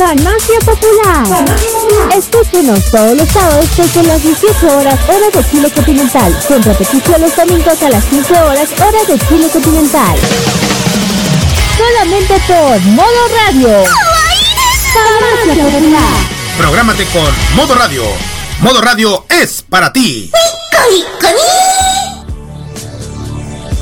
Farmacia 0.00 0.58
Popular. 0.64 1.44
Escúchenos 2.16 2.82
todos 2.90 3.14
los 3.18 3.28
sábados 3.28 3.68
desde 3.76 4.02
las 4.04 4.22
18 4.22 4.78
horas 4.78 4.98
hora 5.06 5.28
de 5.30 5.50
Chile 5.50 5.70
continental, 5.70 6.34
con 6.48 6.62
repetición 6.62 7.20
los 7.20 7.36
domingos 7.36 7.82
a 7.82 7.90
las 7.90 8.04
15 8.06 8.32
horas 8.32 8.68
hora 8.80 9.04
de 9.06 9.18
Chile 9.28 9.50
continental. 9.52 10.16
Solamente 11.76 12.34
por 12.46 12.80
Modo 12.92 13.28
Radio. 13.44 13.84
Farmacia 14.94 15.64
Popular. 15.64 16.16
Prográmate 16.56 17.04
con 17.12 17.56
Modo 17.56 17.74
Radio. 17.74 18.04
Modo 18.60 18.80
Radio 18.80 19.26
es 19.28 19.62
para 19.68 19.92
ti. 19.92 20.30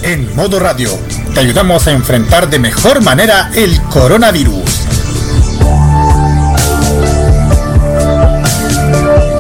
En 0.03 0.35
Modo 0.35 0.59
Radio 0.59 0.91
te 1.33 1.39
ayudamos 1.39 1.87
a 1.87 1.93
enfrentar 1.93 2.51
de 2.51 2.59
mejor 2.59 3.05
manera 3.05 3.53
el 3.55 3.81
coronavirus. 3.83 4.98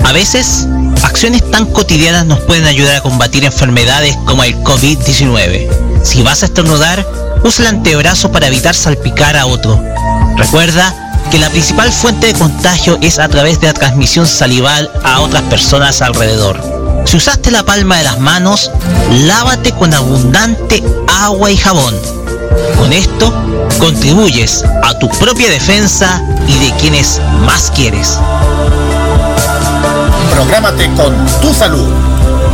A 0.09 0.13
veces, 0.13 0.67
acciones 1.03 1.43
tan 1.51 1.67
cotidianas 1.67 2.25
nos 2.25 2.41
pueden 2.41 2.65
ayudar 2.65 2.97
a 2.97 3.03
combatir 3.03 3.45
enfermedades 3.45 4.17
como 4.25 4.43
el 4.43 4.57
COVID-19. 4.65 5.69
Si 6.03 6.23
vas 6.23 6.43
a 6.43 6.47
estornudar, 6.47 7.07
usa 7.45 7.69
el 7.69 7.77
antebrazo 7.77 8.33
para 8.33 8.47
evitar 8.47 8.75
salpicar 8.75 9.37
a 9.37 9.45
otro. 9.45 9.79
Recuerda 10.39 10.95
que 11.31 11.39
la 11.39 11.51
principal 11.51 11.93
fuente 11.93 12.29
de 12.29 12.33
contagio 12.33 12.99
es 13.03 13.19
a 13.19 13.29
través 13.29 13.61
de 13.61 13.67
la 13.67 13.75
transmisión 13.75 14.27
salival 14.27 14.91
a 15.05 15.21
otras 15.21 15.43
personas 15.43 16.01
alrededor. 16.01 16.59
Si 17.05 17.19
usaste 17.19 17.51
la 17.51 17.67
palma 17.67 17.99
de 17.99 18.05
las 18.05 18.19
manos, 18.19 18.71
lávate 19.11 19.73
con 19.73 19.93
abundante 19.93 20.83
agua 21.21 21.51
y 21.51 21.59
jabón. 21.59 21.95
Con 22.79 22.95
esto, 22.95 23.31
contribuyes 23.79 24.65
a 24.85 24.99
tu 24.99 25.11
propia 25.19 25.51
defensa 25.51 26.23
y 26.49 26.65
de 26.65 26.73
quienes 26.79 27.21
más 27.45 27.71
quieres. 27.73 28.19
Prográmate 30.39 30.87
con 30.95 31.13
tu 31.41 31.53
salud. 31.53 31.89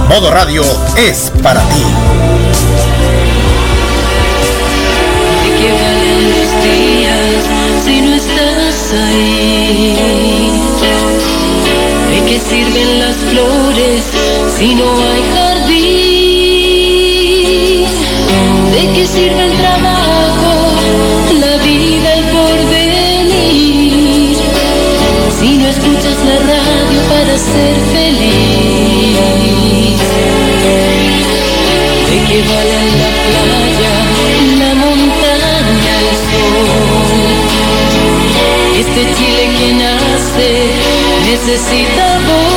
Modo 0.08 0.30
Radio 0.30 0.64
es 0.96 1.30
para 1.42 1.60
ti. 1.68 1.82
¿De 5.42 5.50
qué 5.58 5.70
valen 5.70 6.30
los 6.30 6.50
días 6.64 7.44
si 7.84 8.00
no 8.00 8.14
estás 8.14 8.90
ahí? 8.90 10.50
¿De 12.08 12.18
qué 12.27 12.40
sirven 12.40 13.00
las 13.00 13.16
flores 13.16 14.02
si 14.56 14.74
no 14.74 14.86
hay 15.06 15.22
jardín? 15.34 15.84
¿De 18.72 18.82
qué 18.94 19.06
sirve 19.06 19.44
el 19.44 19.58
trabajo, 19.58 20.52
la 21.38 21.56
vida, 21.62 22.14
el 22.14 22.24
porvenir? 22.32 23.94
Si 25.45 25.59
no 25.59 25.69
escuchas 25.69 26.19
la 26.25 26.39
radio 26.39 27.00
para 27.06 27.37
ser 27.37 27.77
feliz. 27.92 29.19
¿De 32.09 32.17
qué 32.27 32.39
valen 32.48 32.89
la 33.02 33.11
playa, 33.27 33.95
la 34.58 34.73
montaña, 34.74 35.95
el 36.01 36.08
sol? 36.30 36.64
Este 38.80 39.02
Chile 39.17 39.45
que 39.58 39.68
nace 39.74 40.51
necesita 41.27 42.05
voz. 42.27 42.54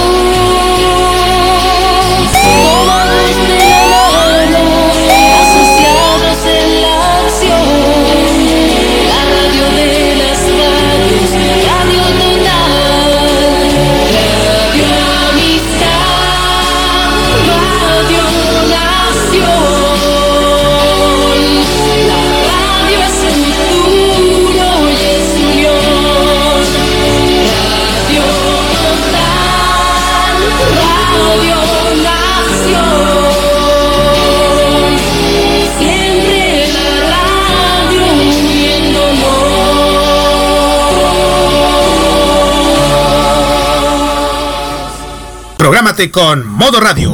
Con 46.06 46.47
Modo 46.47 46.80
Radio. 46.80 47.12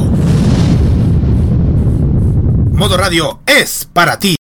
Modo 2.74 2.98
Radio 2.98 3.40
es 3.46 3.86
para 3.86 4.20
ti. 4.20 4.36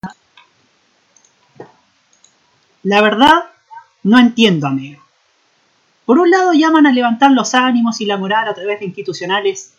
La 2.83 3.01
verdad, 3.01 3.45
no 4.03 4.19
entiendo, 4.19 4.67
amigo. 4.67 5.01
Por 6.05 6.19
un 6.19 6.29
lado 6.29 6.51
llaman 6.51 6.85
a 6.85 6.91
levantar 6.91 7.31
los 7.31 7.53
ánimos 7.53 8.01
y 8.01 8.05
la 8.05 8.17
moral 8.17 8.49
a 8.49 8.53
través 8.53 8.81
de 8.81 8.85
institucionales 8.85 9.75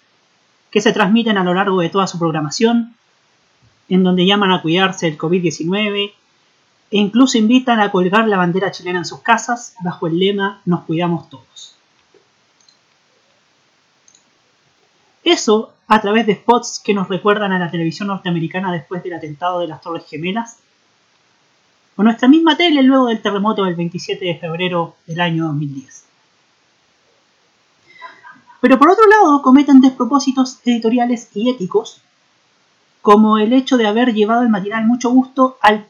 que 0.71 0.81
se 0.81 0.93
transmiten 0.93 1.37
a 1.37 1.45
lo 1.45 1.53
largo 1.53 1.83
de 1.83 1.91
toda 1.91 2.07
su 2.07 2.19
programación, 2.19 2.95
en 3.91 4.03
donde 4.03 4.25
llaman 4.25 4.51
a 4.51 4.63
cuidarse 4.63 5.05
del 5.05 5.19
COVID-19 5.19 6.13
e 6.91 6.97
incluso 6.97 7.37
invitan 7.37 7.81
a 7.81 7.91
colgar 7.91 8.27
la 8.29 8.39
bandera 8.39 8.71
chilena 8.71 9.01
en 9.01 9.05
sus 9.05 9.21
casas 9.21 9.75
bajo 9.85 10.07
el 10.07 10.19
lema 10.19 10.63
Nos 10.65 10.85
cuidamos 10.85 11.29
todos. 11.29 11.74
Eso 15.25 15.73
a 15.89 16.01
través 16.01 16.27
de 16.27 16.35
spots 16.35 16.81
que 16.85 16.95
nos 16.95 17.09
recuerdan 17.09 17.53
a 17.53 17.59
la 17.59 17.71
televisión 17.71 18.09
norteamericana 18.09 18.73
después 18.73 19.03
del 19.03 19.15
atentado 19.15 19.61
de 19.61 19.69
las 19.69 19.81
Torres 19.81 20.05
Gemelas, 20.09 20.59
o 21.97 22.03
nuestra 22.03 22.29
misma 22.29 22.57
tele 22.57 22.83
luego 22.83 23.07
del 23.07 23.23
terremoto 23.23 23.65
del 23.65 23.75
27 23.75 24.25
de 24.25 24.39
febrero 24.39 24.97
del 25.07 25.21
año 25.21 25.45
2010. 25.45 26.05
Pero 28.61 28.79
por 28.79 28.91
otro 28.91 29.07
lado 29.07 29.43
cometen 29.43 29.81
despropósitos 29.81 30.59
editoriales 30.65 31.31
y 31.34 31.51
éticos, 31.51 32.01
como 33.01 33.39
el 33.39 33.53
hecho 33.53 33.77
de 33.77 33.87
haber 33.87 34.15
llevado 34.15 34.43
el 34.43 34.49
matinal 34.49 34.87
mucho 34.87 35.11
gusto 35.11 35.59
al 35.61 35.87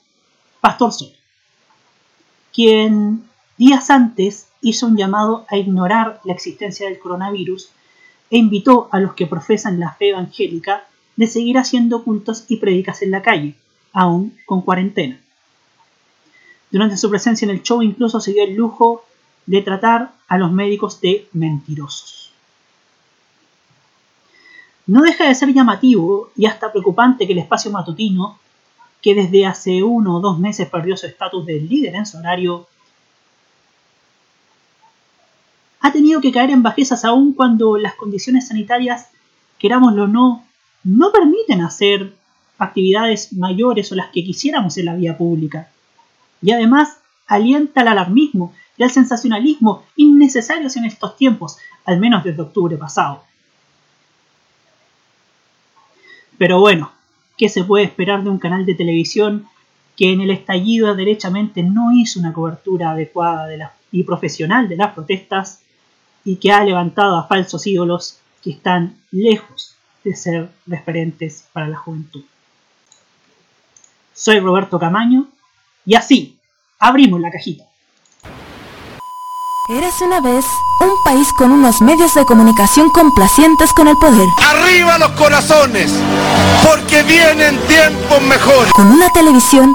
Pastor 0.61 0.93
Sol, 0.93 1.13
quien 2.53 3.29
días 3.57 3.91
antes 3.91 4.49
hizo 4.61 4.87
un 4.87 4.97
llamado 4.97 5.47
a 5.49 5.57
ignorar 5.57 6.21
la 6.25 6.33
existencia 6.33 6.89
del 6.89 6.99
coronavirus 6.99 7.71
e 8.31 8.39
invitó 8.39 8.89
a 8.91 9.01
los 9.01 9.15
que 9.15 9.27
profesan 9.27 9.81
la 9.81 9.93
fe 9.93 10.11
evangélica 10.11 10.85
de 11.17 11.27
seguir 11.27 11.59
haciendo 11.59 12.03
cultos 12.03 12.45
y 12.49 12.57
predicas 12.57 13.03
en 13.03 13.11
la 13.11 13.23
calle, 13.23 13.55
aún 13.93 14.37
con 14.47 14.63
cuarentena. 14.63 15.21
Durante 16.71 16.97
su 16.97 17.09
presencia 17.09 17.47
en 17.47 17.53
el 17.53 17.63
show 17.63 17.83
incluso 17.83 18.21
se 18.21 18.33
dio 18.33 18.43
el 18.43 18.55
lujo 18.55 19.05
de 19.47 19.63
tratar 19.63 20.13
a 20.27 20.39
los 20.39 20.51
médicos 20.51 21.01
de 21.01 21.29
mentirosos. 21.33 22.33
No 24.87 25.03
deja 25.03 25.27
de 25.27 25.35
ser 25.35 25.53
llamativo 25.55 26.31
y 26.37 26.47
hasta 26.47 26.73
preocupante 26.73 27.27
que 27.27 27.33
el 27.33 27.39
espacio 27.39 27.71
matutino, 27.71 28.39
que 29.01 29.15
desde 29.15 29.47
hace 29.47 29.83
uno 29.83 30.17
o 30.17 30.21
dos 30.21 30.39
meses 30.39 30.69
perdió 30.69 30.97
su 30.97 31.07
estatus 31.07 31.47
de 31.47 31.61
líder 31.61 31.95
en 31.95 32.07
su 32.07 32.19
horario, 32.19 32.67
ha 35.85 35.93
tenido 35.93 36.23
que 36.23 36.33
caer 36.33 36.49
en 36.49 36.63
bajezas 36.63 37.05
aún 37.05 37.35
cuando 37.35 37.77
las 37.77 37.95
condiciones 37.95 38.49
sanitarias, 38.49 39.09
querámoslo 39.59 40.05
o 40.05 40.07
no, 40.07 40.43
no 40.83 41.13
permiten 41.13 41.61
hacer 41.61 42.15
actividades 42.57 43.35
mayores 43.35 43.93
o 43.93 43.95
las 43.95 44.07
que 44.07 44.25
quisiéramos 44.25 44.79
en 44.79 44.87
la 44.87 44.95
vía 44.95 45.19
pública. 45.19 45.69
Y 46.41 46.53
además 46.53 46.97
alienta 47.27 47.83
al 47.83 47.89
alarmismo 47.89 48.55
y 48.79 48.83
al 48.83 48.91
sensacionalismo 48.91 49.85
innecesarios 49.95 50.75
en 50.77 50.87
estos 50.87 51.19
tiempos, 51.19 51.59
al 51.85 52.01
menos 52.01 52.25
desde 52.25 52.41
octubre 52.41 52.79
pasado. 52.79 53.23
Pero 56.39 56.61
bueno, 56.61 56.93
¿qué 57.37 57.51
se 57.51 57.63
puede 57.63 57.85
esperar 57.85 58.25
de 58.25 58.31
un 58.31 58.39
canal 58.39 58.65
de 58.65 58.75
televisión 58.75 59.49
que 59.99 60.11
en 60.11 60.23
el 60.23 60.31
estallido 60.31 60.95
derechamente 60.95 61.63
no 61.63 61.93
hizo 61.93 62.21
una 62.21 62.33
cobertura 62.33 62.93
adecuada 62.93 63.75
y 63.93 64.03
profesional 64.03 64.67
de 64.67 64.77
las 64.77 64.95
protestas 64.95 65.61
y 66.25 66.37
que 66.37 66.53
ha 66.53 66.65
levantado 66.65 67.17
a 67.17 67.27
falsos 67.27 67.67
ídolos 67.67 68.19
que 68.43 68.51
están 68.51 68.97
lejos 69.11 69.75
de 70.05 70.15
ser 70.17 70.51
referentes 70.67 71.45
para 71.53 71.69
la 71.69 71.77
juventud. 71.77 72.23
Soy 74.13 74.39
Roberto 74.41 74.79
Camaño 74.79 75.27
y 75.87 75.95
así 75.95 76.39
abrimos 76.79 77.21
la 77.21 77.31
cajita. 77.31 77.65
Érase 79.71 80.05
una 80.05 80.21
vez 80.21 80.45
un 80.81 80.91
país 81.05 81.27
con 81.39 81.51
unos 81.51 81.81
medios 81.81 82.13
de 82.15 82.25
comunicación 82.27 82.91
complacientes 82.91 83.73
con 83.73 83.89
el 83.89 83.97
poder, 83.97 84.29
Arriba 84.47 84.99
los 84.99 85.11
corazones, 85.13 85.91
porque 86.69 87.03
vienen 87.03 87.59
tiempos 87.67 88.21
mejores. 88.23 88.71
con 88.75 88.89
una 88.93 89.09
televisión 89.11 89.75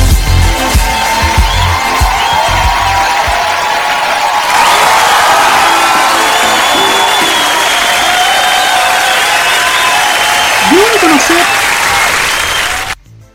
Reconocer, 11.11 11.37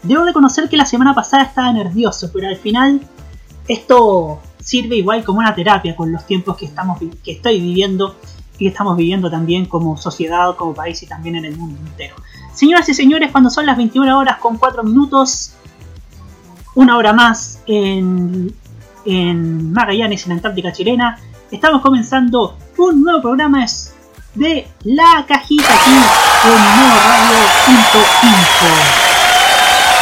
debo 0.03 0.25
reconocer 0.25 0.69
que 0.69 0.77
la 0.77 0.87
semana 0.87 1.15
pasada 1.15 1.45
estaba 1.45 1.73
nervioso, 1.73 2.31
pero 2.33 2.49
al 2.49 2.57
final 2.57 3.01
esto 3.69 4.41
sirve 4.59 4.97
igual 4.97 5.25
como 5.25 5.41
una 5.41 5.55
terapia 5.55 5.95
con 5.95 6.13
los 6.13 6.27
tiempos 6.27 6.57
que 6.57 6.67
estamos 6.67 6.99
que 7.23 7.33
estoy 7.33 7.61
viviendo 7.61 8.17
y 8.59 8.65
que 8.65 8.69
estamos 8.69 8.97
viviendo 8.97 9.31
también 9.31 9.67
como 9.67 9.97
sociedad, 9.97 10.57
como 10.57 10.75
país 10.75 11.03
y 11.03 11.07
también 11.07 11.37
en 11.37 11.45
el 11.45 11.57
mundo 11.57 11.79
entero. 11.87 12.17
Señoras 12.55 12.89
y 12.89 12.95
señores, 12.95 13.31
cuando 13.31 13.51
son 13.51 13.67
las 13.67 13.77
21 13.77 14.19
horas 14.19 14.39
con 14.39 14.57
4 14.57 14.83
minutos, 14.83 15.53
una 16.75 16.97
hora 16.97 17.13
más 17.13 17.61
en, 17.67 18.55
en 19.05 19.73
Magallanes, 19.73 20.25
en 20.27 20.33
Antártica 20.33 20.73
chilena, 20.73 21.19
estamos 21.51 21.83
comenzando 21.83 22.57
un 22.79 23.03
nuevo 23.03 23.21
programa 23.21 23.65
es 23.65 23.96
de 24.37 24.69
La 24.85 25.25
Cajita 25.27 25.65
aquí 25.65 25.91
en 25.91 26.61
modoradio.info. 26.79 28.67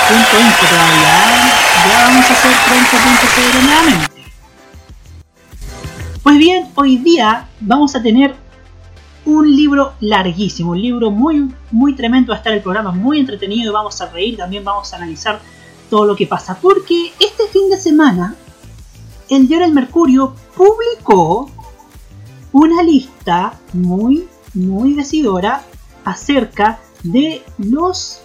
Punto 0.08 0.40
info 0.40 0.66
todavía, 0.66 1.08
¿eh? 1.08 1.52
ya 1.88 2.04
vamos 2.04 2.30
a 2.30 2.32
hacer 2.32 2.52
pronto.cl 2.66 3.64
nuevamente. 3.64 4.06
Pues 6.22 6.38
bien, 6.38 6.68
hoy 6.74 6.96
día 6.98 7.48
vamos 7.60 7.94
a 7.94 8.02
tener 8.02 8.34
un 9.24 9.54
libro 9.54 9.94
larguísimo, 10.00 10.72
un 10.72 10.82
libro 10.82 11.10
muy, 11.12 11.54
muy 11.70 11.94
tremendo 11.94 12.30
va 12.30 12.36
a 12.36 12.38
estar 12.38 12.52
el 12.52 12.60
programa, 12.60 12.90
muy 12.90 13.20
entretenido, 13.20 13.72
vamos 13.72 14.00
a 14.00 14.10
reír, 14.10 14.36
también 14.36 14.64
vamos 14.64 14.92
a 14.92 14.96
analizar 14.96 15.40
todo 15.88 16.06
lo 16.06 16.16
que 16.16 16.26
pasa, 16.26 16.58
porque 16.60 17.12
este 17.20 17.46
fin 17.52 17.70
de 17.70 17.76
semana 17.76 18.34
el 19.30 19.46
diario 19.46 19.66
El 19.66 19.74
Mercurio 19.74 20.34
publicó 20.56 21.50
una 22.54 22.84
lista 22.84 23.58
muy, 23.72 24.28
muy 24.54 24.94
decidora 24.94 25.64
acerca 26.04 26.78
de 27.02 27.42
los 27.58 28.20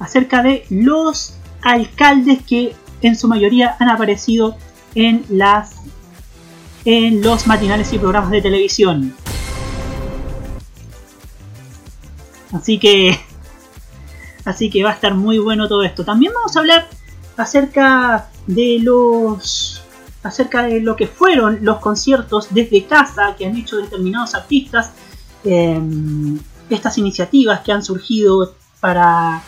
acerca 0.00 0.42
de 0.42 0.66
los 0.70 1.36
alcaldes 1.62 2.42
que 2.42 2.74
en 3.00 3.14
su 3.14 3.28
mayoría 3.28 3.76
han 3.78 3.88
aparecido 3.88 4.56
en 4.96 5.24
las 5.28 5.76
en 6.84 7.22
los 7.22 7.46
matinales 7.46 7.92
y 7.92 7.98
programas 7.98 8.32
de 8.32 8.42
televisión. 8.42 9.14
Así 12.52 12.80
que 12.80 13.20
así 14.44 14.68
que 14.68 14.82
va 14.82 14.90
a 14.90 14.94
estar 14.94 15.14
muy 15.14 15.38
bueno 15.38 15.68
todo 15.68 15.84
esto. 15.84 16.04
También 16.04 16.32
vamos 16.34 16.56
a 16.56 16.58
hablar 16.58 16.88
acerca 17.36 18.30
de 18.48 18.80
los 18.80 19.81
acerca 20.22 20.62
de 20.64 20.80
lo 20.80 20.96
que 20.96 21.06
fueron 21.06 21.58
los 21.62 21.78
conciertos 21.78 22.48
desde 22.50 22.84
casa 22.84 23.34
que 23.36 23.46
han 23.46 23.56
hecho 23.56 23.76
determinados 23.76 24.34
artistas, 24.34 24.92
eh, 25.44 25.80
estas 26.70 26.98
iniciativas 26.98 27.60
que 27.60 27.72
han 27.72 27.82
surgido 27.82 28.54
para, 28.80 29.42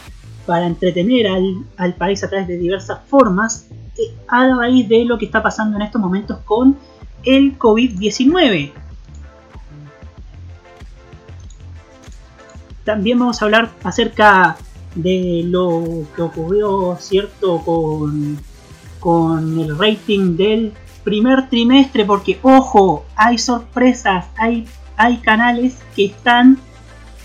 para 0.46 0.66
entretener 0.66 1.28
al, 1.28 1.64
al 1.76 1.94
país 1.94 2.22
a 2.24 2.28
través 2.28 2.48
de 2.48 2.58
diversas 2.58 2.98
formas, 3.08 3.68
eh, 3.96 4.14
a 4.28 4.48
raíz 4.56 4.88
de 4.88 5.04
lo 5.04 5.18
que 5.18 5.26
está 5.26 5.42
pasando 5.42 5.76
en 5.76 5.82
estos 5.82 6.00
momentos 6.00 6.38
con 6.44 6.76
el 7.24 7.58
COVID-19. 7.58 8.72
También 12.84 13.18
vamos 13.18 13.40
a 13.40 13.44
hablar 13.46 13.70
acerca 13.82 14.56
de 14.94 15.42
lo 15.46 16.06
que 16.14 16.22
ocurrió, 16.22 16.96
¿cierto?, 17.00 17.62
con, 17.64 18.38
con 19.04 19.58
el 19.58 19.78
rating 19.78 20.34
del 20.34 20.72
primer 21.04 21.50
trimestre, 21.50 22.06
porque, 22.06 22.38
ojo, 22.40 23.04
hay 23.14 23.36
sorpresas, 23.36 24.24
hay, 24.38 24.66
hay 24.96 25.18
canales 25.18 25.76
que 25.94 26.06
están, 26.06 26.58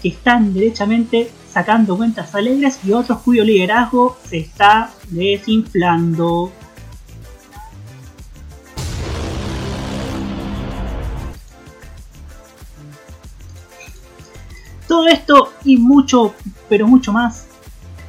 que 0.02 0.10
están 0.10 0.54
derechamente 0.54 1.32
sacando 1.50 1.96
cuentas 1.96 2.36
alegres 2.36 2.82
y 2.84 2.92
otros 2.92 3.20
cuyo 3.20 3.46
liderazgo 3.46 4.18
se 4.28 4.40
está 4.40 4.92
desinflando. 5.10 6.52
Todo 14.86 15.08
esto 15.08 15.54
y 15.64 15.78
mucho, 15.78 16.34
pero 16.68 16.90
mucho 16.90 17.14
más 17.14 17.48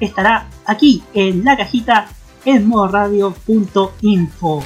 estará 0.00 0.48
aquí 0.66 1.04
en 1.14 1.44
la 1.44 1.56
cajita 1.56 2.08
en 2.44 2.66
modoradio.info. 2.66 4.62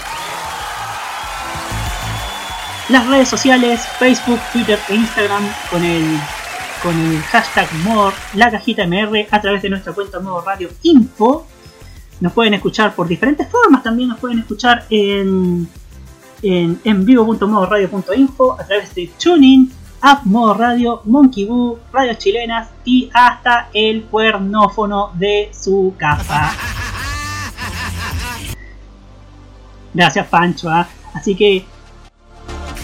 Las 2.90 3.06
redes 3.08 3.28
sociales, 3.28 3.80
Facebook, 3.98 4.38
Twitter 4.52 4.78
e 4.90 4.94
Instagram 4.94 5.42
con 5.70 5.82
el, 5.82 6.04
con 6.82 6.98
el 6.98 7.22
hashtag 7.22 7.72
mod, 7.82 8.12
la 8.34 8.50
cajita 8.50 8.86
MR 8.86 9.26
a 9.30 9.40
través 9.40 9.62
de 9.62 9.70
nuestra 9.70 9.94
cuenta 9.94 10.20
Modo 10.20 10.42
Radio 10.42 10.68
Info. 10.82 11.46
Nos 12.20 12.32
pueden 12.32 12.54
escuchar 12.54 12.94
por 12.94 13.08
diferentes 13.08 13.48
formas, 13.48 13.82
también 13.82 14.10
nos 14.10 14.18
pueden 14.18 14.38
escuchar 14.38 14.84
en, 14.90 15.66
en, 16.42 16.80
en 16.84 17.04
vivo.modoradio.info 17.06 18.60
a 18.60 18.66
través 18.66 18.94
de 18.94 19.10
Tuning, 19.18 19.72
App 20.02 20.24
Modo 20.24 20.52
Radio, 20.52 21.00
Monkey 21.04 21.46
Boo, 21.46 21.78
Radios 21.90 22.18
Chilenas 22.18 22.68
y 22.84 23.10
hasta 23.14 23.70
el 23.72 24.04
cuernófono 24.04 25.10
de 25.14 25.50
su 25.54 25.94
casa. 25.96 26.52
Gracias 29.94 30.26
Pancho, 30.26 30.68
¿ah? 30.68 30.88
así 31.14 31.36
que 31.36 31.64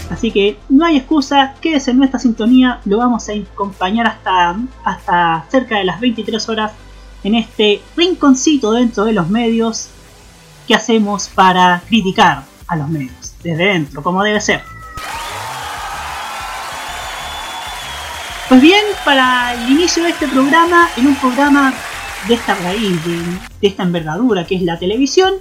así 0.09 0.31
que 0.31 0.57
no 0.69 0.85
hay 0.85 0.97
excusa, 0.97 1.55
quédese 1.61 1.91
en 1.91 1.97
nuestra 1.97 2.19
sintonía, 2.19 2.79
lo 2.85 2.97
vamos 2.97 3.29
a 3.29 3.33
acompañar 3.33 4.07
hasta, 4.07 4.57
hasta 4.83 5.45
cerca 5.49 5.77
de 5.77 5.85
las 5.85 5.99
23 5.99 6.49
horas 6.49 6.71
en 7.23 7.35
este 7.35 7.81
rinconcito 7.95 8.71
dentro 8.71 9.05
de 9.05 9.13
los 9.13 9.29
medios 9.29 9.89
que 10.67 10.75
hacemos 10.75 11.29
para 11.29 11.81
criticar 11.87 12.43
a 12.67 12.75
los 12.75 12.89
medios, 12.89 13.35
desde 13.43 13.65
dentro, 13.65 14.01
como 14.01 14.23
debe 14.23 14.41
ser. 14.41 14.63
Pues 18.49 18.61
bien, 18.61 18.83
para 19.05 19.53
el 19.53 19.69
inicio 19.69 20.03
de 20.03 20.09
este 20.09 20.27
programa, 20.27 20.89
en 20.97 21.07
un 21.07 21.15
programa 21.15 21.73
de 22.27 22.33
esta 22.33 22.53
raíz, 22.55 23.05
de, 23.05 23.17
de 23.61 23.67
esta 23.67 23.83
envergadura 23.83 24.45
que 24.45 24.55
es 24.55 24.61
la 24.61 24.77
televisión, 24.77 25.35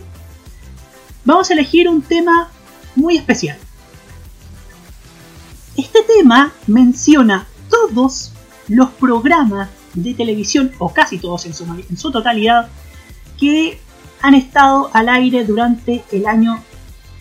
vamos 1.25 1.51
a 1.51 1.55
elegir 1.55 1.89
un 1.89 2.03
tema 2.03 2.51
muy 2.97 3.17
especial. 3.17 3.59
Este 5.77 6.01
tema 6.03 6.53
menciona 6.67 7.47
todos 7.69 8.33
los 8.69 8.91
programas 8.91 9.69
de 9.95 10.15
televisión, 10.15 10.73
o 10.79 10.93
casi 10.93 11.19
todos 11.19 11.47
en 11.47 11.97
su, 11.97 12.13
totalidad, 12.13 12.69
que 13.39 13.81
han 14.21 14.35
estado 14.35 14.91
al 14.93 15.09
aire 15.09 15.45
durante 15.45 16.05
el 16.13 16.27
año 16.27 16.63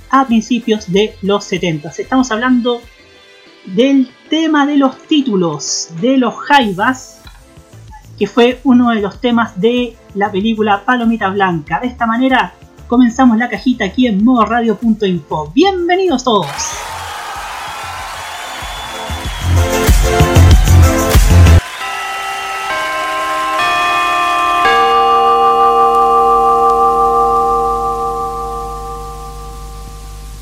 a 0.09 0.25
principios 0.27 0.91
de 0.91 1.15
los 1.21 1.45
70. 1.45 1.89
Estamos 1.97 2.31
hablando 2.31 2.81
del 3.65 4.09
tema 4.29 4.65
de 4.65 4.77
los 4.77 4.97
títulos 5.07 5.89
de 6.01 6.17
los 6.17 6.35
Jaivas, 6.35 7.21
que 8.17 8.27
fue 8.27 8.59
uno 8.63 8.91
de 8.91 9.01
los 9.01 9.21
temas 9.21 9.59
de 9.59 9.95
la 10.13 10.31
película 10.31 10.83
Palomita 10.83 11.29
Blanca. 11.29 11.79
De 11.79 11.87
esta 11.87 12.05
manera 12.05 12.53
comenzamos 12.89 13.37
la 13.37 13.47
cajita 13.47 13.85
aquí 13.85 14.07
en 14.07 14.21
modoradio.info. 14.25 15.51
Bienvenidos 15.53 16.23
todos. 16.25 16.49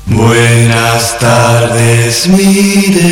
Buenas 0.06 1.18
tardes, 1.18 2.26
Mireya. 2.28 3.08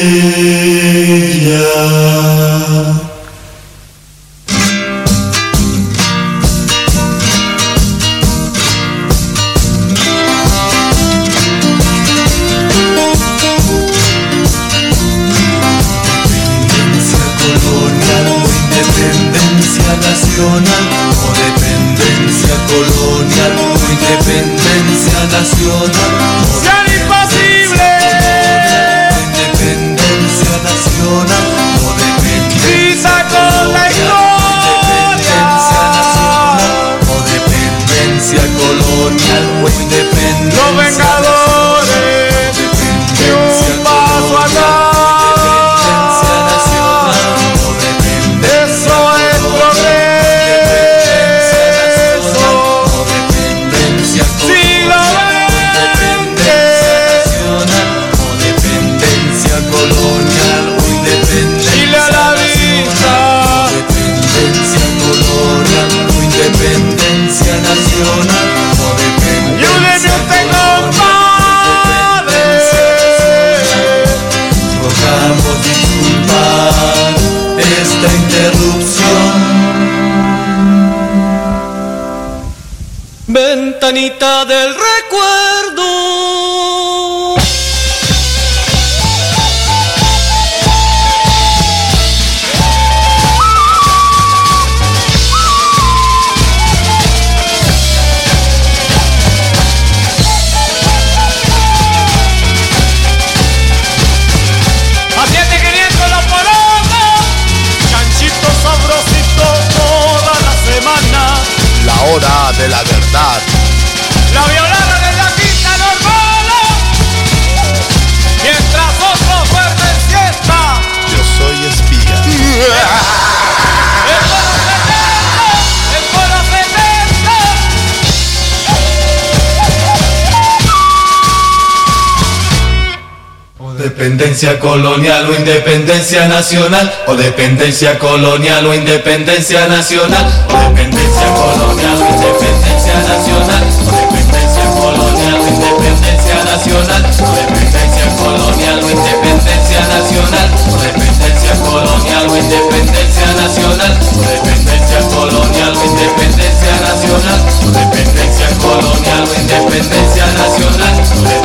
Dependencia 134.36 134.58
colonial 134.58 135.26
o 135.30 135.34
independencia 135.34 136.28
nacional 136.28 136.92
o 137.06 137.14
dependencia 137.16 137.98
colonial 137.98 138.66
o 138.66 138.74
independencia 138.74 139.66
nacional 139.66 140.26
o 140.52 140.56
dependencia 140.68 141.26
colonial 141.32 141.96
o 141.96 142.04
independencia 142.12 143.00
nacional 143.00 143.64
o 143.80 143.90
dependencia 143.96 144.68
colonial 144.76 145.40
o 145.40 145.48
independencia 145.48 146.44
nacional 146.44 147.00
o 147.16 147.48
dependencia 147.48 148.04
colonial 148.20 148.76
o 148.84 148.90
independencia 148.92 149.80
nacional 149.88 150.48
o 150.68 150.76
dependencia 150.84 151.56
colonial 151.64 152.26
o 152.28 152.36
independencia 152.36 153.26
nacional 153.40 153.92
o 154.12 154.20
dependencia 154.20 155.00
colonial 155.16 155.72
o 155.72 155.84
independencia 155.88 156.74
nacional 156.84 157.40
o 157.64 157.70
dependencia 157.72 158.48
colonial 158.60 159.24
o 159.24 159.34
independencia 159.40 160.26
nacional 160.36 161.35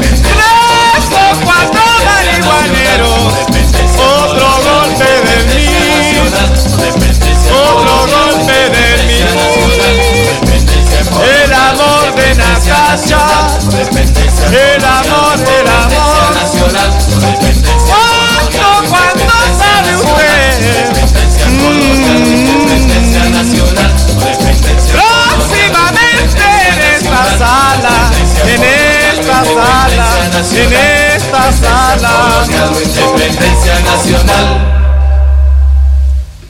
nacional. 34.01 34.67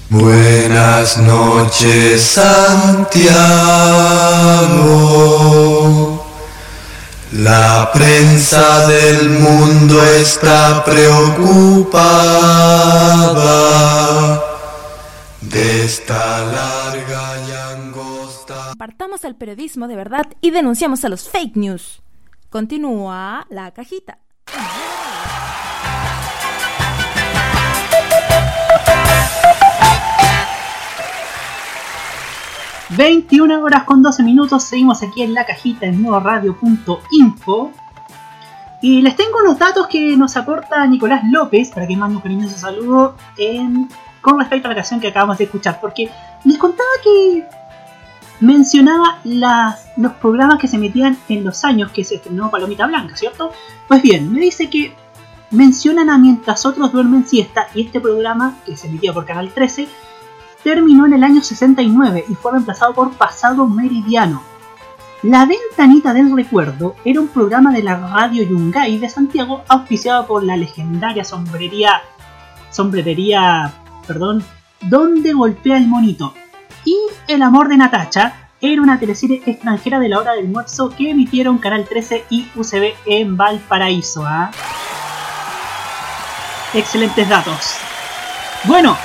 Buenas 0.10 1.18
noches, 1.18 2.22
Santiago. 2.22 3.32
La 7.34 7.90
prensa 7.94 8.88
del 8.88 9.30
mundo 9.30 10.04
está 10.04 10.84
preocupada 10.84 11.62
de 15.42 15.86
esta 15.86 16.40
larga 16.46 17.38
y 17.48 17.52
angosta. 17.74 18.72
Apartamos 18.72 19.24
al 19.24 19.36
periodismo 19.36 19.88
de 19.88 19.96
verdad 19.96 20.26
y 20.42 20.52
denunciamos 20.52 21.06
a 21.06 21.10
los 21.10 21.30
fake 21.30 21.56
news. 21.56 22.02
Continúa 22.50 23.48
la 23.50 23.72
cajita. 23.72 24.20
21 32.98 33.64
horas 33.64 33.86
con 33.86 34.04
12 34.04 34.22
minutos, 34.24 34.64
seguimos 34.64 35.02
aquí 35.02 35.22
en 35.22 35.34
la 35.34 35.46
cajita 35.46 35.86
en 35.86 36.02
nuevoradio.info. 36.02 37.72
Y 38.82 39.02
les 39.02 39.16
tengo 39.16 39.40
unos 39.42 39.58
datos 39.58 39.88
que 39.88 40.18
nos 40.18 40.36
aporta 40.36 40.86
Nicolás 40.88 41.24
López, 41.32 41.70
para 41.70 41.88
que 41.88 41.96
mande 41.96 42.18
un 42.18 42.22
cariñoso 42.22 42.58
saludo, 42.58 43.16
con 44.22 44.40
respecto 44.40 44.68
a 44.68 44.70
la 44.72 44.76
canción 44.76 45.00
que 45.00 45.08
acabamos 45.08 45.38
de 45.38 45.46
escuchar. 45.46 45.80
Porque 45.80 46.10
les 46.44 46.58
contaba 46.58 46.90
que 47.02 47.46
mencionaba 48.42 49.20
los 49.24 50.14
programas 50.14 50.58
que 50.58 50.68
se 50.68 50.76
emitían 50.76 51.18
en 51.30 51.46
los 51.46 51.64
años 51.64 51.92
que 51.92 52.04
se 52.04 52.16
estrenó 52.16 52.50
Palomita 52.52 52.88
Blanca, 52.88 53.16
¿cierto? 53.16 53.52
Pues 53.88 54.02
bien, 54.02 54.34
me 54.34 54.42
dice 54.42 54.70
que 54.70 54.94
mencionan 55.52 56.10
a 56.10 56.18
Mientras 56.18 56.66
otros 56.66 56.92
duermen 56.92 57.26
siesta 57.26 57.68
y 57.74 57.84
este 57.84 58.02
programa, 58.02 58.58
que 58.66 58.76
se 58.76 58.88
emitía 58.88 59.14
por 59.14 59.26
Canal 59.26 59.54
13, 59.54 59.88
terminó 60.64 61.06
en 61.06 61.14
el 61.14 61.24
año 61.24 61.42
69 61.42 62.26
y 62.30 62.36
fue 62.36 62.52
reemplazado 62.52 62.94
por 62.94 63.12
Pasado 63.12 63.68
Meridiano. 63.68 64.44
La 65.24 65.46
Ventanita 65.46 66.14
del 66.14 66.36
Recuerdo 66.36 66.96
era 67.06 67.22
un 67.22 67.28
programa 67.28 67.72
de 67.72 67.84
la 67.84 67.96
radio 67.96 68.44
Yungay 68.44 68.98
de 68.98 69.08
Santiago 69.08 69.64
auspiciado 69.68 70.26
por 70.26 70.44
la 70.44 70.58
legendaria 70.58 71.24
sombrería, 71.24 72.02
sombrería, 72.72 73.72
perdón, 74.08 74.44
Donde 74.82 75.34
golpea 75.34 75.78
el 75.78 75.88
monito. 75.88 76.34
Y 76.86 76.98
El 77.28 77.44
amor 77.44 77.70
de 77.70 77.78
Natacha 77.78 78.34
era 78.62 78.82
una 78.82 79.00
teleserie 79.00 79.44
extranjera 79.46 80.00
de 80.00 80.10
la 80.10 80.20
hora 80.20 80.34
del 80.34 80.46
almuerzo 80.46 80.90
que 80.90 81.12
emitieron 81.12 81.60
Canal 81.60 81.86
13 81.88 82.26
y 82.30 82.48
UCB 82.56 82.94
en 83.06 83.38
Valparaíso. 83.38 84.24
¿ah? 84.26 84.50
Excelentes 86.74 87.30
datos. 87.30 87.76
Bueno, 88.64 88.98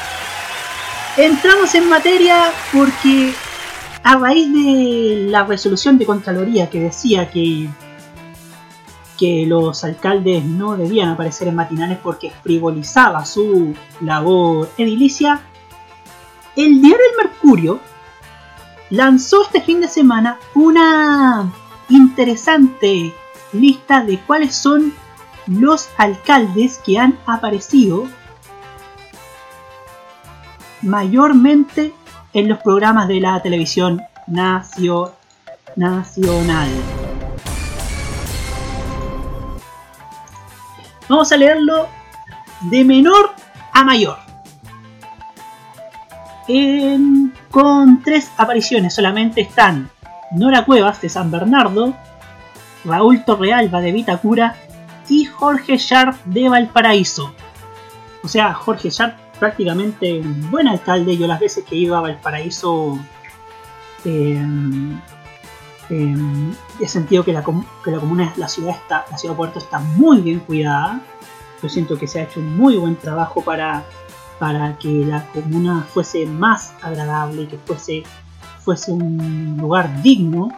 entramos 1.16 1.75
en 1.75 1.88
materia 1.88 2.52
porque 2.73 3.32
a 4.02 4.16
raíz 4.18 4.52
de 4.52 5.26
la 5.30 5.44
resolución 5.44 5.99
de 5.99 6.06
Contraloría 6.06 6.68
que 6.68 6.80
decía 6.80 7.30
que, 7.30 7.68
que 9.18 9.46
los 9.46 9.82
alcaldes 9.82 10.44
no 10.44 10.76
debían 10.76 11.08
aparecer 11.08 11.49
en 11.49 11.54
matinales 11.54 11.99
porque 12.02 12.32
frivolizaba 12.42 13.25
su 13.25 13.75
labor 14.00 14.70
edilicia, 14.76 15.40
el 16.54 16.80
diario 16.80 17.04
El 17.11 17.25
Mercurio 17.25 17.80
lanzó 18.90 19.42
este 19.42 19.61
fin 19.61 19.80
de 19.80 19.88
semana 19.88 20.38
una 20.54 21.52
interesante 21.88 23.14
lista 23.52 24.04
de 24.04 24.18
cuáles 24.20 24.54
son 24.54 24.92
los 25.46 25.88
alcaldes 25.96 26.78
que 26.78 26.99
han 26.99 27.18
aparecido 27.26 28.08
mayormente 30.87 31.93
en 32.33 32.49
los 32.49 32.59
programas 32.59 33.09
de 33.09 33.21
la 33.21 33.40
televisión 33.43 34.02
nacio- 34.26 35.12
nacional. 35.76 36.69
Vamos 41.09 41.31
a 41.33 41.37
leerlo 41.37 41.88
de 42.62 42.85
menor 42.85 43.31
a 43.73 43.85
mayor. 43.85 44.16
Con 47.50 48.02
tres 48.02 48.31
apariciones 48.37 48.95
solamente 48.95 49.40
están 49.40 49.90
Nora 50.33 50.64
Cuevas 50.64 51.00
de 51.00 51.09
San 51.09 51.31
Bernardo, 51.31 51.95
Raúl 52.85 53.25
Torrealba 53.25 53.81
de 53.81 53.93
Vitacura 53.93 54.55
y 55.09 55.25
Jorge 55.25 55.76
Sharp 55.78 56.16
de 56.25 56.49
Valparaíso. 56.49 57.33
O 58.23 58.28
sea, 58.28 58.52
Jorge 58.55 58.90
Sharp 58.90 59.16
prácticamente 59.38 60.21
un 60.21 60.50
buen 60.50 60.69
alcalde. 60.69 61.16
Yo 61.16 61.26
las 61.26 61.40
veces 61.40 61.64
que 61.64 61.76
iba 61.76 61.99
a 61.99 62.00
Valparaíso 62.00 62.99
eh, 64.05 64.43
eh, 65.90 66.16
he 66.81 66.88
sentido 66.88 67.25
que 67.25 67.33
la, 67.33 67.45
que 67.85 67.90
la 67.90 67.99
comuna, 67.99 68.33
la 68.37 68.49
ciudad 68.49 68.76
está, 68.76 69.05
la 69.11 69.19
ciudad 69.19 69.35
de 69.35 69.37
Puerto 69.37 69.59
está 69.59 69.78
muy 69.78 70.21
bien 70.21 70.40
cuidada. 70.40 71.00
Yo 71.62 71.69
siento 71.69 71.99
que 71.99 72.07
se 72.07 72.21
ha 72.21 72.25
hecho 72.25 72.40
un 72.40 72.57
muy 72.57 72.76
buen 72.76 72.97
trabajo 72.97 73.43
para, 73.43 73.85
para 74.38 74.76
que 74.78 74.88
la 74.88 75.26
comuna 75.33 75.87
fuese 75.93 76.26
más 76.26 76.75
agradable 76.83 77.43
y 77.43 77.47
que 77.47 77.59
fuese, 77.59 78.02
fuese 78.62 78.93
un 78.93 79.57
lugar 79.61 80.02
digno 80.02 80.50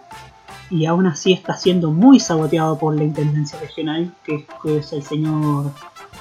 y 0.71 0.87
aún 0.87 1.07
así 1.07 1.33
está 1.33 1.57
siendo 1.57 1.91
muy 1.91 2.21
saboteado 2.21 2.79
por 2.79 2.95
la 2.95 3.05
Intendencia 3.05 3.59
Regional, 3.59 4.13
que 4.25 4.47
es 4.65 4.93
el 4.93 5.03
señor 5.03 5.73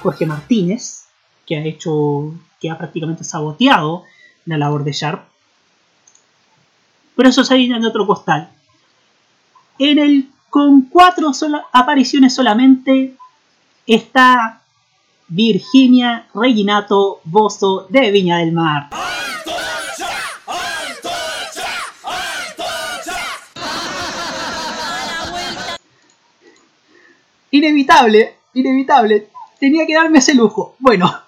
Jorge 0.02 0.26
Martínez, 0.26 1.08
que 1.46 1.58
ha 1.58 1.66
hecho, 1.66 2.34
que 2.60 2.70
ha 2.70 2.78
prácticamente 2.78 3.24
saboteado 3.24 4.04
la 4.46 4.58
labor 4.58 4.84
de 4.84 4.94
Sharp. 4.94 5.24
Pero 7.16 7.30
eso 7.30 7.42
es 7.42 7.52
harina 7.52 7.80
de 7.80 7.88
otro 7.88 8.06
costal. 8.06 8.50
En 9.80 10.00
el, 10.00 10.30
con 10.50 10.84
cuatro 10.84 11.32
apariciones 11.72 12.34
solamente 12.34 13.16
está 13.86 14.62
Virginia 15.28 16.28
Reginato 16.34 17.22
Bozo 17.24 17.88
de 17.90 18.12
Viña 18.12 18.38
del 18.38 18.54
Mar. 18.54 18.90
Inevitable, 27.52 28.36
inevitable. 28.54 29.30
Tenía 29.60 29.86
que 29.86 29.96
darme 29.96 30.20
ese 30.20 30.36
lujo. 30.36 30.76
Bueno, 30.80 31.27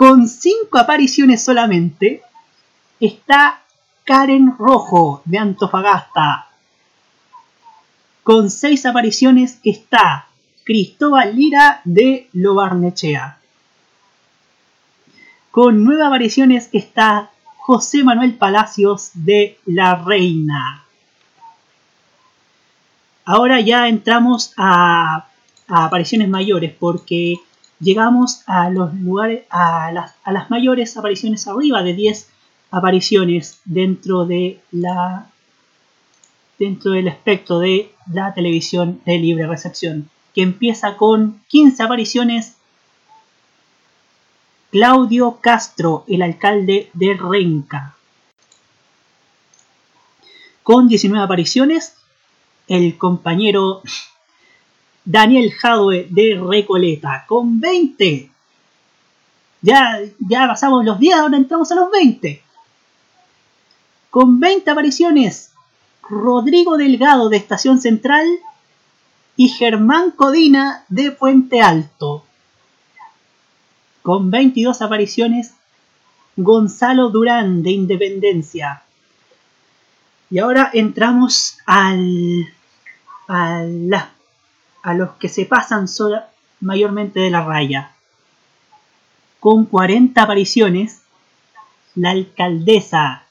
con 0.00 0.28
cinco 0.28 0.78
apariciones 0.78 1.44
solamente 1.44 2.22
está 3.00 3.60
Karen 4.04 4.56
Rojo 4.56 5.20
de 5.26 5.36
Antofagasta. 5.36 6.48
Con 8.22 8.48
seis 8.48 8.86
apariciones 8.86 9.58
está 9.62 10.28
Cristóbal 10.64 11.36
Lira 11.36 11.82
de 11.84 12.30
Lobarnechea. 12.32 13.40
Con 15.50 15.84
nueve 15.84 16.06
apariciones 16.06 16.70
está 16.72 17.28
José 17.58 18.02
Manuel 18.02 18.38
Palacios 18.38 19.10
de 19.12 19.58
La 19.66 19.96
Reina. 19.96 20.82
Ahora 23.26 23.60
ya 23.60 23.86
entramos 23.86 24.54
a, 24.56 25.26
a 25.68 25.84
apariciones 25.84 26.30
mayores 26.30 26.72
porque 26.72 27.38
llegamos 27.80 28.42
a 28.46 28.70
los 28.70 28.94
lugares 28.94 29.44
a 29.50 29.90
las, 29.92 30.14
a 30.22 30.32
las 30.32 30.50
mayores 30.50 30.96
apariciones 30.96 31.46
arriba 31.48 31.82
de 31.82 31.94
10 31.94 32.28
apariciones 32.70 33.60
dentro 33.64 34.26
de 34.26 34.60
la 34.70 35.30
dentro 36.58 36.92
del 36.92 37.08
espectro 37.08 37.58
de 37.58 37.92
la 38.12 38.34
televisión 38.34 39.00
de 39.06 39.18
libre 39.18 39.46
recepción 39.46 40.10
que 40.34 40.42
empieza 40.42 40.96
con 40.96 41.42
15 41.48 41.82
apariciones 41.82 42.56
Claudio 44.70 45.38
Castro, 45.40 46.04
el 46.06 46.22
alcalde 46.22 46.90
de 46.94 47.14
Renca. 47.14 47.96
Con 50.62 50.86
19 50.86 51.24
apariciones, 51.24 51.96
el 52.68 52.96
compañero 52.96 53.82
Daniel 55.04 55.52
Jadwe 55.52 56.06
de 56.10 56.40
Recoleta. 56.42 57.24
Con 57.26 57.60
20. 57.60 58.30
Ya, 59.62 60.00
ya 60.18 60.46
pasamos 60.46 60.84
los 60.84 60.98
10, 60.98 61.14
ahora 61.16 61.36
entramos 61.36 61.70
a 61.70 61.74
los 61.74 61.90
20. 61.90 62.42
Con 64.10 64.40
20 64.40 64.70
apariciones, 64.70 65.52
Rodrigo 66.08 66.76
Delgado 66.76 67.28
de 67.28 67.36
Estación 67.36 67.80
Central 67.80 68.26
y 69.36 69.48
Germán 69.48 70.10
Codina 70.10 70.84
de 70.88 71.12
Puente 71.12 71.60
Alto. 71.60 72.24
Con 74.02 74.30
22 74.30 74.82
apariciones, 74.82 75.54
Gonzalo 76.36 77.10
Durán 77.10 77.62
de 77.62 77.70
Independencia. 77.70 78.82
Y 80.30 80.38
ahora 80.38 80.70
entramos 80.72 81.58
al, 81.66 82.52
a, 83.28 83.64
a 84.82 84.94
los 84.94 85.10
que 85.12 85.28
se 85.28 85.44
pasan 85.46 85.88
sola- 85.88 86.30
mayormente 86.60 87.20
de 87.20 87.30
la 87.30 87.44
raya. 87.44 87.92
Con 89.38 89.64
40 89.64 90.22
apariciones, 90.22 91.02
la 91.94 92.10
alcaldesa 92.10 93.24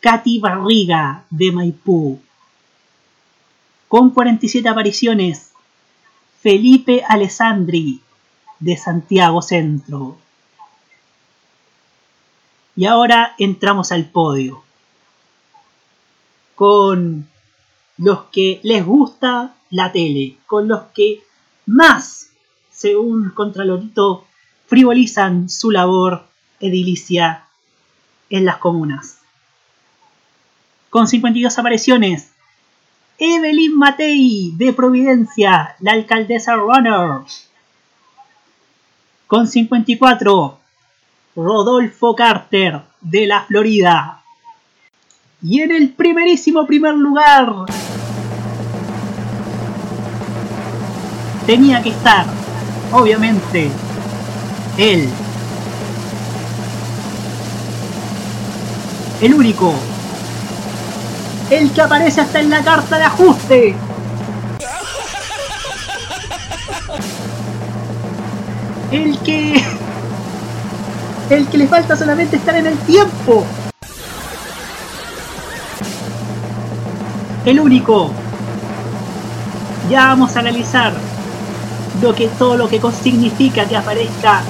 Katy 0.00 0.38
Barriga 0.38 1.24
de 1.30 1.52
Maipú. 1.52 2.20
Con 3.88 4.10
47 4.10 4.68
apariciones, 4.68 5.52
Felipe 6.40 7.04
Alessandri 7.08 8.00
de 8.58 8.76
Santiago 8.76 9.42
Centro. 9.42 10.18
Y 12.74 12.86
ahora 12.86 13.34
entramos 13.38 13.92
al 13.92 14.06
podio. 14.06 14.62
Con 16.54 17.28
los 17.98 18.24
que 18.32 18.60
les 18.62 18.84
gusta 18.84 19.54
la 19.72 19.90
tele, 19.90 20.36
con 20.46 20.68
los 20.68 20.82
que 20.94 21.24
más, 21.66 22.30
según 22.70 23.30
Contralorito, 23.30 24.26
frivolizan 24.66 25.48
su 25.48 25.70
labor 25.70 26.26
edilicia 26.60 27.46
en 28.30 28.44
las 28.44 28.58
comunas. 28.58 29.18
Con 30.90 31.08
52 31.08 31.58
apariciones, 31.58 32.32
Evelyn 33.18 33.76
Matei 33.76 34.52
de 34.56 34.72
Providencia, 34.72 35.74
la 35.80 35.92
alcaldesa 35.92 36.54
Runner. 36.54 37.22
Con 39.26 39.46
54, 39.46 40.58
Rodolfo 41.34 42.14
Carter 42.14 42.82
de 43.00 43.26
la 43.26 43.42
Florida. 43.44 44.22
Y 45.42 45.62
en 45.62 45.72
el 45.72 45.94
primerísimo 45.94 46.66
primer 46.66 46.94
lugar, 46.94 47.66
tenía 51.46 51.82
que 51.82 51.90
estar, 51.90 52.26
obviamente, 52.92 53.70
él. 54.78 55.08
El 59.20 59.34
único. 59.34 59.74
El 61.50 61.70
que 61.70 61.82
aparece 61.82 62.20
hasta 62.20 62.40
en 62.40 62.50
la 62.50 62.62
carta 62.62 62.98
de 62.98 63.04
ajuste. 63.04 63.76
El 68.90 69.18
que... 69.20 69.62
El 71.30 71.46
que 71.48 71.58
le 71.58 71.66
falta 71.66 71.96
solamente 71.96 72.36
estar 72.36 72.54
en 72.56 72.66
el 72.66 72.78
tiempo. 72.78 73.46
El 77.44 77.60
único. 77.60 78.10
Ya 79.88 80.08
vamos 80.08 80.36
a 80.36 80.40
analizar 80.40 80.92
lo 82.00 82.14
que 82.14 82.28
todo 82.28 82.56
lo 82.56 82.68
que 82.68 82.80
significa 83.02 83.66
que 83.66 83.76
aparezca 83.76 84.42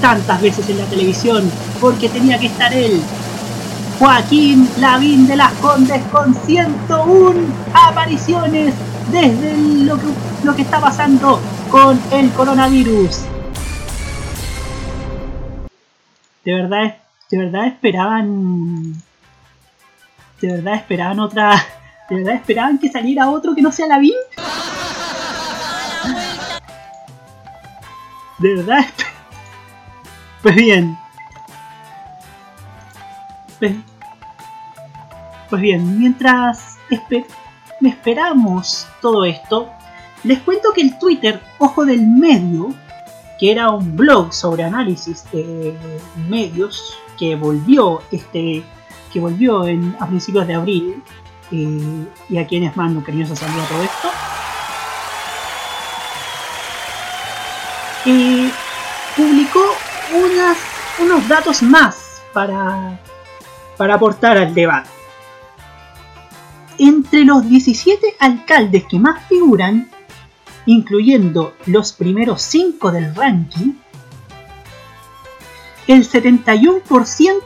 tantas 0.00 0.40
veces 0.40 0.68
en 0.68 0.78
la 0.78 0.84
televisión, 0.84 1.50
porque 1.80 2.08
tenía 2.08 2.38
que 2.38 2.46
estar 2.46 2.72
él. 2.72 3.00
Joaquín 3.98 4.68
Lavín 4.78 5.26
de 5.26 5.36
las 5.36 5.52
Condes 5.54 6.02
con 6.12 6.34
101 6.34 7.40
apariciones 7.72 8.74
desde 9.10 9.56
lo 9.84 9.96
que, 9.96 10.06
lo 10.44 10.54
que 10.54 10.62
está 10.62 10.80
pasando 10.80 11.40
con 11.70 11.98
el 12.12 12.30
coronavirus. 12.32 13.22
De 16.44 16.54
verdad, 16.54 16.96
de 17.30 17.38
verdad 17.38 17.66
esperaban. 17.66 18.94
De 20.40 20.48
verdad 20.48 20.74
esperaban 20.74 21.20
otra. 21.20 21.56
De 22.08 22.16
verdad 22.16 22.34
esperaban 22.34 22.78
que 22.78 22.90
saliera 22.90 23.30
otro 23.30 23.54
que 23.54 23.62
no 23.62 23.72
sea 23.72 23.86
Lavín. 23.86 24.12
De 28.38 28.54
verdad 28.56 28.86
Pues 30.42 30.54
bien. 30.54 30.96
Pues, 33.58 33.74
pues 35.50 35.62
bien, 35.62 35.98
mientras 35.98 36.76
espe- 36.90 37.26
esperamos 37.82 38.86
todo 39.00 39.24
esto, 39.24 39.70
les 40.24 40.38
cuento 40.40 40.72
que 40.74 40.82
el 40.82 40.98
Twitter 40.98 41.40
Ojo 41.58 41.84
del 41.86 42.06
Medio, 42.06 42.74
que 43.40 43.50
era 43.50 43.70
un 43.70 43.96
blog 43.96 44.32
sobre 44.32 44.62
análisis 44.64 45.24
de 45.32 45.76
medios 46.28 46.96
que 47.18 47.34
volvió 47.34 48.02
este 48.12 48.62
que 49.12 49.20
volvió 49.20 49.66
en, 49.66 49.96
a 49.98 50.06
principios 50.06 50.46
de 50.46 50.54
abril 50.54 51.02
eh, 51.50 52.06
y 52.28 52.36
a 52.36 52.46
quienes 52.46 52.76
mando 52.76 52.98
un 52.98 53.04
cariñoso 53.04 53.34
saludo 53.34 53.62
a 53.62 53.66
todo 53.68 53.82
esto 53.82 54.08
eh, 58.06 58.50
publicó 59.16 59.60
unas, 60.14 60.56
unos 61.00 61.26
datos 61.28 61.62
más 61.62 62.22
para, 62.32 63.00
para 63.76 63.94
aportar 63.94 64.38
al 64.38 64.54
debate. 64.54 64.88
Entre 66.78 67.24
los 67.24 67.48
17 67.48 68.16
alcaldes 68.20 68.84
que 68.84 68.98
más 68.98 69.26
figuran, 69.26 69.90
incluyendo 70.66 71.54
los 71.66 71.92
primeros 71.92 72.42
5 72.42 72.92
del 72.92 73.14
ranking, 73.14 73.72
el 75.86 76.08
71% 76.08 77.42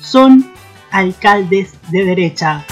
son 0.00 0.52
alcaldes 0.90 1.74
de 1.90 2.04
derecha. 2.04 2.64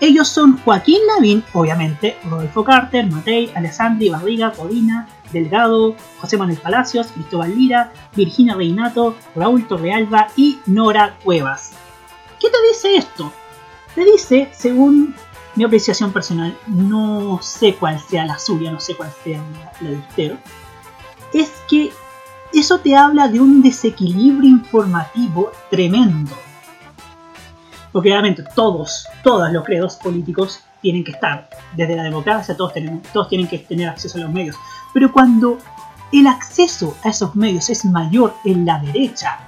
Ellos 0.00 0.28
son 0.28 0.58
Joaquín 0.58 1.00
Lavín, 1.08 1.42
obviamente, 1.52 2.16
Rodolfo 2.24 2.62
Carter, 2.62 3.06
Matei, 3.10 3.50
Alessandri, 3.54 4.10
Barriga, 4.10 4.52
Codina, 4.52 5.08
Delgado, 5.32 5.96
José 6.20 6.36
Manuel 6.36 6.58
Palacios, 6.58 7.08
Cristóbal 7.08 7.56
Lira, 7.56 7.92
Virginia 8.14 8.54
Reinato, 8.54 9.16
Raúl 9.34 9.66
Torrealba 9.66 10.28
y 10.36 10.60
Nora 10.66 11.16
Cuevas. 11.24 11.72
¿Qué 12.40 12.48
te 12.48 12.56
dice 12.68 12.96
esto? 12.96 13.32
Te 13.96 14.04
dice, 14.04 14.48
según 14.52 15.16
mi 15.56 15.64
apreciación 15.64 16.12
personal, 16.12 16.56
no 16.68 17.40
sé 17.42 17.74
cuál 17.74 17.98
sea 17.98 18.24
la 18.24 18.38
suya, 18.38 18.70
no 18.70 18.78
sé 18.78 18.94
cuál 18.94 19.12
sea 19.24 19.42
la, 19.52 19.72
la 19.80 19.90
de 19.90 19.96
usted, 19.96 20.38
es 21.32 21.50
que 21.68 21.90
eso 22.52 22.78
te 22.78 22.94
habla 22.94 23.28
de 23.28 23.40
un 23.40 23.62
desequilibrio 23.62 24.48
informativo 24.48 25.50
tremendo. 25.70 26.36
Porque 27.92 28.10
obviamente 28.10 28.44
todos, 28.54 29.06
todos 29.22 29.50
los 29.52 29.64
credos 29.64 29.96
políticos 29.96 30.60
tienen 30.82 31.04
que 31.04 31.12
estar. 31.12 31.48
Desde 31.76 31.96
la 31.96 32.04
democracia 32.04 32.56
todos, 32.56 32.74
tenemos, 32.74 33.02
todos 33.12 33.28
tienen 33.28 33.48
que 33.48 33.58
tener 33.58 33.88
acceso 33.88 34.18
a 34.18 34.22
los 34.22 34.30
medios. 34.30 34.56
Pero 34.92 35.12
cuando 35.12 35.58
el 36.12 36.26
acceso 36.26 36.96
a 37.04 37.10
esos 37.10 37.34
medios 37.34 37.68
es 37.70 37.84
mayor 37.84 38.34
en 38.44 38.64
la 38.64 38.78
derecha, 38.78 39.38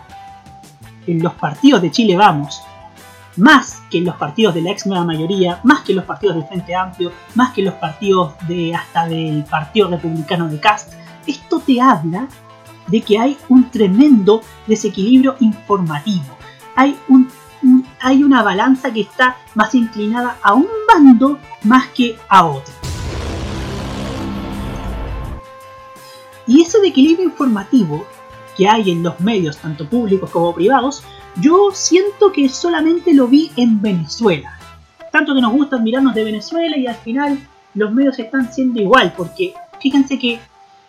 en 1.06 1.22
los 1.22 1.34
partidos 1.34 1.82
de 1.82 1.90
Chile 1.90 2.16
Vamos, 2.16 2.62
más 3.36 3.82
que 3.90 3.98
en 3.98 4.04
los 4.04 4.16
partidos 4.16 4.54
de 4.54 4.62
la 4.62 4.70
ex 4.70 4.86
nueva 4.86 5.04
mayoría, 5.04 5.60
más 5.62 5.82
que 5.82 5.92
en 5.92 5.96
los 5.96 6.04
partidos 6.04 6.36
del 6.36 6.46
Frente 6.46 6.74
Amplio, 6.74 7.12
más 7.34 7.52
que 7.52 7.60
en 7.62 7.66
los 7.66 7.74
partidos 7.74 8.34
de 8.48 8.74
hasta 8.74 9.06
del 9.06 9.44
Partido 9.44 9.88
Republicano 9.88 10.48
de 10.48 10.60
Cast, 10.60 10.92
esto 11.26 11.60
te 11.60 11.80
habla 11.80 12.28
de 12.88 13.00
que 13.00 13.18
hay 13.18 13.38
un 13.48 13.70
tremendo 13.70 14.42
desequilibrio 14.66 15.36
informativo. 15.40 16.36
Hay 16.76 16.98
un 17.08 17.28
hay 18.00 18.24
una 18.24 18.42
balanza 18.42 18.92
que 18.92 19.02
está 19.02 19.36
más 19.54 19.74
inclinada 19.74 20.38
a 20.42 20.54
un 20.54 20.66
bando 20.88 21.38
más 21.62 21.88
que 21.88 22.16
a 22.28 22.46
otro. 22.46 22.72
Y 26.46 26.62
ese 26.62 26.78
equilibrio 26.84 27.26
informativo 27.26 28.04
que 28.56 28.68
hay 28.68 28.90
en 28.90 29.02
los 29.02 29.20
medios, 29.20 29.58
tanto 29.58 29.88
públicos 29.88 30.30
como 30.30 30.54
privados, 30.54 31.04
yo 31.36 31.70
siento 31.72 32.32
que 32.32 32.48
solamente 32.48 33.14
lo 33.14 33.28
vi 33.28 33.52
en 33.56 33.80
Venezuela. 33.80 34.58
Tanto 35.12 35.34
que 35.34 35.40
nos 35.40 35.52
gusta 35.52 35.78
mirarnos 35.78 36.14
de 36.14 36.24
Venezuela 36.24 36.76
y 36.76 36.86
al 36.86 36.96
final 36.96 37.38
los 37.74 37.92
medios 37.92 38.18
están 38.18 38.52
siendo 38.52 38.80
igual, 38.80 39.12
porque 39.16 39.54
fíjense 39.80 40.18
que 40.18 40.40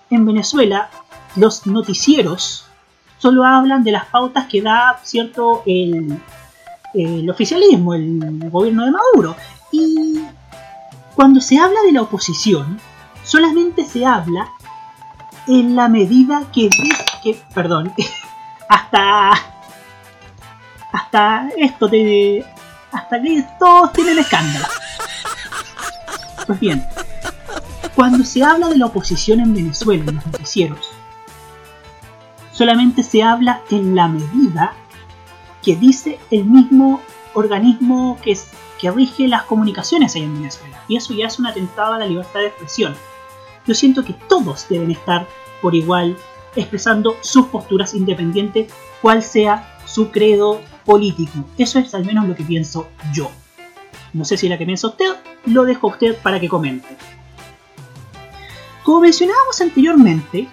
en 0.10 0.26
Venezuela 0.26 0.90
los 1.36 1.68
noticieros 1.68 2.66
solo 3.20 3.46
hablan 3.46 3.84
de 3.84 3.92
las 3.92 4.06
pautas 4.08 4.48
que 4.48 4.62
da 4.62 5.00
cierto 5.04 5.62
el, 5.66 6.20
el 6.94 7.30
oficialismo, 7.30 7.94
el 7.94 8.50
gobierno 8.50 8.86
de 8.86 8.92
Maduro. 8.92 9.36
Y 9.72 10.22
cuando 11.16 11.42
se 11.42 11.58
habla 11.58 11.82
de 11.84 11.92
la 11.92 12.02
oposición, 12.02 12.80
solamente 13.24 13.86
se 13.86 14.06
habla 14.06 14.50
en 15.48 15.76
la 15.76 15.88
medida 15.88 16.44
que, 16.52 16.70
perdón, 17.54 17.94
hasta 18.70 19.32
hasta 20.94 21.50
esto 21.58 21.88
de 21.88 22.46
hasta 22.92 23.22
que 23.22 23.46
todos 23.60 23.94
tienen 23.94 24.20
escándalo. 24.20 24.66
Pues 26.46 26.60
bien, 26.60 26.86
cuando 27.96 28.26
se 28.26 28.44
habla 28.44 28.68
de 28.68 28.78
la 28.78 28.88
oposición 28.88 29.40
en 29.40 29.54
Venezuela 29.54 30.04
en 30.08 30.16
los 30.16 30.26
noticieros, 30.26 30.90
solamente 32.52 33.04
se 33.04 33.24
habla 33.24 33.62
en 33.70 33.96
la 33.96 34.08
medida 34.08 34.74
que 35.64 35.76
dice 35.76 36.20
el 36.32 36.46
mismo 36.46 37.02
organismo 37.34 38.18
que, 38.22 38.32
es- 38.32 38.50
que 38.80 38.90
rige 38.92 39.28
las 39.28 39.44
comunicaciones 39.44 40.16
ahí 40.16 40.24
en 40.24 40.34
Venezuela. 40.36 40.84
Y 40.88 40.96
eso 40.98 41.14
ya 41.14 41.28
es 41.28 41.38
un 41.40 41.46
atentado 41.46 41.94
a 41.94 42.00
la 42.00 42.06
libertad 42.08 42.40
de 42.40 42.48
expresión. 42.48 42.96
Yo 43.68 43.76
siento 43.76 44.04
que 44.04 44.14
todos 44.14 44.68
deben 44.70 44.92
estar 44.92 45.28
por 45.62 45.76
igual 45.76 46.18
expresando 46.56 47.16
sus 47.22 47.46
posturas 47.48 47.94
independientes, 47.94 48.74
cual 49.02 49.22
sea 49.24 49.78
su 49.86 50.10
credo 50.12 50.62
político. 50.86 51.46
Eso 51.58 51.80
es 51.80 51.94
al 51.94 52.06
menos 52.06 52.28
lo 52.28 52.36
que 52.36 52.44
pienso 52.44 52.88
yo. 53.14 53.30
No 54.14 54.26
sé 54.26 54.36
si 54.36 54.50
la 54.50 54.58
que 54.58 54.66
piensa 54.66 54.88
usted, 54.88 55.16
lo 55.46 55.64
dejo 55.64 55.88
a 55.88 55.92
usted 55.92 56.18
para 56.18 56.40
que 56.40 56.50
comente. 56.50 56.88
Como 58.84 59.02
mencionábamos 59.02 59.62
anteriormente, 59.62 60.48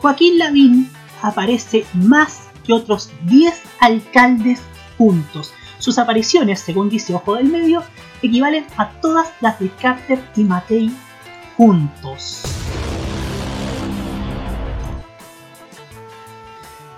Joaquín 0.00 0.38
Lavín 0.38 0.90
aparece 1.22 1.84
más 1.94 2.49
otros 2.72 3.10
10 3.24 3.54
alcaldes 3.80 4.60
juntos. 4.98 5.52
Sus 5.78 5.98
apariciones, 5.98 6.60
según 6.60 6.88
dice 6.88 7.14
Ojo 7.14 7.36
del 7.36 7.48
Medio, 7.48 7.82
equivalen 8.22 8.66
a 8.76 8.90
todas 9.00 9.28
las 9.40 9.58
de 9.58 9.70
Carter 9.70 10.22
y 10.36 10.44
Matei 10.44 10.90
juntos. 11.56 12.42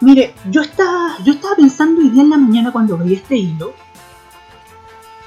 Mire, 0.01 0.35
yo 0.51 0.63
estaba, 0.63 1.17
yo 1.25 1.35
estaba 1.35 1.55
pensando 1.55 2.01
hoy 2.01 2.09
día 2.09 2.23
en 2.23 2.31
la 2.31 2.37
mañana 2.37 2.73
cuando 2.73 2.99
veía 2.99 3.19
este 3.19 3.37
hilo, 3.37 3.73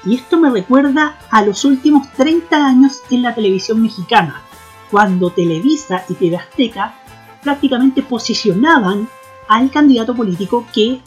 y 0.04 0.14
esto 0.14 0.38
me 0.38 0.50
recuerda 0.50 1.18
a 1.30 1.42
los 1.42 1.64
últimos 1.64 2.12
30 2.12 2.56
años 2.64 3.02
en 3.10 3.22
la 3.22 3.34
televisión 3.34 3.82
mexicana, 3.82 4.42
cuando 4.90 5.30
Televisa 5.30 6.04
y 6.08 6.14
TV 6.14 6.36
Azteca 6.36 6.94
prácticamente 7.42 8.02
posicionaban 8.02 9.08
al 9.48 9.70
candidato 9.70 10.14
político 10.14 10.66
que, 10.72 11.00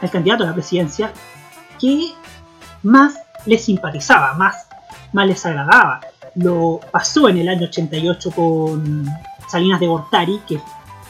al 0.00 0.10
candidato 0.10 0.44
a 0.44 0.48
la 0.48 0.54
presidencia, 0.54 1.12
que 1.78 2.12
más 2.82 3.14
les 3.46 3.64
simpatizaba, 3.64 4.34
más, 4.34 4.66
más 5.12 5.26
les 5.26 5.44
agradaba. 5.46 6.00
Lo 6.34 6.80
pasó 6.90 7.28
en 7.28 7.38
el 7.38 7.48
año 7.48 7.66
88 7.66 8.30
con 8.30 9.06
Salinas 9.48 9.80
de 9.80 9.86
Gortari, 9.86 10.40
que 10.46 10.60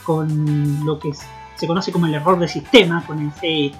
con 0.04 0.84
lo 0.84 0.98
que 0.98 1.12
se 1.56 1.66
conoce 1.66 1.92
como 1.92 2.06
el 2.06 2.14
error 2.14 2.38
de 2.38 2.48
sistema, 2.48 3.04
con 3.06 3.28
ese 3.28 3.72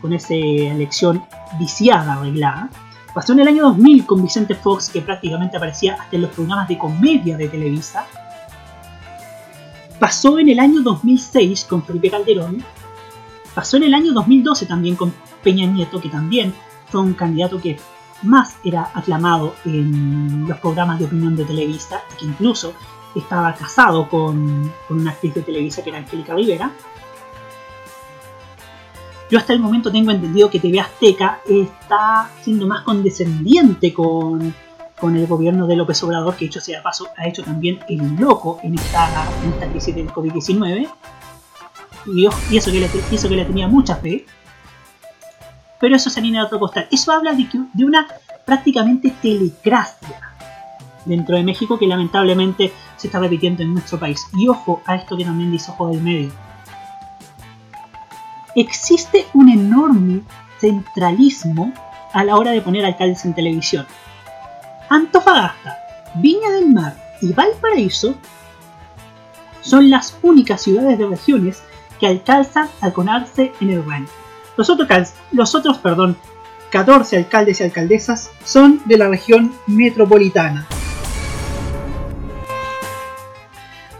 con 0.00 0.12
esa 0.12 0.34
elección 0.34 1.24
viciada, 1.58 2.12
arreglada. 2.12 2.68
Pasó 3.14 3.32
en 3.32 3.40
el 3.40 3.48
año 3.48 3.62
2000 3.62 4.04
con 4.04 4.22
Vicente 4.22 4.54
Fox, 4.54 4.90
que 4.90 5.00
prácticamente 5.00 5.56
aparecía 5.56 5.94
hasta 5.94 6.16
en 6.16 6.22
los 6.22 6.30
programas 6.32 6.68
de 6.68 6.76
comedia 6.76 7.38
de 7.38 7.48
Televisa. 7.48 8.04
Pasó 10.04 10.38
en 10.38 10.50
el 10.50 10.60
año 10.60 10.82
2006 10.82 11.64
con 11.64 11.82
Felipe 11.82 12.10
Calderón. 12.10 12.62
Pasó 13.54 13.78
en 13.78 13.84
el 13.84 13.94
año 13.94 14.12
2012 14.12 14.66
también 14.66 14.96
con 14.96 15.14
Peña 15.42 15.64
Nieto, 15.64 15.98
que 15.98 16.10
también 16.10 16.52
fue 16.90 17.00
un 17.00 17.14
candidato 17.14 17.58
que 17.58 17.78
más 18.22 18.58
era 18.64 18.90
aclamado 18.92 19.54
en 19.64 20.46
los 20.46 20.58
programas 20.58 20.98
de 20.98 21.06
opinión 21.06 21.34
de 21.36 21.46
Televisa, 21.46 22.02
y 22.12 22.16
que 22.18 22.26
incluso 22.26 22.74
estaba 23.14 23.54
casado 23.54 24.06
con, 24.06 24.70
con 24.86 25.00
una 25.00 25.12
actriz 25.12 25.36
de 25.36 25.40
Televisa 25.40 25.82
que 25.82 25.88
era 25.88 26.00
Angélica 26.00 26.34
Rivera. 26.34 26.70
Yo 29.30 29.38
hasta 29.38 29.54
el 29.54 29.60
momento 29.60 29.90
tengo 29.90 30.10
entendido 30.10 30.50
que 30.50 30.60
TV 30.60 30.80
Azteca 30.80 31.40
está 31.48 32.30
siendo 32.42 32.66
más 32.66 32.82
condescendiente 32.82 33.94
con, 33.94 34.54
con 34.98 35.16
el 35.16 35.26
gobierno 35.26 35.66
de 35.66 35.76
López 35.76 36.02
Obrador, 36.02 36.36
que 36.36 36.46
hecho 36.46 36.60
sea 36.60 36.82
paso, 36.82 37.08
ha 37.16 37.26
hecho 37.26 37.42
también 37.42 37.80
el 37.88 38.16
loco 38.16 38.58
en 38.62 38.74
esta, 38.74 39.28
en 39.62 39.70
crisis 39.70 39.94
del 39.94 40.08
COVID-19. 40.08 40.88
Y, 42.06 42.28
y 42.50 42.56
eso, 42.56 42.70
que 42.70 43.36
le, 43.36 43.44
tenía 43.44 43.68
mucha 43.68 43.96
fe. 43.96 44.26
Pero 45.80 45.96
eso 45.96 46.10
se 46.10 46.20
alinea 46.20 46.42
a 46.42 46.46
otro 46.46 46.58
costal. 46.58 46.86
Eso 46.90 47.12
habla 47.12 47.32
de, 47.32 47.48
que, 47.48 47.58
de 47.72 47.84
una 47.84 48.06
prácticamente 48.46 49.12
telecracia 49.20 50.34
dentro 51.04 51.36
de 51.36 51.42
México 51.42 51.78
que 51.78 51.86
lamentablemente 51.86 52.72
se 52.96 53.08
está 53.08 53.18
repitiendo 53.18 53.62
en 53.62 53.72
nuestro 53.72 53.98
país. 53.98 54.26
Y 54.34 54.48
ojo 54.48 54.80
a 54.86 54.94
esto 54.94 55.16
que 55.16 55.24
también 55.24 55.50
dice 55.50 55.70
Ojo 55.72 55.88
del 55.88 56.00
Medio 56.00 56.32
existe 58.54 59.26
un 59.34 59.48
enorme 59.48 60.22
centralismo 60.60 61.72
a 62.12 62.24
la 62.24 62.36
hora 62.36 62.52
de 62.52 62.60
poner 62.60 62.84
alcaldes 62.84 63.24
en 63.24 63.34
televisión. 63.34 63.86
Antofagasta, 64.98 65.76
Viña 66.14 66.50
del 66.52 66.68
Mar 66.72 66.94
y 67.20 67.32
Valparaíso 67.32 68.14
son 69.60 69.90
las 69.90 70.16
únicas 70.22 70.62
ciudades 70.62 70.96
de 70.98 71.06
regiones 71.08 71.64
que 71.98 72.06
alcanzan 72.06 72.68
a 72.80 72.92
conarse 72.92 73.52
en 73.60 73.70
el 73.70 73.84
ranking. 73.84 74.12
Los 74.56 74.70
otros, 74.70 74.86
los 75.32 75.52
otros 75.56 75.78
perdón, 75.78 76.16
14 76.70 77.16
alcaldes 77.16 77.58
y 77.60 77.64
alcaldesas 77.64 78.30
son 78.44 78.82
de 78.84 78.96
la 78.98 79.08
región 79.08 79.52
metropolitana. 79.66 80.64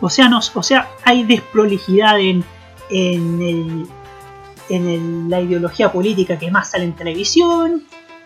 O 0.01 0.09
sea, 0.11 0.29
nos, 0.29 0.55
o 0.57 0.63
sea 0.63 0.89
hay 1.05 1.25
desprolijidad 1.25 2.21
en, 2.21 2.45
en 2.91 3.43
el 3.43 3.89
en 4.69 4.89
el- 4.89 5.29
la 5.29 5.41
ideología 5.41 5.91
política 5.91 6.39
que 6.39 6.53
más 6.53 6.71
sale 6.71 6.85
en 6.85 6.93
televisión, 6.95 7.83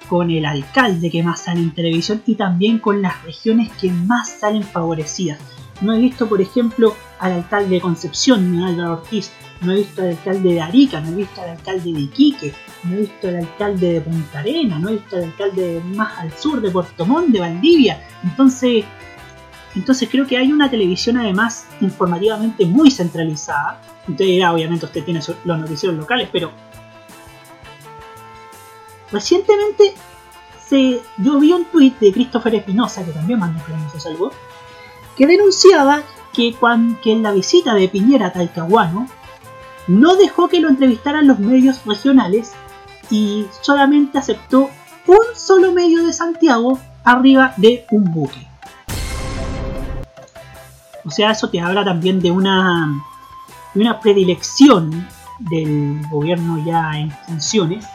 con 0.08 0.30
el 0.30 0.44
alcalde 0.44 1.10
que 1.10 1.22
más 1.22 1.42
sale 1.42 1.60
en 1.60 1.74
televisión 1.74 2.22
y 2.26 2.34
también 2.34 2.78
con 2.78 3.02
las 3.02 3.22
regiones 3.24 3.70
que 3.80 3.90
más 3.90 4.28
salen 4.28 4.62
favorecidas. 4.62 5.38
No 5.80 5.92
he 5.92 5.98
visto, 5.98 6.28
por 6.28 6.40
ejemplo, 6.40 6.94
al 7.20 7.32
alcalde 7.32 7.76
de 7.76 7.80
Concepción, 7.80 8.62
Álvaro 8.62 8.94
Ortiz, 8.94 9.30
no 9.60 9.72
he 9.72 9.76
visto 9.76 10.02
al 10.02 10.08
alcalde 10.08 10.54
de 10.54 10.60
Arica, 10.60 11.00
no 11.00 11.10
he 11.10 11.14
visto 11.14 11.40
al 11.40 11.50
alcalde 11.50 11.92
de 11.92 12.00
Iquique, 12.00 12.54
no 12.84 12.94
he 12.94 13.00
visto 13.00 13.28
al 13.28 13.36
alcalde 13.36 13.92
de 13.94 14.00
Punta 14.00 14.38
Arena, 14.40 14.78
no 14.78 14.88
he 14.88 14.92
visto 14.94 15.16
al 15.16 15.24
alcalde 15.24 15.82
más 15.94 16.18
al 16.18 16.32
sur 16.32 16.60
de 16.60 16.70
Puerto 16.70 17.06
Montt, 17.06 17.28
de 17.28 17.40
Valdivia. 17.40 18.02
Entonces, 18.24 18.84
entonces 19.74 20.08
creo 20.10 20.26
que 20.26 20.36
hay 20.36 20.50
una 20.52 20.70
televisión 20.70 21.16
además 21.16 21.66
informativamente 21.80 22.66
muy 22.66 22.90
centralizada. 22.90 23.80
Dirá, 24.06 24.52
obviamente 24.52 24.86
usted 24.86 25.04
tiene 25.04 25.20
los 25.44 25.58
noticieros 25.58 25.96
locales, 25.96 26.28
pero 26.32 26.50
recientemente 29.12 29.94
se, 30.66 31.00
yo 31.18 31.38
vi 31.38 31.52
un 31.52 31.64
tweet 31.66 31.94
de 32.00 32.12
Christopher 32.12 32.54
Espinosa, 32.56 33.04
que 33.04 33.12
también 33.12 33.38
mandó 33.38 33.60
algo, 34.06 34.30
que 35.16 35.26
denunciaba 35.26 36.02
que, 36.32 36.54
cuan- 36.54 36.98
que 37.02 37.12
en 37.12 37.22
la 37.22 37.32
visita 37.32 37.74
de 37.74 37.88
Piñera 37.88 38.26
a 38.26 38.32
Talcahuano 38.32 39.08
no 39.88 40.16
dejó 40.16 40.48
que 40.48 40.60
lo 40.60 40.68
entrevistaran 40.68 41.26
los 41.26 41.38
medios 41.38 41.84
regionales 41.86 42.52
y 43.10 43.46
solamente 43.62 44.18
aceptó 44.18 44.68
un 45.06 45.16
solo 45.34 45.72
medio 45.72 46.04
de 46.04 46.12
Santiago 46.12 46.78
arriba 47.04 47.54
de 47.56 47.86
un 47.90 48.04
buque. 48.12 48.46
O 51.06 51.10
sea, 51.10 51.30
eso 51.30 51.48
te 51.48 51.58
habla 51.58 51.84
también 51.84 52.20
de 52.20 52.30
una, 52.30 53.02
de 53.72 53.80
una 53.80 53.98
predilección 53.98 55.08
del 55.38 56.02
gobierno 56.10 56.62
ya 56.66 56.98
en 56.98 57.10
funciones 57.26 57.86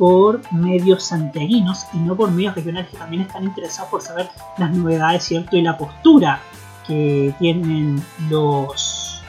por 0.00 0.40
medios 0.50 1.04
santiaguinos 1.04 1.84
y 1.92 1.98
no 1.98 2.16
por 2.16 2.30
medios 2.30 2.54
regionales 2.54 2.88
que 2.88 2.96
también 2.96 3.20
están 3.20 3.44
interesados 3.44 3.90
por 3.90 4.00
saber 4.00 4.30
las 4.56 4.70
novedades, 4.74 5.22
¿cierto? 5.24 5.58
Y 5.58 5.60
la 5.60 5.76
postura 5.76 6.40
que 6.86 7.34
tienen 7.38 8.02
los, 8.30 9.20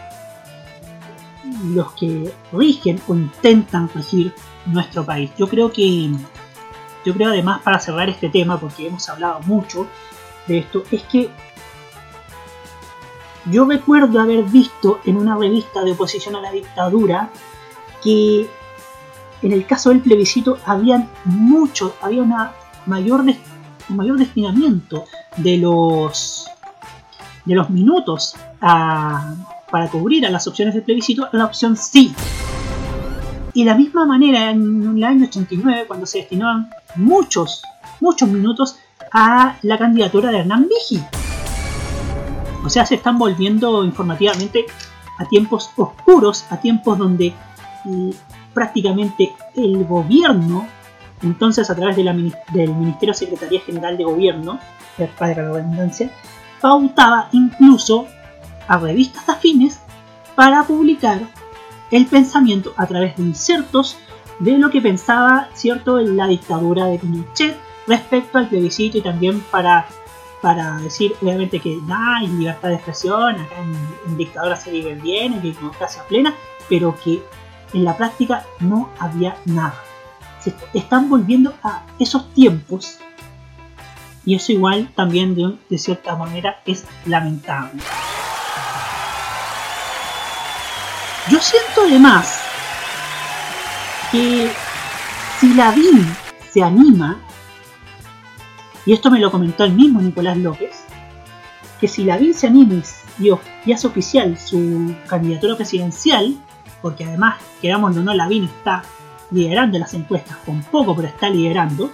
los 1.73 1.91
que 1.91 2.33
rigen 2.53 3.01
o 3.09 3.15
intentan 3.15 3.89
regir 3.93 4.33
nuestro 4.65 5.05
país. 5.05 5.29
Yo 5.37 5.49
creo 5.49 5.73
que, 5.73 6.09
yo 7.03 7.13
creo 7.15 7.31
además 7.31 7.59
para 7.63 7.77
cerrar 7.77 8.07
este 8.07 8.29
tema, 8.29 8.57
porque 8.57 8.87
hemos 8.87 9.09
hablado 9.09 9.41
mucho 9.41 9.87
de 10.47 10.59
esto, 10.59 10.83
es 10.89 11.03
que 11.03 11.29
yo 13.47 13.65
recuerdo 13.65 14.21
haber 14.21 14.45
visto 14.45 15.01
en 15.03 15.17
una 15.17 15.35
revista 15.35 15.83
de 15.83 15.91
oposición 15.91 16.37
a 16.37 16.41
la 16.41 16.53
dictadura 16.53 17.29
que 18.01 18.49
en 19.41 19.51
el 19.51 19.65
caso 19.65 19.89
del 19.89 20.01
plebiscito 20.01 20.57
habían 20.65 21.09
mucho, 21.25 21.95
había 22.01 22.21
una 22.21 22.51
mayor, 22.85 23.21
un 23.21 23.95
mayor 23.95 24.17
destinamiento 24.17 25.05
de 25.37 25.57
los 25.57 26.47
de 27.45 27.55
los 27.55 27.69
minutos 27.69 28.35
para 28.59 29.87
cubrir 29.91 30.25
a 30.25 30.29
las 30.29 30.47
opciones 30.47 30.73
del 30.73 30.83
plebiscito 30.83 31.25
a 31.25 31.29
la 31.35 31.45
opción 31.45 31.75
sí. 31.75 32.13
Y 33.53 33.63
de 33.63 33.71
la 33.71 33.77
misma 33.77 34.05
manera 34.05 34.51
en 34.51 34.97
el 34.97 35.03
año 35.03 35.25
89 35.25 35.85
cuando 35.87 36.05
se 36.05 36.19
destinaban 36.19 36.69
muchos, 36.95 37.63
muchos 37.99 38.29
minutos 38.29 38.77
a 39.11 39.57
la 39.63 39.77
candidatura 39.77 40.31
de 40.31 40.39
Hernán 40.39 40.67
Vigi. 40.69 41.03
O 42.63 42.69
sea, 42.69 42.85
se 42.85 42.95
están 42.95 43.17
volviendo 43.17 43.83
informativamente 43.83 44.65
a 45.17 45.25
tiempos 45.25 45.71
oscuros, 45.75 46.45
a 46.49 46.57
tiempos 46.57 46.97
donde 46.97 47.33
mm, 47.85 48.11
prácticamente 48.53 49.33
el 49.55 49.85
gobierno, 49.85 50.67
entonces 51.21 51.69
a 51.69 51.75
través 51.75 51.95
de 51.95 52.03
del 52.53 52.75
Ministerio 52.75 53.13
Secretaría 53.13 53.61
General 53.61 53.97
de 53.97 54.03
Gobierno, 54.03 54.59
para 55.17 55.35
la 55.35 55.53
redundancia, 55.53 56.11
pautaba 56.59 57.29
incluso 57.31 58.07
a 58.67 58.77
revistas 58.77 59.27
afines 59.29 59.81
para 60.35 60.63
publicar 60.63 61.19
el 61.91 62.05
pensamiento 62.05 62.73
a 62.77 62.87
través 62.87 63.17
de 63.17 63.23
insertos 63.23 63.97
de 64.39 64.57
lo 64.57 64.69
que 64.69 64.81
pensaba 64.81 65.49
cierto 65.53 65.99
la 65.99 66.27
dictadura 66.27 66.85
de 66.85 66.97
Pinochet 66.97 67.57
respecto 67.87 68.37
al 68.37 68.47
plebiscito 68.47 68.97
y 68.97 69.01
también 69.01 69.41
para, 69.51 69.85
para 70.41 70.77
decir 70.77 71.13
obviamente 71.21 71.59
que 71.59 71.79
hay 71.91 72.27
libertad 72.27 72.69
de 72.69 72.75
expresión, 72.75 73.35
acá 73.35 73.61
en, 73.61 73.75
en 74.07 74.17
dictadura 74.17 74.55
se 74.55 74.71
vive 74.71 74.95
bien, 74.95 75.33
en 75.33 75.41
democracia 75.41 76.03
plena, 76.07 76.33
pero 76.69 76.95
que 77.03 77.21
en 77.73 77.85
la 77.85 77.97
práctica 77.97 78.45
no 78.59 78.89
había 78.99 79.37
nada. 79.45 79.75
Se 80.39 80.53
están 80.73 81.09
volviendo 81.09 81.53
a 81.63 81.83
esos 81.99 82.33
tiempos 82.33 82.97
y 84.25 84.35
eso 84.35 84.51
igual 84.51 84.89
también 84.95 85.35
de, 85.35 85.77
cierta 85.77 86.15
manera 86.15 86.61
es 86.65 86.85
lamentable. 87.05 87.81
Yo 91.29 91.39
siento 91.39 91.81
además 91.87 92.41
que 94.11 94.51
si 95.39 95.53
la 95.53 95.71
BIM 95.71 96.05
se 96.51 96.63
anima, 96.63 97.19
y 98.85 98.93
esto 98.93 99.09
me 99.09 99.19
lo 99.19 99.31
comentó 99.31 99.63
el 99.63 99.73
mismo 99.73 100.01
Nicolás 100.01 100.37
López, 100.37 100.83
que 101.79 101.87
si 101.87 102.03
la 102.03 102.17
BIM 102.17 102.33
se 102.33 102.47
anima 102.47 102.81
y 103.65 103.71
hace 103.71 103.87
oficial 103.87 104.37
su 104.37 104.95
candidatura 105.07 105.55
presidencial, 105.55 106.35
porque 106.81 107.05
además, 107.05 107.41
querámoslo 107.61 108.01
o 108.01 108.03
no, 108.03 108.13
la 108.13 108.27
BIM 108.27 108.45
está 108.45 108.83
liderando 109.31 109.79
las 109.79 109.93
encuestas 109.93 110.37
con 110.45 110.61
poco, 110.63 110.95
pero 110.95 111.07
está 111.07 111.29
liderando, 111.29 111.91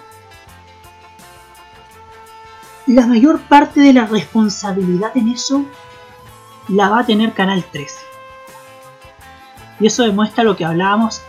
la 2.88 3.06
mayor 3.06 3.42
parte 3.42 3.82
de 3.82 3.94
la 3.94 4.06
responsabilidad 4.06 5.16
en 5.16 5.30
eso 5.30 5.66
la 6.70 6.90
va 6.90 7.00
a 7.00 7.06
tener 7.06 7.34
Canal 7.34 7.64
13. 7.64 7.96
Y 9.80 9.88
eso 9.88 10.04
demuestra 10.04 10.44
lo 10.44 10.56
que 10.56 10.66
hablábamos 10.66 11.22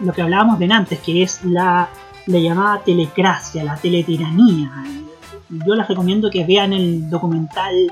lo 0.00 0.14
que 0.14 0.22
hablábamos 0.22 0.58
de 0.58 0.72
antes, 0.72 0.98
que 1.00 1.22
es 1.22 1.44
la 1.44 1.90
la 2.26 2.38
llamada 2.38 2.82
telecracia, 2.84 3.64
la 3.64 3.76
teletiranía. 3.76 4.70
Yo 5.48 5.74
les 5.74 5.88
recomiendo 5.88 6.30
que 6.30 6.44
vean 6.44 6.72
el 6.72 7.10
documental 7.10 7.90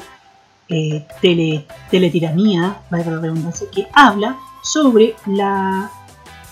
eh, 0.68 1.06
tele, 1.20 1.66
Teletiranía, 1.90 2.78
valga 2.90 3.10
la 3.12 3.20
redundancia, 3.20 3.66
que 3.72 3.88
habla 3.92 4.36
sobre 4.62 5.16
la, 5.26 5.90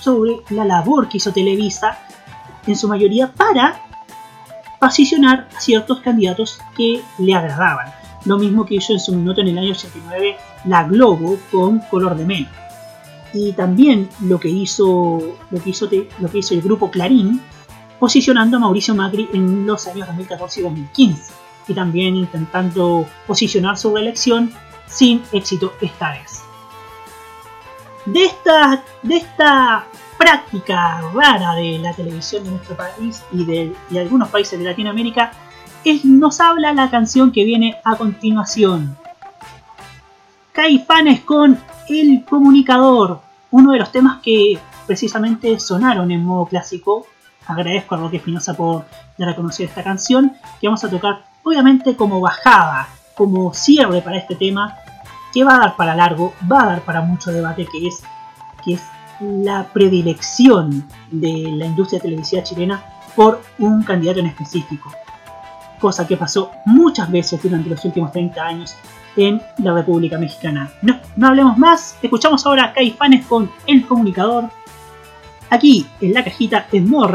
sobre 0.01 0.41
la 0.51 0.65
labor 0.65 1.09
que 1.09 1.19
hizo 1.19 1.33
Televisa, 1.33 1.99
en 2.67 2.77
su 2.77 2.89
mayoría 2.89 3.33
para 3.33 3.81
posicionar 4.81 5.49
a 5.57 5.61
ciertos 5.61 6.01
candidatos 6.01 6.59
que 6.77 7.03
le 7.19 7.35
agradaban. 7.35 7.93
Lo 8.25 8.39
mismo 8.39 8.67
que 8.67 8.77
hizo 8.77 8.93
en 8.93 9.01
su 9.01 9.15
minuto 9.15 9.41
en 9.41 9.49
el 9.49 9.59
año 9.59 9.71
89 9.71 10.37
la 10.65 10.85
Globo 10.85 11.39
con 11.51 11.81
Color 11.91 12.17
de 12.17 12.25
Mel. 12.25 12.49
Y 13.33 13.53
también 13.53 14.09
lo 14.21 14.41
que 14.41 14.49
hizo, 14.49 15.37
lo 15.51 15.63
que 15.63 15.71
hizo, 15.71 15.89
lo 16.19 16.31
que 16.31 16.39
hizo 16.39 16.55
el 16.55 16.63
grupo 16.63 16.91
Clarín, 16.91 17.41
posicionando 18.01 18.57
a 18.57 18.61
Mauricio 18.61 18.95
Macri 18.95 19.29
en 19.33 19.67
los 19.67 19.87
años 19.87 20.07
2014 20.09 20.61
y 20.61 20.63
2015. 20.65 21.33
Y 21.69 21.75
también 21.75 22.17
intentando 22.17 23.07
posicionar 23.27 23.77
su 23.77 23.95
reelección 23.95 24.53
sin 24.87 25.23
éxito 25.33 25.73
esta 25.81 26.13
vez. 26.13 26.46
De 28.07 28.25
esta, 28.25 28.83
de 29.03 29.17
esta 29.17 29.87
práctica 30.17 31.01
rara 31.13 31.55
de 31.55 31.79
la 31.79 31.93
televisión 31.93 32.45
de 32.45 32.51
nuestro 32.53 32.77
país 32.77 33.23
y 33.33 33.45
de, 33.45 33.75
algunos 33.99 34.29
países 34.29 34.59
de 34.59 34.65
Latinoamérica, 34.65 35.33
es- 35.85 36.05
nos 36.05 36.41
habla 36.41 36.73
la 36.73 36.89
canción 36.91 37.33
que 37.33 37.45
viene 37.45 37.77
a 37.85 37.97
continuación. 37.97 38.97
Caifanes 40.53 41.21
con 41.21 41.59
El 41.89 42.25
Comunicador, 42.25 43.21
uno 43.51 43.73
de 43.73 43.79
los 43.79 43.93
temas 43.93 44.21
que 44.23 44.59
precisamente 44.87 45.59
sonaron 45.61 46.11
en 46.11 46.25
modo 46.25 46.47
clásico. 46.47 47.07
Agradezco 47.47 47.95
a 47.95 47.99
Roque 47.99 48.17
Espinosa 48.17 48.55
por 48.55 48.85
dar 49.19 49.29
a 49.31 49.37
esta 49.65 49.83
canción, 49.83 50.33
que 50.61 50.67
vamos 50.67 50.83
a 50.85 50.91
tocar 50.91 51.27
obviamente 51.43 51.95
como 51.97 52.21
bajada, 52.21 52.89
como 53.15 53.53
cierre 53.55 54.01
para 54.01 54.17
este 54.19 54.35
tema, 54.35 54.77
que 55.37 55.45
va 55.45 55.57
a 55.57 55.59
dar 55.59 55.77
para 55.77 55.95
largo, 55.95 56.33
va 56.51 56.63
a 56.63 56.67
dar 56.67 56.81
para 56.81 57.03
mucho 57.03 57.31
debate, 57.31 57.67
que 57.67 57.89
es, 57.89 58.03
que 58.65 58.73
es 58.73 58.83
la 59.21 59.67
predilección 59.71 60.89
de 61.11 61.53
la 61.53 61.67
industria 61.67 62.01
televisiva 62.01 62.43
chilena 62.43 62.83
por 63.15 63.43
un 63.59 63.83
candidato 63.83 64.21
en 64.21 64.29
específico. 64.29 64.91
Cosa 65.79 66.07
que 66.07 66.17
pasó 66.17 66.53
muchas 66.65 67.11
veces 67.11 67.43
durante 67.43 67.69
los 67.69 67.85
últimos 67.85 68.13
30 68.13 68.43
años 68.43 68.75
en 69.15 69.43
la 69.59 69.75
República 69.75 70.17
Mexicana. 70.17 70.71
No, 70.81 70.99
no 71.17 71.29
hablemos 71.29 71.59
más, 71.59 71.99
escuchamos 72.01 72.47
ahora 72.47 72.65
a 72.65 72.73
Caifanes 72.73 73.27
con 73.27 73.51
El 73.67 73.87
Comunicador, 73.87 74.49
aquí 75.51 75.87
en 76.01 76.15
la 76.15 76.25
cajita 76.25 76.67
en 76.73 76.89
modo 76.89 77.09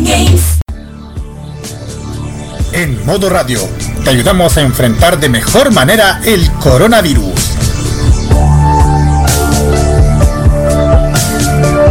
Games. 0.00 0.58
En 2.72 3.04
Modo 3.04 3.28
Radio 3.28 3.60
te 4.04 4.10
ayudamos 4.10 4.56
a 4.56 4.62
enfrentar 4.62 5.20
de 5.20 5.28
mejor 5.28 5.70
manera 5.72 6.20
el 6.24 6.50
coronavirus. 6.52 7.34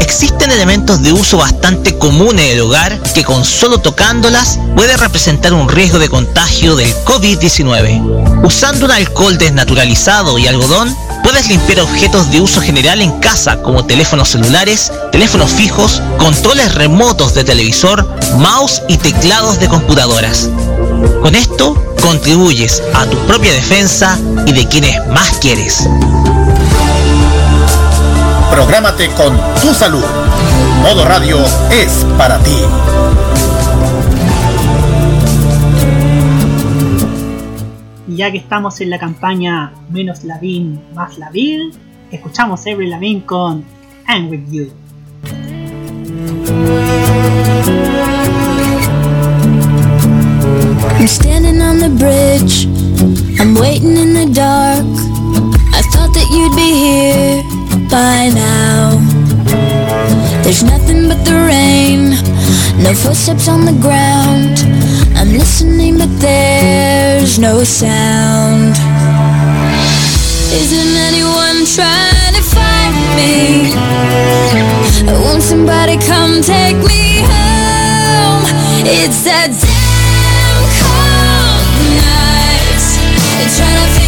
Existen 0.02 0.52
elementos 0.52 1.02
de 1.04 1.14
uso 1.14 1.38
bastante 1.38 1.98
común 1.98 2.40
en 2.40 2.52
el 2.52 2.62
hogar 2.62 3.00
que 3.14 3.24
con 3.24 3.46
solo 3.46 3.78
tocándolas 3.78 4.60
puede 4.76 4.98
representar 4.98 5.54
un 5.54 5.70
riesgo 5.70 6.00
de 6.00 6.10
contagio 6.10 6.76
del 6.76 6.94
COVID-19. 7.06 8.44
Usando 8.44 8.86
un 8.86 8.92
alcohol 8.92 9.38
desnaturalizado 9.38 10.40
y 10.40 10.48
algodón, 10.48 10.96
puedes 11.24 11.48
limpiar 11.48 11.82
objetos 11.82 12.32
de 12.32 12.42
uso 12.42 12.62
general 12.62 13.02
en 13.02 13.20
casa 13.20 13.62
como 13.62 13.86
teléfonos 13.86 14.30
celulares, 14.30 14.92
teléfonos 15.12 15.52
fijos, 15.52 16.02
controles 16.18 16.76
remotos 16.76 17.34
de 17.34 17.44
televisor, 17.44 18.08
mouse 18.38 18.82
y 18.88 18.98
teclados 18.98 19.60
de 19.60 19.68
computadoras. 19.68 20.50
Con 21.22 21.36
esto 21.36 21.76
contribuyes 22.02 22.82
a 22.94 23.06
tu 23.06 23.18
propia 23.28 23.54
defensa 23.54 24.18
y 24.46 24.52
de 24.52 24.68
quienes 24.68 25.06
más 25.08 25.30
quieres. 25.40 25.88
Prográmate 28.52 29.10
con 29.12 29.40
tu 29.62 29.74
salud. 29.74 30.04
Modo 30.82 31.06
Radio 31.06 31.38
es 31.70 32.06
para 32.18 32.40
ti. 32.40 32.58
Ya 38.22 38.32
que 38.32 38.38
estamos 38.38 38.80
en 38.82 38.92
la 38.92 39.00
campaña 39.00 39.74
menos 39.90 40.24
Lavín, 40.24 40.80
más 40.94 41.18
Laville, 41.18 41.72
escuchamos 42.12 42.64
Every 42.68 42.88
Lavín 42.88 43.22
con 43.22 43.66
I'm 44.08 44.30
With 44.30 44.48
You. 44.52 44.72
I'm 51.00 51.08
standing 51.08 51.64
on 51.64 51.80
the 51.80 51.90
bridge. 51.98 52.68
I'm 53.40 53.56
waiting 53.56 53.98
in 53.98 54.14
the 54.14 54.32
dark. 54.32 54.86
I 55.74 55.82
thought 55.92 56.14
that 56.14 56.28
you'd 56.30 56.56
be 56.56 56.74
here 56.78 57.42
by 57.90 58.30
now. 58.36 59.02
There's 60.44 60.62
nothing 60.62 61.08
but 61.08 61.26
the 61.26 61.34
rain, 61.34 62.12
no 62.84 62.94
footsteps 62.94 63.48
on 63.48 63.66
the 63.66 63.74
ground. 63.82 65.01
I'm 65.22 65.30
listening, 65.34 66.00
but 66.00 66.10
there's 66.20 67.38
no 67.38 67.64
sound. 67.64 68.74
Isn't 70.50 70.98
anyone 70.98 71.64
trying 71.78 72.34
to 72.34 72.42
find 72.42 72.96
me? 73.16 73.70
Won't 75.24 75.44
somebody 75.44 75.98
come 75.98 76.42
take 76.42 76.78
me 76.78 77.22
home? 77.22 78.42
It's 78.84 79.22
that 79.30 79.54
damn 79.62 80.58
cold 80.82 81.70
night. 82.02 82.82
Trying 83.56 83.78
to 83.78 84.01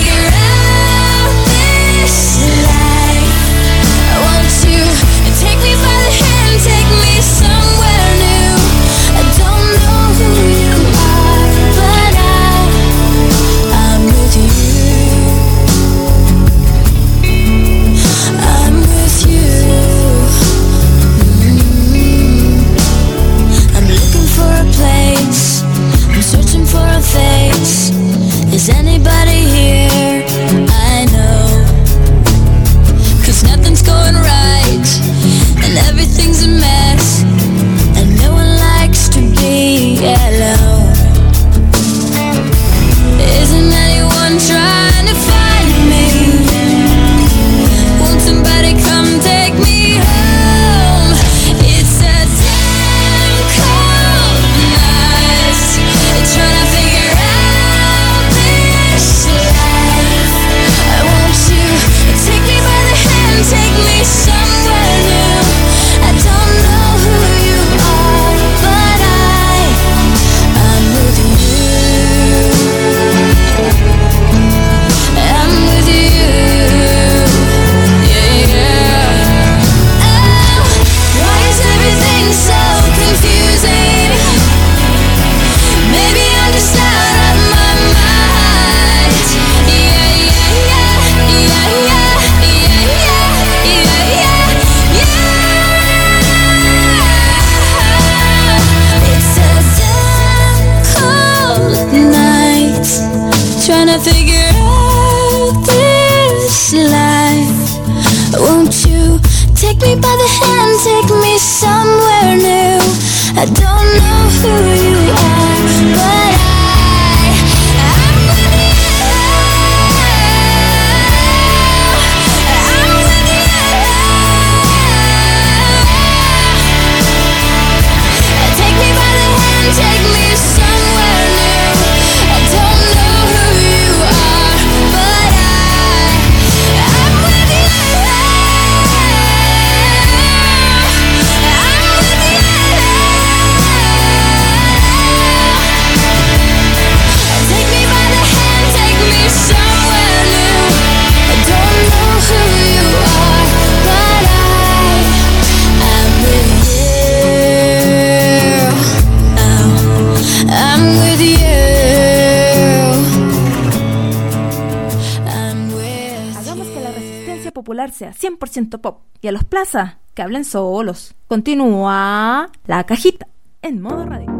Sea 167.92 168.14
100% 168.14 168.80
pop 168.80 169.02
y 169.22 169.28
a 169.28 169.32
los 169.32 169.44
plaza 169.44 170.00
que 170.14 170.22
hablen 170.22 170.46
solos. 170.46 171.16
Continúa 171.28 172.50
la 172.66 172.84
cajita 172.86 173.28
en 173.62 173.82
modo 173.82 174.06
radio. 174.06 174.32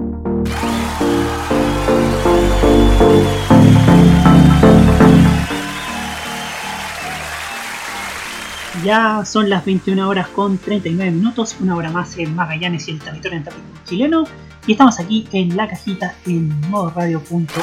Ya 8.84 9.24
son 9.24 9.50
las 9.50 9.64
21 9.66 10.10
horas 10.10 10.28
con 10.28 10.58
39 10.58 11.12
minutos, 11.12 11.56
una 11.62 11.76
hora 11.76 11.90
más 11.90 12.18
en 12.18 12.36
Magallanes 12.36 12.88
y 12.88 12.92
el 12.92 13.00
territorio 13.00 13.38
en 13.38 13.44
territorio 13.46 13.82
chileno. 13.86 14.24
Y 14.68 14.74
estamos 14.74 15.00
aquí 15.00 15.28
en 15.32 15.56
la 15.56 15.68
cajita 15.68 16.16
en 16.26 16.50
modoradio.info. 16.70 17.62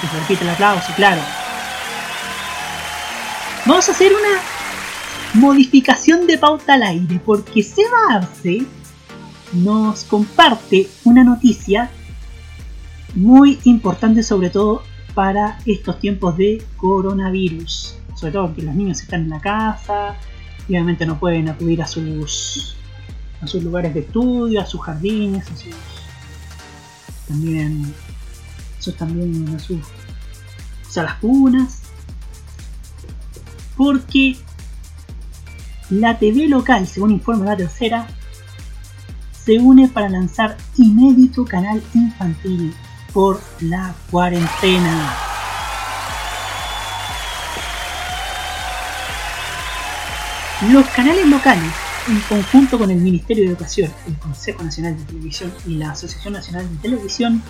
Se 0.00 0.18
repite 0.18 0.44
el 0.44 0.50
aplauso, 0.50 0.92
claro. 0.96 1.41
Vamos 3.64 3.88
a 3.88 3.92
hacer 3.92 4.10
una 4.12 5.40
modificación 5.40 6.26
de 6.26 6.36
pauta 6.36 6.74
al 6.74 6.82
aire 6.82 7.20
porque 7.24 7.62
Seba 7.62 7.96
Arce 8.10 8.66
nos 9.52 10.02
comparte 10.02 10.88
una 11.04 11.22
noticia 11.22 11.88
muy 13.14 13.60
importante 13.62 14.24
sobre 14.24 14.50
todo 14.50 14.82
para 15.14 15.60
estos 15.64 16.00
tiempos 16.00 16.36
de 16.36 16.60
coronavirus. 16.76 17.98
Sobre 18.16 18.32
todo 18.32 18.46
porque 18.48 18.62
los 18.62 18.74
niños 18.74 19.00
están 19.00 19.22
en 19.22 19.30
la 19.30 19.40
casa 19.40 20.16
y 20.66 20.72
obviamente 20.72 21.06
no 21.06 21.20
pueden 21.20 21.48
acudir 21.48 21.82
a 21.82 21.86
sus 21.86 22.76
a 23.40 23.46
sus 23.46 23.62
lugares 23.62 23.94
de 23.94 24.00
estudio, 24.00 24.60
a 24.60 24.66
sus 24.66 24.80
jardines, 24.80 25.48
a 25.48 25.56
sus 25.56 25.74
también 27.28 27.94
a 29.54 29.58
sus 29.60 29.78
a 30.96 31.02
las 31.04 31.14
cunas 31.14 31.81
porque 33.82 34.36
la 35.90 36.16
TV 36.16 36.46
local, 36.46 36.86
según 36.86 37.10
informa 37.10 37.46
la 37.46 37.56
tercera, 37.56 38.06
se 39.44 39.58
une 39.58 39.88
para 39.88 40.08
lanzar 40.08 40.56
inédito 40.76 41.44
canal 41.44 41.82
infantil 41.92 42.72
por 43.12 43.40
la 43.58 43.92
cuarentena. 44.08 45.16
Los 50.70 50.86
canales 50.90 51.26
locales, 51.26 51.72
en 52.06 52.20
conjunto 52.20 52.78
con 52.78 52.88
el 52.88 53.00
Ministerio 53.00 53.42
de 53.42 53.50
Educación, 53.50 53.90
el 54.06 54.16
Consejo 54.16 54.62
Nacional 54.62 54.96
de 54.96 55.04
Televisión 55.06 55.52
y 55.66 55.74
la 55.74 55.90
Asociación 55.90 56.34
Nacional 56.34 56.70
de 56.70 56.76
Televisión, 56.76 57.42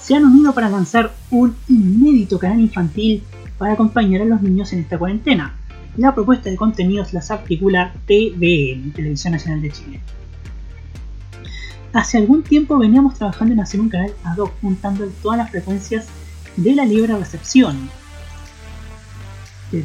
se 0.00 0.14
han 0.14 0.24
unido 0.24 0.54
para 0.54 0.70
lanzar 0.70 1.12
un 1.30 1.54
inédito 1.68 2.38
canal 2.38 2.58
infantil 2.58 3.22
para 3.58 3.74
acompañar 3.74 4.22
a 4.22 4.24
los 4.24 4.40
niños 4.40 4.72
en 4.72 4.78
esta 4.78 4.98
cuarentena. 4.98 5.57
La 5.98 6.14
propuesta 6.14 6.48
de 6.48 6.54
contenidos 6.54 7.12
las 7.12 7.32
articula 7.32 7.92
TVN, 8.06 8.92
Televisión 8.92 9.32
Nacional 9.32 9.60
de 9.60 9.72
Chile. 9.72 10.00
Hace 11.92 12.18
algún 12.18 12.44
tiempo 12.44 12.78
veníamos 12.78 13.16
trabajando 13.16 13.52
en 13.52 13.58
hacer 13.58 13.80
un 13.80 13.88
canal 13.88 14.12
ad 14.22 14.38
hoc 14.38 14.52
juntando 14.60 15.08
todas 15.20 15.38
las 15.38 15.50
frecuencias 15.50 16.06
de 16.56 16.76
la 16.76 16.84
libre 16.84 17.16
recepción. 17.16 17.90
De 19.72 19.84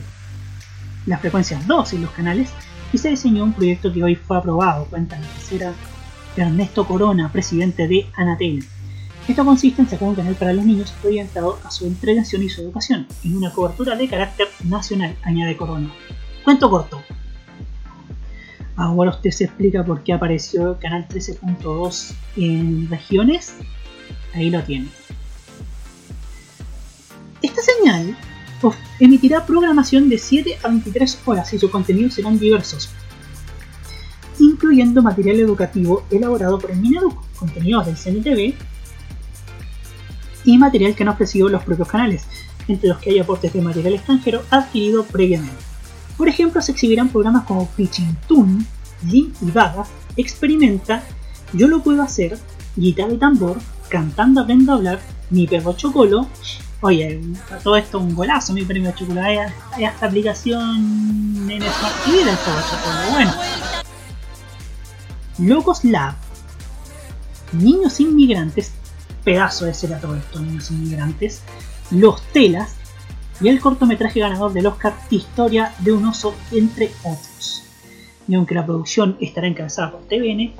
las 1.07 1.20
frecuencias 1.20 1.66
2 1.66 1.93
en 1.93 2.01
los 2.03 2.11
canales 2.11 2.51
y 2.91 2.99
se 2.99 3.09
diseñó 3.09 3.43
un 3.43 3.53
proyecto 3.53 3.91
que 3.91 4.03
hoy 4.03 4.14
fue 4.14 4.38
aprobado, 4.38 4.86
cuenta 4.86 5.18
la 5.20 5.26
tercera 5.26 5.74
Ernesto 6.38 6.86
Corona, 6.86 7.32
presidente 7.32 7.88
de 7.88 8.05
Anatel. 8.14 8.64
Esto 9.28 9.45
consiste 9.45 9.82
en 9.82 9.89
sacar 9.89 10.09
un 10.09 10.15
canal 10.15 10.36
para 10.36 10.51
los 10.51 10.65
niños 10.65 10.93
orientado 11.01 11.57
a 11.63 11.71
su 11.71 11.86
entretención 11.86 12.43
y 12.43 12.49
su 12.49 12.61
educación, 12.61 13.07
en 13.24 13.38
una 13.38 13.53
cobertura 13.53 13.95
de 13.95 14.09
carácter 14.09 14.49
nacional, 14.65 15.15
añade 15.24 15.55
Corona. 15.55 15.93
Cuento 16.43 16.69
corto. 16.69 17.01
Ahora 18.76 19.11
usted 19.11 19.32
se 19.32 19.45
explica 19.45 19.86
por 19.86 20.03
qué 20.03 20.11
apareció 20.11 20.78
Canal 20.78 21.07
13.2 21.07 22.13
en 22.36 22.89
regiones. 22.89 23.55
Ahí 24.34 24.49
lo 24.49 24.61
tiene. 24.63 24.89
Esta 27.41 27.61
señal 27.61 28.17
emitirá 28.99 29.45
programación 29.45 30.09
de 30.09 30.17
7 30.17 30.57
a 30.63 30.67
23 30.67 31.21
horas 31.26 31.53
y 31.53 31.59
sus 31.59 31.71
contenidos 31.71 32.15
serán 32.15 32.38
diversos, 32.39 32.89
incluyendo 34.39 35.01
material 35.01 35.39
educativo 35.39 36.03
elaborado 36.11 36.59
por 36.59 36.71
el 36.71 36.78
Mineduc, 36.78 37.21
contenidos 37.38 37.86
del 37.86 37.95
CNTV 37.95 38.72
y 40.45 40.57
material 40.57 40.95
que 40.95 41.03
han 41.03 41.09
ofrecido 41.09 41.49
los 41.49 41.63
propios 41.63 41.87
canales, 41.87 42.25
entre 42.67 42.89
los 42.89 42.99
que 42.99 43.11
hay 43.11 43.19
aportes 43.19 43.53
de 43.53 43.61
material 43.61 43.93
extranjero 43.93 44.43
adquirido 44.49 45.03
previamente. 45.03 45.55
Por 46.17 46.27
ejemplo, 46.27 46.61
se 46.61 46.71
exhibirán 46.71 47.09
programas 47.09 47.43
como 47.45 47.67
Pitching 47.69 48.17
Tune, 48.27 48.65
Link 49.09 49.35
y 49.41 49.51
Vaga, 49.51 49.85
Experimenta, 50.15 51.03
Yo 51.53 51.67
lo 51.67 51.81
puedo 51.81 52.01
hacer, 52.01 52.37
Guitarra 52.75 53.13
y 53.13 53.17
Tambor, 53.17 53.59
Cantando 53.89 54.41
Aprendo 54.41 54.71
a 54.71 54.75
Hablar, 54.75 54.99
Mi 55.29 55.47
Perro 55.47 55.73
Chocolo, 55.73 56.27
oye, 56.81 57.21
todo 57.63 57.77
esto 57.77 57.99
un 57.99 58.15
golazo, 58.15 58.53
Mi 58.53 58.63
Premio 58.63 58.93
Chocolo, 58.95 59.21
hay, 59.21 59.37
hasta 59.37 60.05
aplicación 60.05 61.49
en 61.49 61.61
Smart 61.61 62.05
TV 62.05 62.23
Perro 62.23 62.61
Chocolo, 62.69 63.11
bueno. 63.11 63.33
Locos 65.39 65.83
Lab, 65.83 66.15
Niños 67.53 67.99
Inmigrantes, 67.99 68.71
pedazo 69.24 69.65
de 69.65 69.74
ser 69.74 69.93
a 69.93 69.99
todo 69.99 70.15
esto, 70.15 70.39
Niños 70.39 70.71
Inmigrantes, 70.71 71.41
Los 71.91 72.21
Telas, 72.34 72.76
y 73.41 73.49
el 73.49 73.59
cortometraje 73.59 74.19
ganador 74.19 74.53
del 74.53 74.67
Oscar 74.67 74.93
Historia 75.09 75.74
de 75.80 75.91
un 75.91 76.05
oso, 76.05 76.34
entre 76.51 76.91
otros. 77.03 77.63
Y 78.28 78.36
aunque 78.36 78.55
la 78.55 78.65
producción 78.65 79.17
estará 79.19 79.47
encabezada 79.47 79.91
por 79.91 80.01
TVN, 80.03 80.53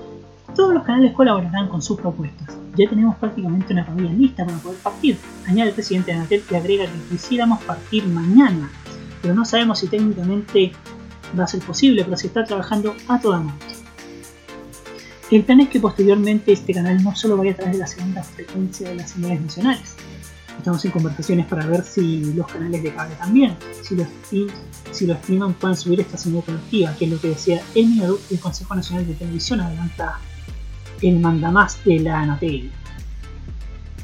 todos 0.56 0.74
los 0.74 0.84
canales 0.84 1.14
colaborarán 1.14 1.70
con 1.70 1.82
sus 1.82 2.00
propuestas. 2.00 2.58
Ya 2.76 2.90
tenemos 2.90 3.16
prácticamente 3.16 3.74
una 3.74 3.86
familia 3.86 4.12
lista 4.12 4.46
para 4.46 4.58
poder 4.58 4.78
partir, 4.80 5.18
añade 5.48 5.70
el 5.70 5.76
presidente 5.76 6.12
de 6.12 6.18
Anatel 6.18 6.42
que 6.42 6.58
agrega 6.58 6.86
que 6.86 7.16
quisiéramos 7.16 7.64
partir 7.64 8.06
mañana, 8.06 8.70
pero 9.22 9.34
no 9.34 9.46
sabemos 9.46 9.80
si 9.80 9.88
técnicamente 9.88 10.74
va 11.40 11.46
a 11.46 11.48
ser 11.48 11.62
posible, 11.62 12.04
pero 12.04 12.18
se 12.18 12.28
está 12.28 12.44
trabajando 12.44 12.96
a 13.08 13.20
toda 13.20 13.40
marcha. 13.40 13.83
El 15.34 15.42
plan 15.44 15.62
es 15.62 15.70
que 15.70 15.80
posteriormente 15.80 16.52
este 16.52 16.76
canal 16.76 17.04
no 17.04 17.16
solo 17.16 17.38
vaya 17.38 17.54
a 17.54 17.56
través 17.56 17.74
de 17.74 17.80
la 17.80 17.88
segunda 17.88 18.22
frecuencia 18.22 18.90
de 18.90 18.96
las 18.98 19.10
señales 19.10 19.42
nacionales, 19.42 19.96
Estamos 20.56 20.86
en 20.86 20.92
conversaciones 20.92 21.48
para 21.48 21.66
ver 21.66 21.84
si 21.84 22.32
los 22.36 22.46
canales 22.46 22.84
de 22.84 22.94
cable 22.94 23.16
también, 23.16 23.56
si 23.82 23.96
los, 23.96 24.08
y- 24.32 24.46
si 24.92 25.08
puedan 25.60 25.76
subir 25.76 26.02
esta 26.02 26.18
señal 26.18 26.44
colectiva, 26.44 26.96
que 26.96 27.06
es 27.06 27.12
lo 27.12 27.20
que 27.20 27.30
decía 27.30 27.64
y 27.74 27.82
el 28.30 28.40
Consejo 28.40 28.76
Nacional 28.76 29.08
de 29.08 29.16
Televisión 29.16 29.60
adelanta 29.62 30.20
el 31.02 31.20
mandamás 31.20 31.84
de 31.84 32.00
la 32.00 32.20
Anatel. 32.22 32.72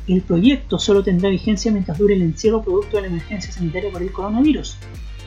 El 0.07 0.21
proyecto 0.21 0.79
solo 0.79 1.03
tendrá 1.03 1.29
vigencia 1.29 1.71
mientras 1.71 1.99
dure 1.99 2.15
el 2.15 2.23
encierro 2.23 2.63
producto 2.63 2.95
de 2.97 3.03
la 3.03 3.07
emergencia 3.09 3.53
sanitaria 3.53 3.91
por 3.91 4.01
el 4.01 4.11
coronavirus, 4.11 4.77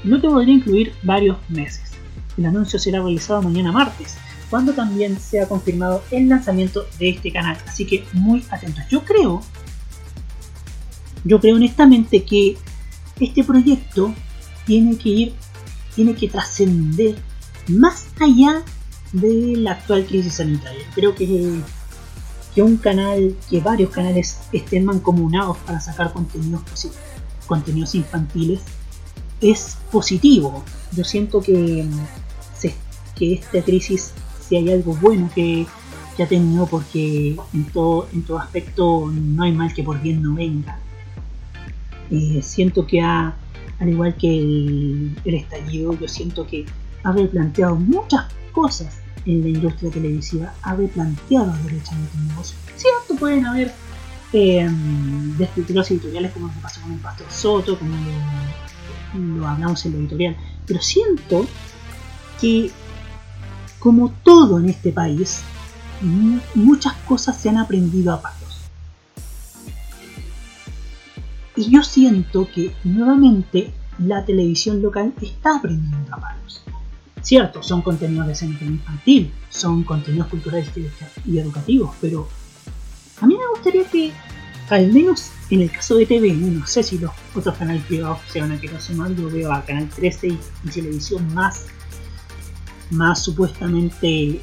lo 0.03 0.20
que 0.20 0.28
podría 0.28 0.55
incluir 0.55 0.92
varios 1.05 1.36
meses. 1.48 1.92
El 2.36 2.46
anuncio 2.46 2.80
será 2.80 2.98
realizado 3.00 3.40
mañana 3.40 3.70
martes, 3.70 4.16
cuando 4.53 4.74
también 4.74 5.18
se 5.18 5.40
ha 5.40 5.48
confirmado 5.48 6.05
el 6.11 6.28
lanzamiento 6.28 6.84
de 6.98 7.09
este 7.09 7.32
canal, 7.32 7.57
así 7.66 7.86
que 7.86 8.05
muy 8.12 8.44
atentos. 8.50 8.84
Yo 8.90 9.03
creo 9.03 9.40
yo 11.24 11.40
creo 11.40 11.57
honestamente 11.57 12.22
que 12.22 12.59
este 13.18 13.44
proyecto 13.44 14.12
tiene 14.66 14.98
que 14.98 15.09
ir, 15.09 15.34
tiene 15.94 16.14
que 16.14 16.28
trascender 16.28 17.16
más 17.68 18.09
allá 18.20 18.62
de 19.14 19.57
la 19.57 19.72
actual 19.72 20.05
crisis 20.05 20.34
sanitaria. 20.34 20.84
Creo 20.94 21.14
que, 21.14 21.61
que 22.55 22.62
un 22.62 22.76
canal, 22.76 23.36
que 23.48 23.61
varios 23.61 23.90
canales 23.90 24.38
estén 24.53 24.84
mancomunados 24.84 25.57
para 25.59 25.80
sacar 25.80 26.12
contenidos, 26.12 26.62
contenidos 27.46 27.94
infantiles 27.94 28.61
es 29.40 29.78
positivo. 29.90 30.62
Yo 30.92 31.05
siento 31.05 31.40
que, 31.40 31.84
mm, 31.88 32.68
que 33.14 33.34
esta 33.34 33.62
crisis, 33.62 34.12
hay 34.57 34.70
algo 34.70 34.94
bueno 34.94 35.30
que, 35.34 35.66
ha 36.22 36.26
tenido, 36.26 36.66
porque 36.66 37.36
en 37.53 37.64
todo, 37.72 38.07
en 38.12 38.22
todo 38.22 38.38
aspecto 38.38 39.11
no 39.12 39.42
hay 39.42 39.50
mal 39.50 39.74
que 39.74 39.82
por 39.82 40.00
bien 40.00 40.22
no 40.22 40.34
venga. 40.34 40.78
Eh, 42.11 42.40
siento 42.42 42.86
que 42.86 43.00
ha, 43.00 43.34
al 43.80 43.88
igual 43.88 44.14
que 44.16 44.28
el, 44.28 45.16
estallido, 45.24 45.98
yo 45.98 46.07
siento 46.07 46.46
que 46.46 46.64
ha 47.03 47.12
replanteado 47.12 47.74
muchas 47.74 48.26
cosas 48.53 49.00
en 49.24 49.42
la 49.42 49.48
industria 49.48 49.90
televisiva, 49.90 50.55
ha 50.62 50.76
replanteado 50.76 51.53
derechamente 51.64 52.16
el 52.16 52.28
negocio. 52.28 52.57
Cierto, 52.76 53.16
pueden 53.18 53.46
haber 53.46 53.72
eh, 54.32 54.68
editoriales 55.90 56.32
como 56.32 56.46
lo 56.46 56.53
que 56.55 56.61
pasó 56.61 56.80
con 56.82 56.92
el 56.92 56.98
Pastor 56.98 57.26
Soto, 57.30 57.78
como 57.78 57.96
lo, 59.14 59.40
lo 59.40 59.48
hablamos 59.48 59.84
en 59.86 59.92
lo 59.92 59.98
editorial, 59.98 60.36
pero 60.66 60.80
siento 60.80 61.46
que 62.40 62.70
como 63.83 64.11
todo 64.22 64.59
en 64.61 64.68
este 64.70 64.93
país, 64.93 65.41
mu- 66.01 66.41
muchas 66.55 66.95
cosas 67.09 67.37
se 67.41 67.49
han 67.49 67.57
aprendido 67.59 68.12
a 68.12 68.20
palos. 68.22 68.39
Y 71.57 71.70
yo 71.70 71.83
siento 71.83 72.49
que 72.53 72.72
nuevamente 72.85 73.72
la 73.99 74.24
televisión 74.24 74.80
local 74.83 75.12
está 75.20 75.57
aprendiendo 75.57 76.14
a 76.14 76.18
palos. 76.20 76.62
Cierto, 77.20 77.62
son 77.62 77.83
contenidos 77.83 78.26
de 78.26 78.35
centro 78.35 78.66
infantil, 78.66 79.30
son 79.51 79.85
contenidos 79.85 80.28
culturales 80.28 80.68
y- 81.26 81.39
educativos, 81.39 81.95
pero 82.01 82.28
a 83.20 83.26
mí 83.26 83.35
me 83.37 83.49
gustaría 83.55 83.85
que, 83.89 84.12
al 84.70 84.93
menos 84.93 85.30
en 85.51 85.61
el 85.61 85.70
caso 85.70 85.97
de 85.97 86.07
TVN, 86.07 86.59
no 86.59 86.66
sé 86.66 86.83
si 86.83 86.99
los 86.99 87.12
otros 87.35 87.57
canales 87.57 87.85
privados 87.85 88.18
se 88.33 88.41
van 88.41 88.53
a 88.53 88.61
querer 88.61 88.80
sumar, 88.80 89.14
yo 89.14 89.28
veo 89.30 89.53
a 89.53 89.62
Canal 89.64 89.89
13 89.89 90.28
y, 90.28 90.39
y 90.64 90.68
Televisión 90.70 91.33
más, 91.35 91.66
más 92.93 93.22
supuestamente 93.22 94.40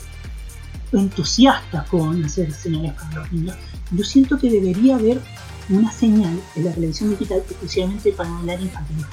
entusiasta 0.92 1.86
con 1.86 2.24
hacer 2.26 2.52
señales 2.52 2.94
para 2.94 3.16
los 3.16 3.32
niños. 3.32 3.56
Yo 3.92 4.04
siento 4.04 4.38
que 4.38 4.50
debería 4.50 4.96
haber 4.96 5.22
una 5.70 5.92
señal 5.92 6.40
en 6.56 6.66
la 6.66 6.74
televisión 6.74 7.12
digital 7.12 7.40
exclusivamente 7.40 8.12
para 8.12 8.38
área 8.40 8.60
infantil 8.60 9.06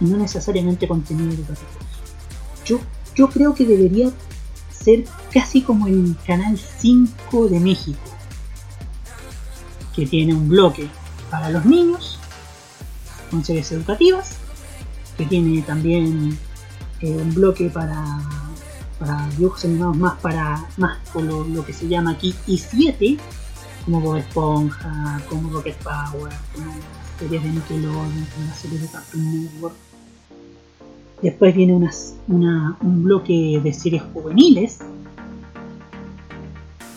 y 0.00 0.04
no 0.04 0.16
necesariamente 0.16 0.88
contenido 0.88 1.32
educativo. 1.32 1.68
Yo, 2.64 2.80
yo 3.14 3.28
creo 3.28 3.54
que 3.54 3.66
debería 3.66 4.10
ser 4.70 5.04
casi 5.32 5.62
como 5.62 5.86
el 5.86 6.16
canal 6.26 6.58
5 6.58 7.48
de 7.48 7.60
México, 7.60 8.00
que 9.94 10.06
tiene 10.06 10.34
un 10.34 10.48
bloque 10.48 10.88
para 11.30 11.50
los 11.50 11.64
niños, 11.64 12.18
con 13.30 13.44
series 13.44 13.72
educativas, 13.72 14.36
que 15.16 15.26
tiene 15.26 15.62
también 15.62 16.38
eh, 17.00 17.10
un 17.10 17.34
bloque 17.34 17.68
para, 17.68 18.45
para 18.98 19.26
dibujos 19.36 19.64
animados 19.64 19.96
más 19.96 20.14
para 20.20 20.64
más 20.78 20.98
con 21.12 21.26
lo, 21.26 21.64
que 21.64 21.72
se 21.72 21.86
llama 21.88 22.12
aquí 22.12 22.34
I7, 22.46 23.18
como 23.84 24.00
Bob 24.00 24.16
Esponja, 24.16 25.20
como 25.28 25.50
Rocket 25.50 25.76
Power, 25.82 26.32
como 26.54 26.72
series 27.18 27.42
de 27.42 27.48
Nickelodeon, 27.50 28.26
como 28.34 28.46
las 28.48 28.58
series 28.58 28.82
de 28.82 28.88
Cartoon 28.88 29.42
Network. 29.44 29.74
Después 31.22 31.54
viene 31.54 31.74
una- 32.28 32.76
un 32.80 33.04
bloque 33.04 33.60
de 33.62 33.72
series 33.72 34.02
juveniles, 34.12 34.78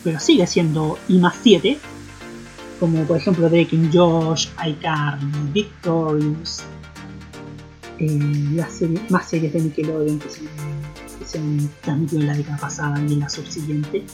pero 0.03 0.19
sigue 0.19 0.45
siendo 0.47 0.97
I 1.09 1.19
más 1.19 1.35
7, 1.41 1.77
como 2.79 3.03
por 3.03 3.17
ejemplo 3.17 3.49
Breaking 3.49 3.91
Josh, 3.93 4.47
iCarly, 4.65 5.27
Victorious, 5.53 6.63
eh, 7.99 8.51
las 8.55 8.71
series- 8.73 9.09
más 9.11 9.27
series 9.29 9.53
de 9.53 9.61
Nickelodeon 9.61 10.19
que 10.19 10.29
se, 10.29 10.41
se 11.29 11.39
han 11.39 11.69
transmitido 11.81 12.21
en 12.21 12.27
la 12.27 12.33
década 12.33 12.57
pasada 12.57 12.99
y 13.01 13.13
en 13.13 13.19
la 13.19 13.29
subsiguiente. 13.29 14.05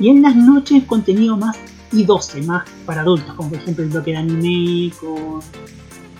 Y 0.00 0.08
en 0.08 0.22
las 0.22 0.36
noches 0.36 0.84
contenido 0.84 1.36
más 1.36 1.56
I12, 1.92 2.44
más 2.46 2.68
para 2.86 3.02
adultos, 3.02 3.34
como 3.34 3.50
por 3.50 3.58
ejemplo 3.58 3.84
el 3.84 3.90
bloque 3.90 4.12
de 4.12 4.16
anime 4.16 4.92
con, 4.98 5.40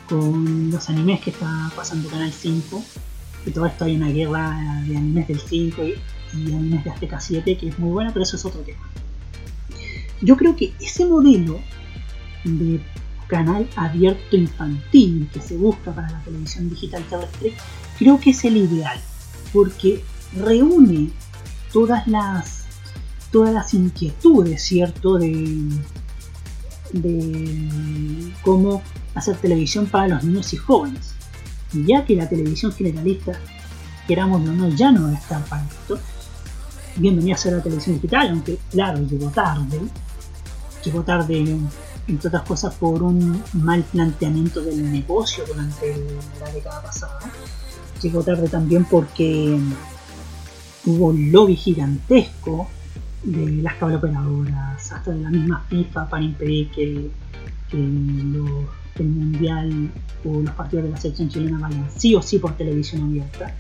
con 0.09 0.71
los 0.71 0.89
animes 0.91 1.21
que 1.21 1.31
está 1.31 1.71
pasando 1.75 2.09
Canal 2.09 2.33
5. 2.33 2.83
Y 3.47 3.51
todo 3.51 3.67
esto 3.67 3.85
hay 3.85 3.97
una 3.97 4.09
guerra 4.09 4.83
de 4.87 4.97
animes 4.97 5.29
del 5.29 5.41
5 5.41 5.83
y, 5.85 5.95
y 6.39 6.55
animes 6.55 6.85
de 6.85 6.91
Azteca 6.91 7.21
7 7.21 7.57
que 7.57 7.69
es 7.69 7.79
muy 7.79 7.91
buena, 7.91 8.13
pero 8.13 8.25
eso 8.25 8.37
es 8.37 8.45
otro 8.45 8.61
tema. 8.61 8.83
Yo 10.21 10.37
creo 10.37 10.55
que 10.55 10.73
ese 10.81 11.05
modelo 11.05 11.61
de 12.45 12.81
canal 13.33 13.67
abierto 13.77 14.37
infantil 14.37 15.29
que 15.33 15.41
se 15.41 15.57
busca 15.57 15.91
para 15.95 16.11
la 16.11 16.21
televisión 16.21 16.69
digital 16.69 17.03
terrestre, 17.05 17.55
creo 17.99 18.21
que 18.21 18.31
es 18.31 18.45
el 18.45 18.59
ideal, 18.59 19.01
porque 19.55 20.05
reúne 20.37 21.11
todas 21.73 22.07
las 22.07 22.63
todas 23.31 23.55
las 23.55 23.73
inquietudes, 23.73 24.63
¿cierto? 24.63 25.19
De, 25.19 25.67
de 26.93 28.33
cómo 28.43 28.83
hacer 29.15 29.37
televisión 29.39 29.87
para 29.87 30.09
los 30.09 30.25
niños 30.25 30.53
y 30.53 30.59
jóvenes. 30.59 31.15
Y 31.73 31.87
ya 31.87 32.05
que 32.05 32.15
la 32.15 32.29
televisión 32.29 32.73
generalista, 32.73 33.33
queramos 34.07 34.47
o 34.47 34.53
no, 34.53 34.69
ya 34.69 34.93
no 34.93 35.05
va 35.05 35.11
a 35.11 35.15
estar 35.15 35.43
para 35.47 35.65
esto, 35.65 35.99
bienvenida 36.97 37.37
a 37.43 37.51
la 37.51 37.63
televisión 37.63 37.97
digital, 37.97 38.29
aunque 38.31 38.59
claro, 38.71 39.03
llegó 39.07 39.31
tarde, 39.31 39.81
llegó 40.85 41.03
tarde 41.03 41.59
entre 42.09 42.29
otras 42.29 42.43
cosas 42.43 42.75
por 42.75 43.03
un 43.03 43.43
mal 43.55 43.83
planteamiento 43.85 44.61
del 44.61 44.93
negocio 44.93 45.45
durante 45.47 45.97
la 46.41 46.53
década 46.53 46.83
pasada. 46.83 47.21
Llegó 48.03 48.23
tarde 48.23 48.49
también 48.49 48.85
porque 48.85 49.59
hubo 50.87 51.07
un 51.07 51.33
lobby 51.33 51.57
gigantesco 51.57 52.69
de 53.23 53.63
las 53.63 53.75
cableoperadoras, 53.75 54.93
hasta 54.93 55.11
de 55.13 55.21
la 55.21 55.31
misma 55.31 55.65
FIFA 55.69 56.09
para 56.09 56.25
impedir 56.25 56.71
que, 56.71 57.11
que 57.71 57.77
el 57.77 59.09
mundial 59.09 59.91
o 60.25 60.41
los 60.41 60.55
partidos 60.55 60.85
de 60.85 60.91
la 60.91 60.97
selección 60.97 61.29
chilena 61.29 61.59
vayan 61.59 61.89
sí 61.97 62.15
o 62.15 62.23
sí 62.23 62.39
por 62.39 62.57
televisión 62.57 63.03
abierta. 63.03 63.55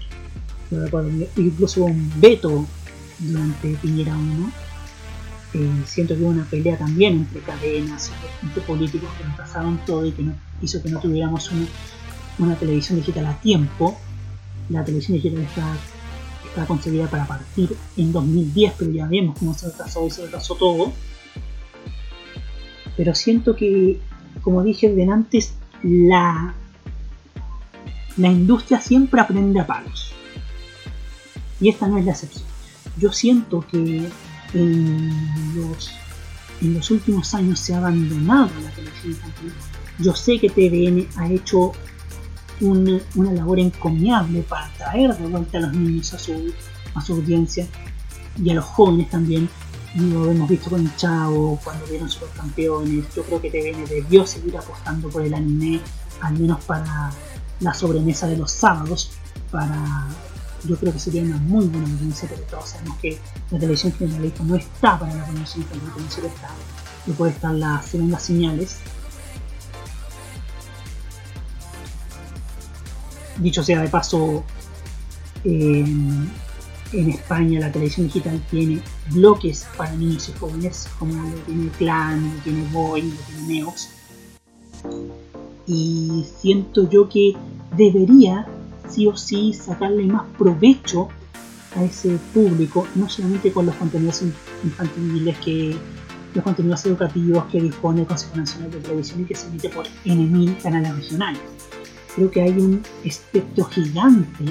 Yo 0.70 0.80
recuerdo, 0.80 1.10
incluso 1.36 1.80
hubo 1.80 1.90
un 1.90 2.12
veto 2.20 2.66
durante 3.18 3.74
Piñera 3.76 4.16
1 4.16 4.52
eh, 5.54 5.82
siento 5.84 6.14
que 6.14 6.22
hubo 6.22 6.30
una 6.30 6.44
pelea 6.44 6.78
también 6.78 7.14
entre 7.14 7.40
cadenas, 7.40 8.10
entre 8.42 8.62
políticos 8.62 9.10
que 9.18 9.24
nos 9.24 9.36
pasaron 9.36 9.78
todo 9.84 10.06
y 10.06 10.12
que 10.12 10.22
no, 10.22 10.34
hizo 10.62 10.82
que 10.82 10.88
no 10.88 10.98
tuviéramos 10.98 11.50
una, 11.50 11.66
una 12.38 12.54
televisión 12.56 12.98
digital 12.98 13.26
a 13.26 13.38
tiempo. 13.40 13.98
La 14.70 14.82
televisión 14.84 15.18
digital 15.18 15.42
está, 15.42 15.76
está 16.52 16.66
concebida 16.66 17.08
para 17.08 17.26
partir 17.26 17.74
en 17.96 18.12
2010, 18.12 18.74
pero 18.78 18.90
ya 18.90 19.06
vemos 19.06 19.38
cómo 19.38 19.54
se 19.54 19.66
retrasó 19.66 20.06
y 20.06 20.10
se 20.10 20.22
retrasó 20.22 20.54
todo. 20.54 20.92
Pero 22.96 23.14
siento 23.14 23.56
que, 23.56 23.98
como 24.42 24.62
dije 24.62 24.92
de 24.92 25.10
antes, 25.10 25.54
la, 25.82 26.54
la 28.18 28.28
industria 28.28 28.80
siempre 28.80 29.20
aprende 29.20 29.60
a 29.60 29.66
palos. 29.66 30.12
Y 31.58 31.70
esta 31.70 31.88
no 31.88 31.96
es 31.96 32.04
la 32.04 32.12
excepción. 32.12 32.44
Yo 32.98 33.12
siento 33.12 33.64
que 33.70 34.10
en 34.52 35.10
los, 35.56 35.90
en 36.60 36.74
los 36.74 36.90
últimos 36.90 37.32
años 37.32 37.60
se 37.60 37.72
ha 37.72 37.78
abandonado 37.78 38.50
la 38.62 38.70
televisión. 38.72 39.16
Yo 39.98 40.14
sé 40.14 40.38
que 40.38 40.50
TVN 40.50 41.08
ha 41.16 41.30
hecho 41.30 41.72
una, 42.62 43.32
labor 43.32 43.58
encomiable 43.58 44.42
para 44.42 44.68
traer 44.74 45.16
de 45.16 45.26
vuelta 45.26 45.58
a 45.58 45.62
los 45.62 45.72
niños 45.74 46.12
a 46.14 46.18
su, 46.18 46.52
a 46.94 47.00
su 47.00 47.14
audiencia 47.14 47.66
y 48.42 48.50
a 48.50 48.54
los 48.54 48.64
jóvenes 48.64 49.10
también. 49.10 49.48
Lo 49.94 50.30
hemos 50.30 50.48
visto 50.48 50.70
con 50.70 50.80
el 50.80 50.96
Chavo, 50.96 51.60
cuando 51.62 51.84
vieron 51.86 52.08
Supercampeones. 52.08 53.14
Yo 53.14 53.22
creo 53.24 53.40
que 53.40 53.50
TVN 53.50 53.84
debió 53.84 54.26
seguir 54.26 54.56
apostando 54.56 55.10
por 55.10 55.22
el 55.22 55.34
anime, 55.34 55.80
al 56.22 56.38
menos 56.38 56.64
para 56.64 57.12
la 57.60 57.74
sobremesa 57.74 58.26
de 58.26 58.38
los 58.38 58.50
sábados, 58.50 59.10
para 59.50 60.08
yo 60.64 60.76
creo 60.76 60.92
que 60.92 60.98
sería 60.98 61.22
una 61.22 61.38
muy 61.38 61.66
buena 61.66 61.88
audiencia, 61.90 62.28
pero 62.28 62.42
todos 62.42 62.70
sabemos 62.70 62.96
que 62.98 63.18
la 63.50 63.58
televisión 63.58 63.92
generalista 63.92 64.44
no 64.44 64.56
está 64.56 64.98
para 64.98 65.14
la 65.14 65.46
se 65.46 65.60
está. 65.60 66.50
No 67.06 67.14
puede 67.14 67.32
estar 67.32 67.52
las 67.52 67.86
segundas 67.86 68.22
señales. 68.22 68.76
Dicho 73.38 73.62
sea 73.62 73.80
de 73.80 73.88
paso, 73.88 74.44
eh, 75.44 75.84
en 76.92 77.08
España 77.10 77.58
la 77.60 77.72
televisión 77.72 78.06
digital 78.06 78.40
tiene 78.50 78.80
bloques 79.10 79.66
para 79.76 79.92
niños 79.94 80.28
y 80.28 80.38
jóvenes, 80.38 80.88
como 80.98 81.14
lo 81.14 81.36
tiene 81.46 81.68
Clan, 81.78 82.34
lo 82.36 82.42
tiene 82.42 82.64
Boy, 82.70 83.02
lo 83.02 83.16
tiene 83.16 83.54
Neox. 83.54 83.88
Y 85.66 86.24
siento 86.40 86.88
yo 86.90 87.08
que 87.08 87.34
debería 87.76 88.46
sí 88.90 89.06
o 89.06 89.16
sí 89.16 89.54
sacarle 89.54 90.04
más 90.04 90.24
provecho 90.36 91.08
a 91.76 91.84
ese 91.84 92.18
público, 92.34 92.86
no 92.94 93.08
solamente 93.08 93.50
con 93.52 93.64
los 93.66 93.74
contenidos 93.76 94.20
in- 94.22 94.34
infantiles 94.64 95.38
que 95.38 95.74
los 96.34 96.44
contenidos 96.44 96.84
educativos 96.86 97.44
que 97.50 97.60
dispone 97.60 98.02
el 98.02 98.06
Consejo 98.06 98.36
Nacional 98.36 98.70
de 98.70 98.78
Televisión 98.80 99.20
y 99.22 99.24
que 99.24 99.34
se 99.34 99.46
emite 99.46 99.68
por 99.70 99.86
N1000 100.04 100.60
canales 100.62 100.94
regionales. 100.96 101.40
Creo 102.14 102.30
que 102.30 102.42
hay 102.42 102.52
un 102.52 102.82
espectro 103.04 103.64
gigante, 103.64 104.44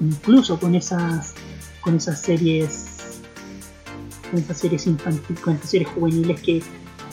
incluso 0.00 0.58
con 0.58 0.74
esas 0.74 1.34
con 1.80 1.96
esas 1.96 2.20
series 2.20 2.86
con 4.30 4.40
esas 4.40 4.58
series 4.58 4.86
infantiles, 4.86 5.40
con 5.40 5.54
esas 5.56 5.70
series 5.70 5.90
juveniles 5.90 6.40
que 6.40 6.62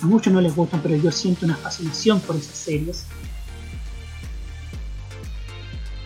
a 0.02 0.06
muchos 0.06 0.34
no 0.34 0.42
les 0.42 0.56
gustan, 0.56 0.82
pero 0.82 0.96
yo 0.96 1.12
siento 1.12 1.46
una 1.46 1.56
fascinación 1.56 2.20
por 2.22 2.36
esas 2.36 2.56
series. 2.56 3.06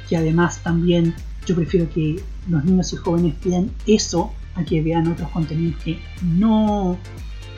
Que 0.10 0.18
además 0.18 0.62
también 0.64 1.16
yo 1.46 1.56
prefiero 1.56 1.89
que 1.89 2.22
los 2.50 2.66
niños 2.66 2.91
y 2.93 2.96
jóvenes 2.98 3.36
vean 3.43 3.72
eso 3.88 4.32
a 4.56 4.64
que 4.64 4.82
vean 4.82 5.08
otros 5.12 5.30
contenidos 5.30 5.82
que 5.84 6.00
no 6.24 6.98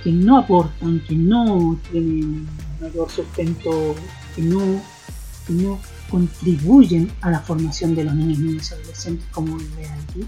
que 0.04 0.12
no 0.12 0.38
aportan, 0.38 1.02
que 1.08 1.16
no 1.16 1.78
tienen 1.92 2.48
mayor 2.80 3.10
sustento, 3.10 3.96
que 4.36 4.42
no, 4.42 4.82
no 5.50 5.80
contribuyen 6.10 7.12
a 7.22 7.30
la 7.32 7.40
formación 7.40 7.96
de 7.96 8.04
los 8.06 8.16
niños, 8.16 8.40
niños 8.40 8.72
y 8.72 8.74
adolescentes 8.74 9.26
como 9.32 9.58
el 9.60 9.72
reality, 9.76 10.26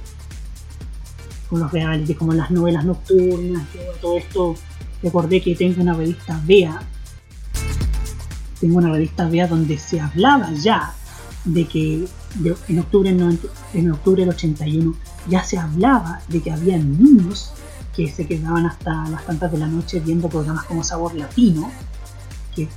como 1.49 1.61
los 1.63 1.71
reality, 1.71 2.13
como 2.15 2.33
las 2.33 2.51
novelas 2.51 2.85
nocturnas, 2.85 3.63
todo, 4.01 4.17
esto. 4.17 4.55
Recordé 5.01 5.41
que 5.41 5.55
tengo 5.55 5.81
una 5.81 5.93
revista 5.93 6.41
Bea, 6.45 6.81
tengo 8.59 8.77
una 8.77 8.91
revista 8.91 9.27
Bea 9.29 9.47
donde 9.47 9.77
se 9.77 9.99
hablaba 9.99 10.51
ya 10.53 10.93
de 11.45 11.65
que 11.65 12.05
de- 12.35 12.55
en, 12.67 12.79
octubre 12.79 13.09
del 13.09 13.19
90 13.19 13.47
en 13.73 13.91
octubre 13.91 14.21
del 14.25 14.29
81 14.35 14.93
ya 15.29 15.43
se 15.43 15.57
hablaba 15.57 16.21
de 16.27 16.41
que 16.41 16.51
había 16.51 16.77
niños 16.77 17.51
que 17.95 18.09
se 18.11 18.27
quedaban 18.27 18.65
hasta 18.65 19.07
las 19.09 19.25
tantas 19.25 19.51
de 19.51 19.57
la 19.57 19.67
noche 19.67 19.99
viendo 20.01 20.27
programas 20.29 20.65
como 20.65 20.83
Sabor 20.83 21.15
Latino, 21.15 21.71
que 22.55 22.67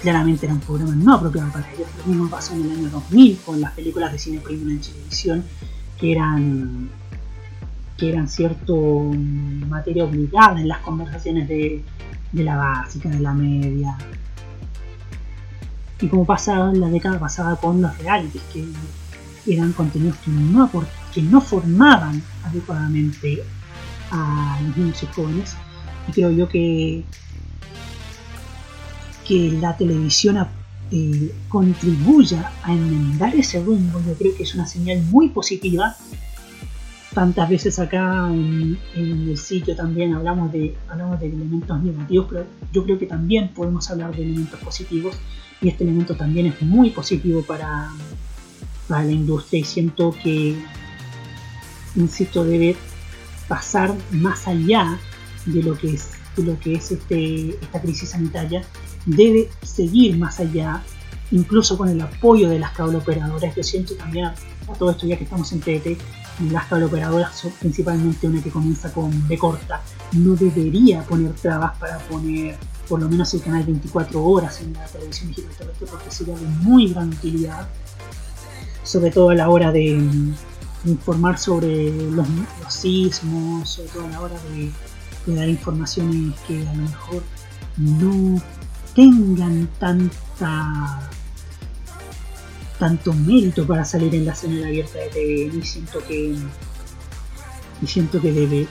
claramente 0.00 0.46
eran 0.46 0.60
programas 0.60 0.96
no 0.96 1.14
apropiados 1.14 1.52
para 1.52 1.72
ellos. 1.72 1.86
Lo 1.98 2.06
mismo 2.06 2.30
pasó 2.30 2.54
en 2.54 2.62
el 2.62 2.70
año 2.72 2.90
2000 2.90 3.38
con 3.44 3.60
las 3.60 3.72
películas 3.72 4.12
de 4.12 4.18
cine 4.18 4.40
premium 4.40 4.70
en 4.70 4.80
televisión, 4.80 5.44
que 5.98 6.12
eran 6.12 6.90
que 7.96 8.08
eran 8.08 8.28
cierto 8.28 8.74
materia 9.68 10.04
obligada 10.04 10.58
en 10.58 10.68
las 10.68 10.78
conversaciones 10.78 11.46
de, 11.46 11.84
de 12.32 12.44
la 12.44 12.56
básica, 12.56 13.10
de 13.10 13.20
la 13.20 13.34
media. 13.34 13.94
Y 16.00 16.08
como 16.08 16.24
pasaba 16.24 16.70
en 16.70 16.80
la 16.80 16.88
década 16.88 17.18
pasada 17.18 17.56
con 17.56 17.82
los 17.82 17.98
realities, 17.98 18.42
que 18.54 18.64
eran 19.46 19.74
contenidos 19.74 20.16
que 20.18 20.30
no, 20.30 20.70
que 21.12 21.20
no 21.20 21.42
formaban 21.42 22.22
adecuadamente 22.44 23.42
a 24.10 24.58
los 24.62 24.76
niños 24.78 25.02
y 25.02 25.06
jóvenes. 25.06 25.56
Y 26.08 26.12
creo 26.12 26.30
yo 26.30 26.48
que, 26.48 27.04
que 29.30 29.52
la 29.60 29.76
televisión 29.76 30.44
eh, 30.90 31.32
contribuya 31.48 32.50
a 32.64 32.72
enmendar 32.72 33.32
ese 33.36 33.62
rumbo, 33.62 34.02
yo 34.04 34.14
creo 34.14 34.34
que 34.34 34.42
es 34.42 34.56
una 34.56 34.66
señal 34.66 35.04
muy 35.04 35.28
positiva. 35.28 35.94
Tantas 37.14 37.48
veces 37.48 37.78
acá 37.78 38.26
en, 38.28 38.76
en 38.96 39.28
el 39.28 39.38
sitio 39.38 39.76
también 39.76 40.14
hablamos 40.14 40.50
de, 40.50 40.74
hablamos 40.88 41.20
de 41.20 41.26
elementos 41.28 41.80
negativos, 41.80 42.26
pero 42.28 42.46
yo 42.72 42.82
creo 42.82 42.98
que 42.98 43.06
también 43.06 43.50
podemos 43.54 43.88
hablar 43.88 44.16
de 44.16 44.24
elementos 44.24 44.58
positivos 44.58 45.16
y 45.62 45.68
este 45.68 45.84
elemento 45.84 46.16
también 46.16 46.46
es 46.46 46.60
muy 46.62 46.90
positivo 46.90 47.44
para, 47.44 47.88
para 48.88 49.04
la 49.04 49.12
industria 49.12 49.60
y 49.60 49.64
siento 49.64 50.12
que, 50.24 50.56
insisto, 51.94 52.44
debe 52.44 52.74
pasar 53.46 53.94
más 54.10 54.48
allá 54.48 54.98
de 55.46 55.62
lo 55.62 55.78
que 55.78 55.92
es, 55.92 56.10
de 56.36 56.42
lo 56.42 56.58
que 56.58 56.74
es 56.74 56.90
este, 56.90 57.50
esta 57.50 57.80
crisis 57.80 58.10
sanitaria, 58.10 58.64
debe 59.06 59.48
seguir 59.62 60.16
más 60.16 60.40
allá, 60.40 60.82
incluso 61.30 61.76
con 61.76 61.88
el 61.88 62.00
apoyo 62.00 62.48
de 62.48 62.58
las 62.58 62.72
cableoperadoras. 62.72 63.54
Yo 63.54 63.62
siento 63.62 63.94
también, 63.94 64.26
a 64.26 64.34
todo 64.78 64.90
esto 64.90 65.06
ya 65.06 65.16
que 65.16 65.24
estamos 65.24 65.52
en 65.52 65.60
TDT, 65.60 65.98
las 66.50 66.66
cableoperadoras, 66.66 67.36
son 67.36 67.52
principalmente 67.52 68.26
una 68.26 68.42
que 68.42 68.50
comienza 68.50 68.92
con 68.92 69.28
B 69.28 69.36
corta, 69.36 69.82
no 70.12 70.34
debería 70.34 71.02
poner 71.02 71.32
trabas 71.34 71.76
para 71.78 71.98
poner 71.98 72.56
por 72.88 73.00
lo 73.00 73.08
menos 73.08 73.32
el 73.34 73.42
canal 73.42 73.62
24 73.62 74.22
horas 74.22 74.60
en 74.62 74.72
la 74.72 74.84
televisión 74.86 75.28
digital 75.28 75.70
porque 75.78 76.10
sería 76.10 76.34
de 76.34 76.46
muy 76.46 76.92
gran 76.92 77.08
utilidad, 77.08 77.68
sobre 78.82 79.12
todo 79.12 79.30
a 79.30 79.34
la 79.36 79.48
hora 79.48 79.70
de 79.70 79.94
mm, 79.94 80.34
informar 80.86 81.38
sobre 81.38 81.92
los, 82.10 82.26
sismos, 82.68 83.68
sobre 83.68 83.88
todo 83.90 84.06
a 84.06 84.10
la 84.10 84.20
hora 84.20 84.34
de 85.26 85.34
dar 85.34 85.48
informaciones 85.48 86.34
que 86.48 86.66
a 86.66 86.72
lo 86.72 86.82
mejor 86.82 87.22
no 87.76 88.42
tengan 89.00 89.66
tanta 89.78 91.00
tanto 92.78 93.14
mérito 93.14 93.66
para 93.66 93.82
salir 93.82 94.14
en 94.14 94.26
la 94.26 94.34
señal 94.34 94.64
abierta 94.64 94.98
de 94.98 95.08
TVN 95.08 95.58
y 95.58 95.62
siento 95.62 96.00
que 96.06 96.36
y 97.80 97.86
siento 97.86 98.20
que 98.20 98.30
debe 98.30 98.66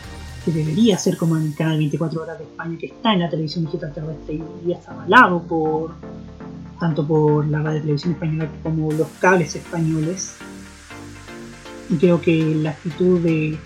que 0.45 0.51
debería 0.51 0.99
ser 0.99 1.17
como 1.17 1.35
en 1.35 1.47
el 1.47 1.55
canal 1.55 1.79
24 1.79 2.21
horas 2.21 2.37
de 2.37 2.43
España 2.43 2.77
que 2.77 2.85
está 2.85 3.13
en 3.13 3.21
la 3.21 3.29
televisión 3.31 3.65
digital 3.65 3.91
terrestre 3.91 4.39
y 4.67 4.71
está 4.71 4.91
avalado 4.91 5.41
por 5.41 5.95
tanto 6.79 7.07
por 7.07 7.47
la 7.47 7.63
radio 7.63 7.81
televisión 7.81 8.13
española 8.13 8.51
como 8.61 8.91
los 8.91 9.07
cables 9.19 9.55
españoles. 9.55 10.35
Y 11.89 11.95
creo 11.95 12.21
que 12.21 12.53
la 12.53 12.69
actitud 12.69 13.19
de, 13.19 13.57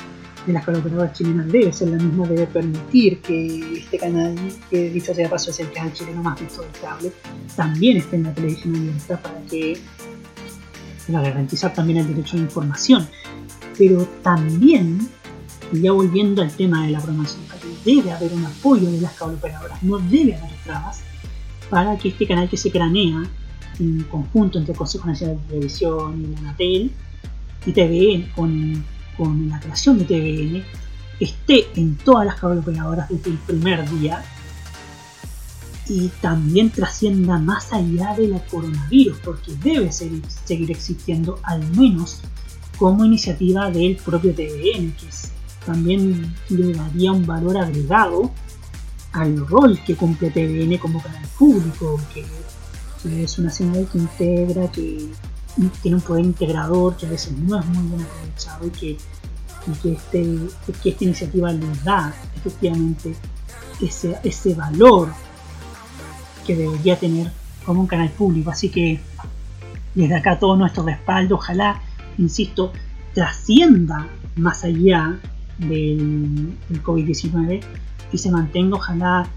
de 0.45 0.53
las 0.53 0.67
operadoras 0.67 1.13
chilenas 1.13 1.47
debe 1.51 1.71
ser 1.71 1.89
la 1.89 1.97
misma, 1.97 2.27
debe 2.27 2.47
permitir 2.47 3.21
que 3.21 3.77
este 3.77 3.97
canal, 3.97 4.35
que 4.69 4.89
dicho 4.89 5.13
sea 5.13 5.29
paso 5.29 5.51
es 5.51 5.59
el 5.59 5.71
canal 5.71 5.93
chileno 5.93 6.21
más 6.21 6.39
visto 6.39 6.61
del 6.61 6.71
cable, 6.81 7.11
también 7.55 7.97
esté 7.97 8.17
en 8.17 8.23
la 8.23 8.33
televisión 8.33 8.75
abierta 8.75 9.21
para 9.21 9.41
que 9.49 9.77
para 11.07 11.21
garantizar 11.21 11.73
también 11.73 11.99
el 11.99 12.07
derecho 12.07 12.37
a 12.37 12.39
la 12.39 12.45
información. 12.45 13.07
Pero 13.77 14.07
también, 14.21 15.09
ya 15.71 15.91
volviendo 15.91 16.41
al 16.41 16.51
tema 16.51 16.85
de 16.85 16.91
la 16.91 16.99
programación, 16.99 17.43
debe 17.85 18.11
haber 18.11 18.33
un 18.33 18.45
apoyo 18.45 18.89
de 18.89 19.01
las 19.01 19.13
cableoperadoras, 19.13 19.81
no 19.83 19.99
debe 19.99 20.35
haber 20.35 20.51
trabas 20.63 21.01
para 21.69 21.97
que 21.97 22.09
este 22.09 22.27
canal 22.27 22.49
que 22.49 22.57
se 22.57 22.71
cranea 22.71 23.23
en 23.79 24.03
conjunto 24.03 24.59
entre 24.59 24.73
el 24.73 24.77
Consejo 24.77 25.07
Nacional 25.07 25.37
de 25.37 25.47
Televisión 25.47 26.21
y 26.23 26.27
la 26.27 26.39
Anatel 26.39 26.91
y 27.65 27.71
TVN 27.71 28.31
con, 28.35 28.85
con 29.17 29.49
la 29.49 29.59
creación 29.59 29.99
de 29.99 30.05
TVN 30.05 30.63
esté 31.19 31.67
en 31.75 31.95
todas 31.97 32.25
las 32.25 32.35
cableoperadoras 32.35 33.09
desde 33.09 33.31
el 33.31 33.37
primer 33.37 33.89
día 33.89 34.23
y 35.87 36.07
también 36.21 36.69
trascienda 36.69 37.37
más 37.39 37.73
allá 37.73 38.15
de 38.15 38.29
la 38.29 38.39
coronavirus, 38.45 39.17
porque 39.23 39.53
debe 39.61 39.91
seguir, 39.91 40.23
seguir 40.45 40.71
existiendo 40.71 41.39
al 41.43 41.65
menos 41.75 42.21
como 42.77 43.05
iniciativa 43.05 43.69
del 43.69 43.97
propio 43.97 44.33
TVN, 44.33 44.93
que 44.93 45.07
también 45.65 46.35
le 46.49 46.73
daría 46.73 47.11
un 47.11 47.25
valor 47.25 47.57
agregado 47.57 48.31
al 49.11 49.45
rol 49.47 49.79
que 49.85 49.95
cumple 49.95 50.31
TVN 50.31 50.77
como 50.77 51.01
canal 51.01 51.25
público, 51.37 51.99
que 53.03 53.23
es 53.23 53.37
una 53.37 53.49
señal 53.49 53.87
que 53.91 53.97
integra, 53.97 54.71
que 54.71 55.09
tiene 55.81 55.97
un 55.97 56.01
poder 56.01 56.25
integrador 56.25 56.97
que 56.97 57.05
a 57.05 57.09
veces 57.09 57.31
no 57.37 57.59
es 57.59 57.65
muy 57.65 57.87
bien 57.87 58.01
aprovechado 58.01 58.67
y 58.67 58.69
que, 58.71 58.97
este, 59.91 60.39
que 60.81 60.89
esta 60.89 61.03
iniciativa 61.03 61.51
le 61.51 61.65
da 61.83 62.13
efectivamente 62.35 63.15
ese, 63.81 64.17
ese 64.23 64.55
valor 64.55 65.13
que 66.45 66.55
debería 66.55 66.97
tener 66.97 67.31
como 67.65 67.81
un 67.81 67.87
canal 67.87 68.09
público. 68.09 68.49
Así 68.49 68.69
que 68.69 68.99
desde 69.95 70.15
acá 70.15 70.39
todo 70.39 70.55
nuestro 70.55 70.83
respaldo, 70.83 71.35
ojalá, 71.35 71.81
insisto, 72.17 72.73
trascienda 73.13 74.07
más 74.35 74.63
allá 74.63 75.19
del, 75.59 76.57
del 76.67 76.83
COVID-19 76.83 77.61
y 78.11 78.17
se 78.17 78.31
mantenga, 78.31 78.75
ojalá, 78.75 79.27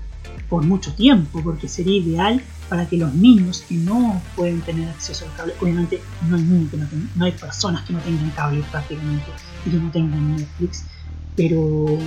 por 0.49 0.63
mucho 0.63 0.93
tiempo, 0.95 1.41
porque 1.43 1.69
sería 1.69 1.99
ideal 1.99 2.43
para 2.69 2.89
que 2.89 2.97
los 2.97 3.15
niños 3.15 3.65
que 3.69 3.77
no 3.77 4.23
pueden 4.35 4.61
tener 4.63 4.89
acceso 4.89 5.25
al 5.27 5.33
cable, 5.35 5.55
obviamente 5.61 6.03
no 6.23 6.37
hay 6.37 6.43
niños 6.43 6.71
que 6.71 6.77
no, 6.79 6.87
ten- 6.89 7.11
no 7.15 7.25
hay 7.25 7.33
personas 7.33 7.85
que 7.85 7.93
no 7.93 8.01
tengan 8.01 8.31
cable 8.31 8.65
prácticamente 8.71 9.31
y 9.65 9.71
que 9.71 9.77
no 9.77 9.91
tengan 9.91 10.37
Netflix, 10.37 10.85
pero 11.37 11.99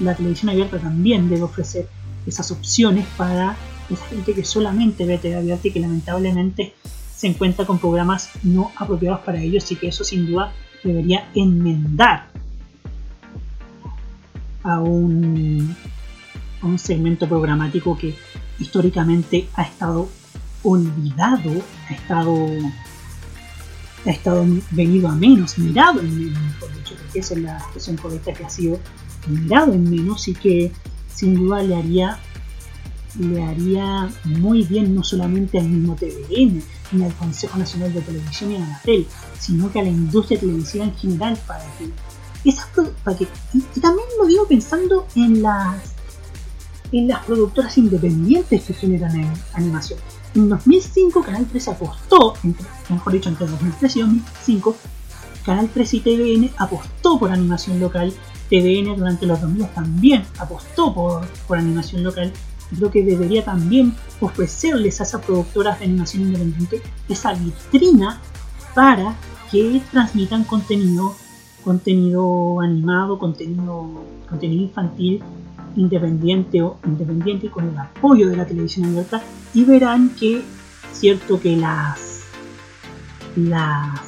la 0.00 0.14
televisión 0.14 0.50
abierta 0.50 0.78
también 0.78 1.28
debe 1.28 1.42
ofrecer 1.42 1.88
esas 2.26 2.50
opciones 2.50 3.06
para 3.16 3.56
esa 3.88 4.04
gente 4.06 4.34
que 4.34 4.44
solamente 4.44 5.06
ve 5.06 5.18
TV 5.18 5.36
abierta 5.36 5.68
y 5.68 5.70
que 5.70 5.80
lamentablemente 5.80 6.74
se 7.14 7.28
encuentra 7.28 7.64
con 7.64 7.78
programas 7.78 8.30
no 8.42 8.72
apropiados 8.76 9.20
para 9.20 9.40
ellos 9.40 9.70
y 9.72 9.76
que 9.76 9.88
eso 9.88 10.04
sin 10.04 10.26
duda 10.26 10.52
debería 10.82 11.28
enmendar 11.34 12.28
a 14.62 14.80
un, 14.80 15.74
a 16.60 16.66
un 16.66 16.78
segmento 16.78 17.28
programático 17.28 17.96
que 17.96 18.14
históricamente 18.58 19.48
ha 19.54 19.62
estado 19.62 20.08
olvidado, 20.62 21.62
ha 21.88 21.92
estado 21.92 22.48
ha 24.06 24.10
estado 24.10 24.44
venido 24.70 25.08
a 25.08 25.14
menos, 25.14 25.58
mirado 25.58 26.00
en 26.00 26.18
menos, 26.18 26.42
mejor 26.42 26.74
dicho, 26.74 26.94
porque 26.94 27.18
esa 27.18 27.34
es 27.34 27.40
la 27.40 27.56
expresión 27.56 27.96
correcta 27.96 28.32
que 28.34 28.44
ha 28.44 28.50
sido 28.50 28.78
mirado 29.26 29.72
en 29.72 29.88
menos 29.88 30.28
y 30.28 30.34
que 30.34 30.72
sin 31.14 31.34
duda 31.34 31.62
le 31.62 31.74
haría 31.74 32.18
le 33.18 33.42
haría 33.42 34.10
muy 34.24 34.64
bien 34.64 34.94
no 34.94 35.04
solamente 35.04 35.58
al 35.58 35.68
mismo 35.68 35.94
TVN 35.94 36.62
ni 36.92 37.04
al 37.04 37.14
Consejo 37.14 37.56
Nacional 37.58 37.92
de 37.94 38.00
Televisión 38.00 38.50
y 38.50 38.56
a 38.56 38.60
la 38.60 38.80
TEL, 38.84 39.06
sino 39.38 39.70
que 39.70 39.80
a 39.80 39.84
la 39.84 39.88
industria 39.88 40.40
televisiva 40.40 40.84
en 40.84 40.96
general 40.96 41.38
para 41.46 41.64
que 41.78 41.90
esas 42.44 42.66
para 43.04 43.16
y, 43.22 43.28
y 43.74 43.80
también 43.80 44.06
lo 44.18 44.26
digo 44.26 44.46
pensando 44.46 45.06
en 45.14 45.42
las 45.42 45.93
en 46.98 47.08
las 47.08 47.24
productoras 47.24 47.76
independientes 47.78 48.62
que 48.64 48.72
generan 48.74 49.14
en- 49.16 49.32
animación. 49.54 49.98
En 50.34 50.48
2005 50.48 51.22
Canal 51.22 51.46
3 51.46 51.68
apostó, 51.68 52.34
mejor 52.88 53.12
dicho, 53.12 53.28
entre 53.28 53.46
2003 53.46 53.96
y 53.96 54.00
2005, 54.00 54.76
Canal 55.44 55.68
3 55.72 55.94
y 55.94 56.00
TVN 56.00 56.50
apostó 56.56 57.18
por 57.18 57.30
animación 57.30 57.78
local. 57.80 58.12
TVN 58.48 58.96
durante 58.96 59.26
los 59.26 59.40
2000 59.40 59.66
también 59.68 60.24
apostó 60.38 60.94
por, 60.94 61.26
por 61.48 61.58
animación 61.58 62.02
local. 62.04 62.32
Creo 62.76 62.90
que 62.90 63.04
debería 63.04 63.44
también 63.44 63.94
ofrecerles 64.20 65.00
a 65.00 65.04
esas 65.04 65.20
productoras 65.22 65.78
de 65.78 65.86
animación 65.86 66.22
independiente 66.24 66.80
esa 67.08 67.34
vitrina 67.34 68.20
para 68.74 69.14
que 69.50 69.82
transmitan 69.90 70.44
contenido, 70.44 71.14
contenido 71.62 72.60
animado, 72.60 73.18
contenido, 73.18 74.02
contenido 74.28 74.62
infantil 74.62 75.22
independiente 75.76 76.62
o 76.62 76.78
independiente 76.86 77.50
con 77.50 77.68
el 77.68 77.76
apoyo 77.78 78.28
de 78.28 78.36
la 78.36 78.46
televisión 78.46 78.86
abierta 78.86 79.22
y 79.52 79.64
verán 79.64 80.10
que 80.10 80.42
cierto 80.92 81.40
que 81.40 81.56
las 81.56 82.14
las, 83.36 84.00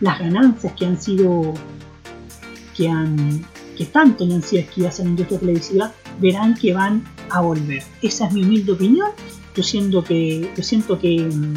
ganancias 0.00 0.72
que 0.74 0.86
han 0.86 1.00
sido 1.00 1.54
que 2.76 2.88
han 2.88 3.44
que 3.76 3.84
tanto 3.86 4.24
le 4.24 4.34
han 4.34 4.42
sido 4.42 4.62
esquivas 4.62 5.00
a 5.00 5.04
la 5.04 5.10
industria 5.10 5.38
televisiva 5.38 5.92
verán 6.18 6.54
que 6.54 6.72
van 6.72 7.04
a 7.28 7.42
volver. 7.42 7.82
Esa 8.00 8.26
es 8.26 8.32
mi 8.32 8.42
humilde 8.42 8.72
opinión. 8.72 9.10
Yo 9.54 9.62
siento 9.62 10.02
que, 10.02 10.50
yo 10.56 10.62
siento 10.62 10.98
que, 10.98 11.28
mm, 11.30 11.54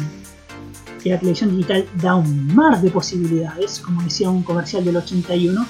que 1.02 1.10
la 1.10 1.18
televisión 1.18 1.56
digital 1.56 1.86
da 2.02 2.14
un 2.16 2.54
mar 2.54 2.80
de 2.82 2.90
posibilidades, 2.90 3.80
como 3.80 4.02
decía 4.02 4.28
un 4.28 4.42
comercial 4.42 4.84
del 4.84 4.96
81, 4.96 5.66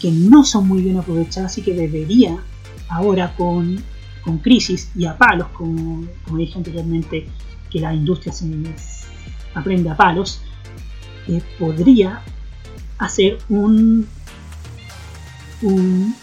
que 0.00 0.12
no 0.12 0.44
son 0.44 0.68
muy 0.68 0.82
bien 0.82 0.98
aprovechadas 0.98 1.58
y 1.58 1.62
que 1.62 1.74
debería 1.74 2.38
ahora 2.88 3.34
con, 3.36 3.82
con 4.22 4.38
crisis 4.38 4.90
y 4.94 5.06
a 5.06 5.16
palos, 5.16 5.48
como, 5.48 6.06
dije 6.36 6.58
anteriormente, 6.58 7.28
que 7.70 7.80
la 7.80 7.94
industria 7.94 8.32
se 8.32 8.46
aprende 9.54 9.90
a 9.90 9.96
palos, 9.96 10.42
eh, 11.26 11.42
podría 11.58 12.22
hacer 12.98 13.38
un, 13.48 14.08
un, 15.62 16.14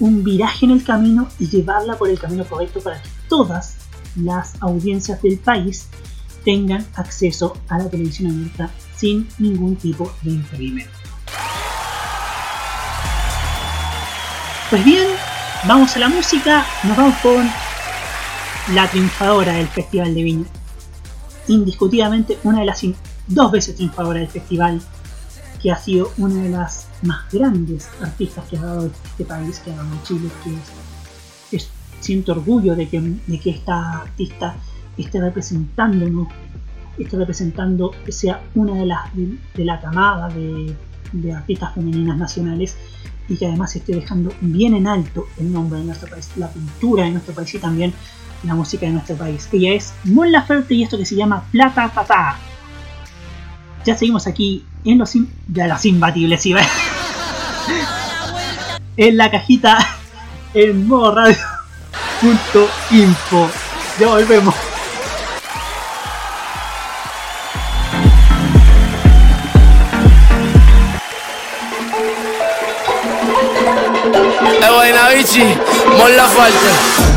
un 0.00 0.24
viraje 0.24 0.66
en 0.66 0.72
el 0.72 0.84
camino 0.84 1.28
y 1.38 1.48
llevarla 1.48 1.96
por 1.96 2.08
el 2.08 2.18
camino 2.18 2.44
correcto 2.44 2.80
para 2.80 3.02
que 3.02 3.08
todas 3.28 3.76
las 4.16 4.60
audiencias 4.60 5.20
del 5.22 5.38
país 5.38 5.88
tengan 6.44 6.86
acceso 6.94 7.56
a 7.68 7.78
la 7.78 7.90
televisión 7.90 8.30
abierta 8.30 8.70
sin 8.96 9.28
ningún 9.38 9.76
tipo 9.76 10.10
de 10.22 10.30
impedimento. 10.30 10.90
Pues 14.70 14.84
bien, 14.84 15.06
vamos 15.64 15.96
a 15.96 15.98
la 15.98 16.08
música, 16.08 16.64
nos 16.84 16.96
vamos 16.96 17.14
con 17.22 17.48
la 18.74 18.88
triunfadora 18.88 19.54
del 19.54 19.66
Festival 19.68 20.14
de 20.14 20.22
Viña. 20.22 20.46
Indiscutidamente 21.48 22.38
una 22.44 22.60
de 22.60 22.66
las 22.66 22.84
dos 23.26 23.50
veces 23.52 23.76
triunfadora 23.76 24.20
del 24.20 24.28
festival, 24.28 24.80
que 25.62 25.70
ha 25.70 25.76
sido 25.76 26.12
una 26.18 26.42
de 26.42 26.50
las 26.50 26.88
más 27.02 27.30
grandes 27.32 27.88
artistas 28.00 28.44
que 28.48 28.58
ha 28.58 28.62
dado 28.62 28.86
este 28.86 29.24
país, 29.24 29.58
que 29.60 29.72
ha 29.72 29.76
dado 29.76 29.88
Chile, 30.04 30.28
que 30.44 31.56
es, 31.56 31.68
siento 32.00 32.32
orgullo 32.32 32.74
de 32.76 32.88
que, 32.88 33.00
de 33.00 33.40
que 33.40 33.50
esta 33.50 34.02
artista 34.02 34.56
esté 34.96 35.20
representándonos, 35.20 36.28
esté 36.98 37.16
representando 37.16 37.92
sea 38.08 38.42
una 38.54 38.74
de 38.74 38.86
las 38.86 39.14
de, 39.14 39.64
la 39.64 39.80
camada 39.80 40.28
de 40.28 41.32
artistas 41.32 41.74
femeninas 41.74 42.16
nacionales 42.16 42.76
y 43.28 43.36
que 43.36 43.46
además 43.46 43.74
esté 43.76 43.94
dejando 43.94 44.32
bien 44.40 44.74
en 44.74 44.86
alto 44.86 45.26
el 45.38 45.52
nombre 45.52 45.80
de 45.80 45.84
nuestro 45.86 46.08
país, 46.08 46.28
la 46.36 46.48
cultura 46.48 47.04
de 47.04 47.10
nuestro 47.10 47.34
país 47.34 47.54
y 47.54 47.58
también 47.58 47.92
la 48.44 48.54
música 48.54 48.86
de 48.86 48.92
nuestro 48.92 49.16
país. 49.16 49.48
Ella 49.52 49.72
es 49.74 49.92
Mon 50.04 50.30
Laferte 50.30 50.74
y 50.74 50.82
esto 50.84 50.96
que 50.98 51.06
se 51.06 51.16
llama 51.16 51.44
Plata 51.50 51.90
Tata. 51.92 52.36
Ya 53.84 53.96
seguimos 53.96 54.26
aquí 54.26 54.64
en 54.84 54.98
los, 54.98 55.14
in- 55.16 55.32
de 55.46 55.66
los 55.68 55.84
imbatibles, 55.84 56.44
iba. 56.46 56.60
en 58.96 59.16
la 59.16 59.30
cajita 59.30 59.78
en 60.54 60.86
modo 60.86 61.14
radio 61.14 61.36
punto 62.20 62.68
info. 62.90 63.50
Ya 64.00 64.06
volvemos. 64.08 64.54
E 74.62 74.68
Guaynabici, 74.68 75.58
Mon 75.98 76.16
Laferte. 76.16 77.15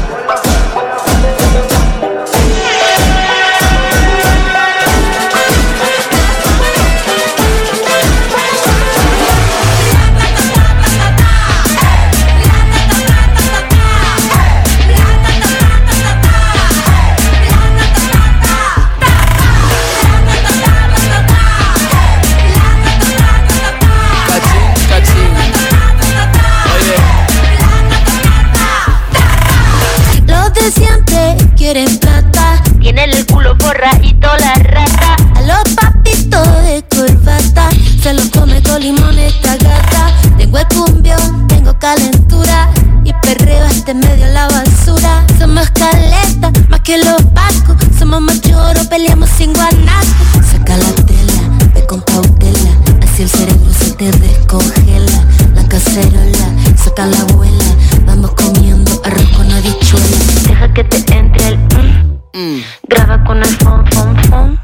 Este 43.89 44.07
medio 44.07 44.27
la 44.27 44.47
basura. 44.47 45.25
Somos 45.39 45.69
caleta, 45.71 46.51
más 46.69 46.81
que 46.81 46.97
los 46.97 47.33
vascos. 47.33 47.75
Somos 47.97 48.21
machoros, 48.21 48.85
peleamos 48.87 49.29
sin 49.29 49.51
guanaco. 49.53 50.43
Saca 50.51 50.77
la 50.77 50.91
tela, 51.05 51.41
ve 51.73 51.85
con 51.87 52.01
cautela. 52.01 52.71
Así 53.03 53.23
el 53.23 53.29
cerebro 53.29 53.71
se 53.79 53.91
te 53.93 54.11
descongela. 54.11 55.25
La 55.55 55.67
cacerola, 55.67 56.47
saca 56.77 57.05
la 57.07 57.19
abuela. 57.21 57.65
Vamos 58.05 58.31
comiendo 58.31 59.01
arroz 59.05 59.29
con 59.35 59.51
habichuela. 59.51 60.17
Deja 60.47 60.73
que 60.73 60.83
te 60.83 61.17
entre 61.17 61.47
el 61.47 61.57
mm. 61.57 62.61
Graba 62.87 63.23
con 63.23 63.39
el 63.39 63.57
fon, 63.57 63.85
fon, 63.91 64.23
fon. 64.25 64.59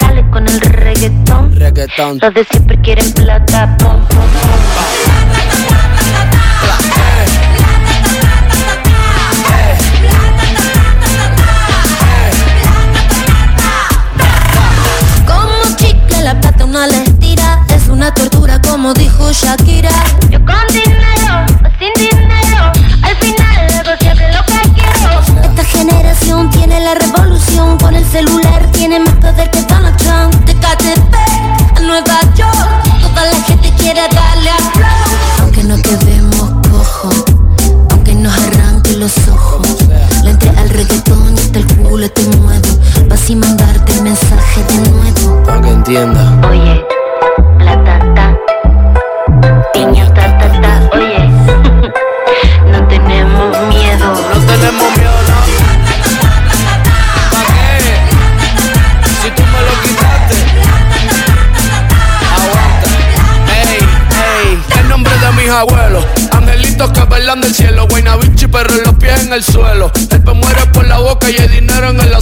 Dale 0.00 0.30
con 0.30 0.48
el 0.48 0.60
reggaetón. 0.60 1.56
Reggaetón. 1.56 2.18
Los 2.22 2.34
de 2.34 2.44
siempre 2.44 2.80
quieren 2.80 3.12
plata, 3.12 3.76
pom, 3.78 3.96
pom, 4.08 4.08
pom. 4.08 4.99
Shakira 19.32 19.90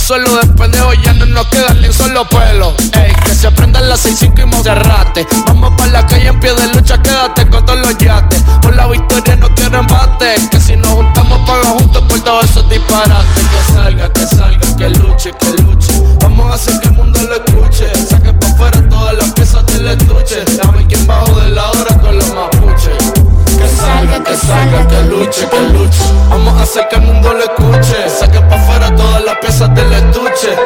suelo. 0.09 0.37
De 0.39 0.47
pendejo 0.55 0.95
ya 0.95 1.13
no 1.13 1.27
nos 1.27 1.47
quedan 1.49 1.83
ni 1.83 1.89
un 1.89 1.93
solo 1.93 2.27
pelo. 2.29 2.75
Ey, 2.95 3.13
que 3.27 3.35
se 3.35 3.47
aprendan 3.47 3.87
las 3.91 4.07
6-5 4.07 4.43
y 4.43 4.47
Monserrate. 4.47 5.27
Vamos 5.47 5.75
pa' 5.77 5.87
la 5.89 6.07
calle 6.07 6.29
en 6.29 6.41
pie 6.41 6.55
de 6.55 6.67
lucha, 6.69 6.97
quédate 7.03 7.47
con 7.51 7.65
todos 7.67 7.79
los 7.81 7.99
yates. 7.99 8.43
Por 8.63 8.75
la 8.75 8.87
victoria 8.87 9.37
no 9.37 9.55
quiero 9.55 9.81
embate. 9.81 10.37
Que 10.51 10.59
si 10.61 10.77
nos 10.77 10.93
juntamos, 10.93 11.39
paga 11.47 11.69
juntos 11.79 12.03
por 12.09 12.21
todos 12.21 12.45
esos 12.47 12.71
disparates. 12.71 13.45
Que 13.53 13.73
salga, 13.75 14.13
que 14.15 14.27
salga, 14.27 14.77
que 14.79 14.89
luche, 14.89 15.31
que 15.39 15.63
luche. 15.63 15.93
Vamos 16.23 16.53
a 16.53 16.55
hacer 16.55 16.81
que 16.81 16.89
el 16.89 16.95
mundo 16.95 17.21
lo 17.23 17.35
escuche. 17.35 17.87
Saque 18.09 18.33
pa' 18.33 18.47
afuera 18.47 18.89
todas 18.89 19.15
las 19.15 19.31
piezas 19.33 19.67
del 19.67 19.89
estuche. 19.89 20.43
Dame 20.57 20.87
quien 20.87 21.07
bajo 21.07 21.39
de 21.39 21.51
la 21.51 21.71
hora 21.71 21.99
con 21.99 22.17
los 22.17 22.33
mapuches. 22.33 23.13
Que 23.59 23.69
salga, 23.77 24.25
que 24.25 24.37
salga, 24.37 24.89
que 24.89 25.03
luche, 25.03 25.47
que 25.51 25.61
luche. 25.69 26.05
Vamos 26.31 26.59
a 26.59 26.63
hacer 26.63 26.89
que 26.89 26.97
el 26.97 27.03
mundo 27.03 27.35
lo 27.35 27.45
escuche. 27.45 28.09
Saque 28.09 28.41
pa' 28.41 28.57
afuera 28.57 28.78
todas 29.41 29.61
las 29.61 29.71
piezas 29.71 29.75
del 29.75 29.93
estuche. 29.93 30.58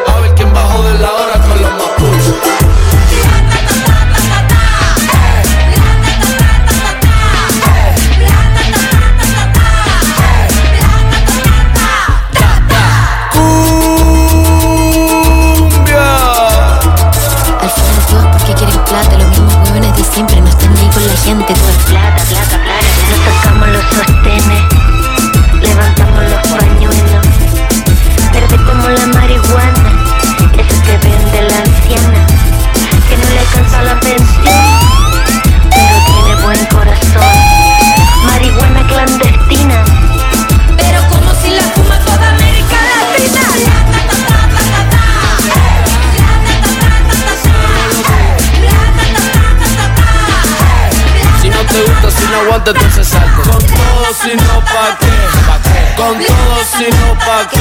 Si 56.82 56.90
no, 56.90 57.14
pa' 57.14 57.46
qué. 57.48 57.60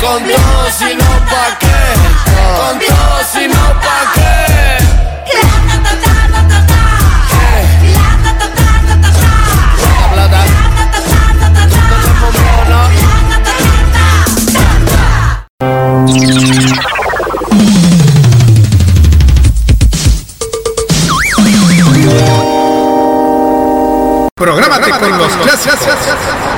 Con 0.00 0.22
todo, 0.22 0.70
si 0.70 0.94
no, 0.94 1.10
pa' 1.26 1.58
qué. 1.58 1.78
Con 2.56 2.78
todo, 2.78 3.24
si 3.32 3.48
no, 3.48 3.80
pa' 3.80 4.12
qué. 4.14 4.28
Prográmate 24.36 24.90
con 24.90 25.18
los 25.18 25.32
clásicos. 25.32 26.57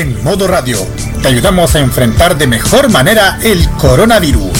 En 0.00 0.24
modo 0.24 0.48
radio, 0.48 0.78
te 1.20 1.28
ayudamos 1.28 1.74
a 1.74 1.78
enfrentar 1.78 2.38
de 2.38 2.46
mejor 2.46 2.88
manera 2.88 3.38
el 3.42 3.68
coronavirus. 3.72 4.50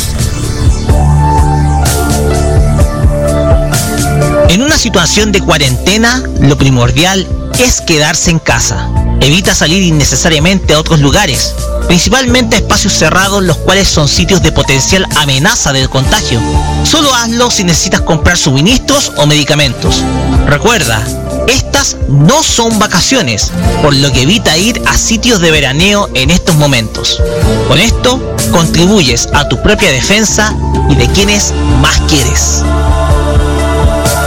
En 4.51 4.61
una 4.61 4.77
situación 4.77 5.33
de 5.33 5.41
cuarentena, 5.41 6.23
lo 6.43 6.59
primordial 6.59 7.27
es 7.59 7.81
quedarse 7.81 8.31
en 8.31 8.39
casa. 8.39 8.91
Evita 9.23 9.55
salir 9.55 9.83
innecesariamente 9.83 10.75
a 10.75 10.79
otros 10.79 11.01
lugares, 11.01 11.55
principalmente 11.87 12.57
a 12.57 12.59
espacios 12.59 12.93
cerrados 12.93 13.43
los 13.43 13.57
cuales 13.57 13.89
son 13.89 14.09
sitios 14.09 14.43
de 14.43 14.53
potencial 14.53 15.07
amenaza 15.17 15.73
de 15.73 15.89
contagio. 15.89 16.39
Solo 16.85 17.15
hazlo 17.15 17.51
si 17.51 17.65
necesitas 17.65 18.03
comprar 18.03 18.37
suministros 18.37 19.11
o 19.17 19.27
medicamentos. 19.27 20.03
Recuerda, 20.47 21.03
estas 21.49 21.97
no 22.09 22.43
son 22.43 22.79
vacaciones, 22.79 23.53
por 23.83 23.95
lo 23.95 24.13
que 24.13 24.23
evita 24.23 24.57
ir 24.57 24.81
a 24.87 24.97
sitios 24.97 25.41
de 25.41 25.51
veraneo 25.51 26.09
en 26.15 26.31
estos 26.31 26.57
momentos. 26.57 27.23
Con 27.69 27.79
esto, 27.79 28.21
contribuyes 28.51 29.29
a 29.33 29.49
tu 29.49 29.61
propia 29.63 29.91
defensa 29.91 30.55
y 30.89 30.95
de 30.95 31.07
quienes 31.09 31.53
más 31.81 32.01
quieres. 32.03 32.65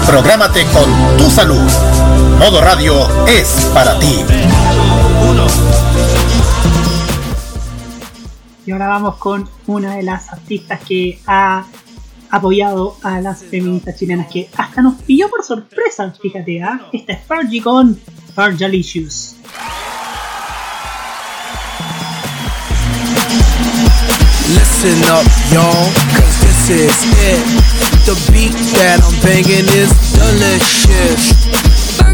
Prográmate 0.05 0.65
con 0.67 1.17
tu 1.17 1.29
salud. 1.29 1.61
Modo 2.39 2.61
Radio 2.61 3.07
es 3.27 3.47
para 3.73 3.97
ti. 3.99 4.23
Y 8.65 8.71
ahora 8.71 8.87
vamos 8.87 9.15
con 9.15 9.49
una 9.67 9.95
de 9.95 10.03
las 10.03 10.31
artistas 10.31 10.79
que 10.87 11.19
ha 11.27 11.65
apoyado 12.33 12.97
a 13.03 13.21
las 13.21 13.43
feministas 13.43 13.95
chilenas 13.95 14.27
que 14.27 14.49
hasta 14.57 14.81
nos 14.81 14.95
pilló 15.03 15.29
por 15.29 15.43
sorpresa, 15.43 16.11
fíjate, 16.19 16.63
¿ah? 16.63 16.81
Esta 16.91 17.13
es 17.13 17.23
Fergie 17.27 17.61
con 17.61 17.95
Fergalicious. 18.35 19.35
Listen 24.49 24.99
up, 25.03 25.25
y'all, 25.51 25.93
cause 26.15 26.39
this 26.41 26.69
is 26.71 27.05
it. 27.21 27.43
The 28.05 28.15
beat 28.31 28.51
that 28.77 28.99
I'm 29.03 29.13
banging 29.21 29.69
is 29.69 29.93
delicious. 30.17 31.62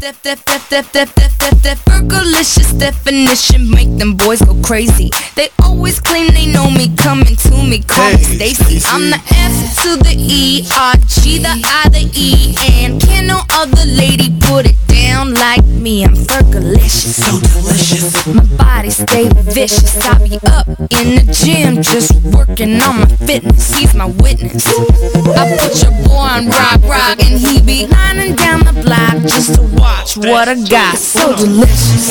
Def. 0.00 0.22
Def, 0.22 0.44
def, 0.46 0.68
def, 0.70 0.92
def, 0.92 1.14
def, 1.14 1.38
def, 1.38 1.62
def. 1.62 1.84
Burgerlicious 1.84 2.78
definition 2.78 3.70
make 3.70 3.98
them 3.98 4.14
boys 4.14 4.40
go 4.40 4.54
crazy. 4.62 5.10
They 5.36 5.48
always 5.62 6.00
claim 6.00 6.28
they 6.28 6.46
know 6.46 6.70
me, 6.70 6.88
coming 6.96 7.36
to 7.36 7.50
me, 7.62 7.82
call 7.82 8.10
me 8.12 8.24
Stacy. 8.24 8.80
I'm 8.86 9.10
the 9.10 9.20
F 9.28 9.82
to 9.82 9.96
the 10.02 10.14
E, 10.16 10.66
R, 10.74 10.94
G, 11.06 11.36
the 11.38 11.52
I, 11.52 11.88
the 11.90 12.10
E, 12.14 12.54
and 12.80 12.98
can 12.98 13.26
no 13.26 13.42
other 13.50 13.84
lady 13.84 14.32
put 14.40 14.64
it 14.64 14.76
down 14.86 15.34
like 15.34 15.66
me. 15.66 16.04
I'm 16.04 16.14
Fergalicious, 16.14 17.20
so 17.20 17.38
delicious. 17.60 18.26
My 18.26 18.44
body 18.56 18.88
stay 18.88 19.28
vicious. 19.52 19.98
I 20.00 20.16
be 20.26 20.38
up 20.48 20.66
in 20.68 21.16
the 21.16 21.28
gym, 21.32 21.82
just 21.82 22.12
working 22.34 22.80
on 22.80 23.00
my 23.00 23.06
fitness. 23.26 23.76
He's 23.76 23.94
my 23.94 24.06
witness. 24.06 24.66
I 24.66 25.58
put 25.60 25.82
your 25.82 25.92
boy 26.08 26.24
on 26.40 26.48
rock, 26.48 26.80
rock, 26.84 27.20
and 27.20 27.38
he 27.38 27.60
be 27.60 27.86
lining 27.86 28.34
down 28.34 28.60
the 28.60 28.72
block 28.82 29.20
just 29.22 29.54
to 29.56 29.62
watch 29.90 30.16
what 30.16 30.48
I 30.48 30.54
got. 30.54 30.96
So 30.98 31.34
delicious. 31.34 32.06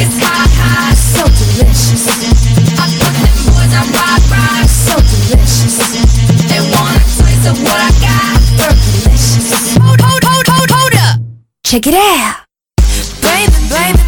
It's 0.00 0.16
hot, 0.24 0.50
hot, 0.60 0.96
so 0.96 1.22
delicious. 1.28 2.04
I 2.80 2.86
put 2.96 3.12
them 3.20 3.36
boys 3.44 3.72
on 3.76 3.86
rock, 3.92 4.22
rock, 4.32 4.64
so 4.68 4.96
delicious. 4.96 5.76
They 6.48 6.60
want 6.72 6.96
a 6.96 7.04
taste 7.04 7.46
of 7.50 7.56
what 7.60 7.80
I 7.80 7.92
got. 8.00 8.36
delicious 8.56 9.76
Hold, 9.76 10.00
hold, 10.00 10.24
hold, 10.24 10.46
hold, 10.48 10.70
hold 10.70 10.94
up. 11.06 11.20
Check 11.64 11.86
it 11.86 11.94
out. 11.94 12.44
Baby, 13.22 13.52
baby, 13.70 13.92
baby. 13.92 14.05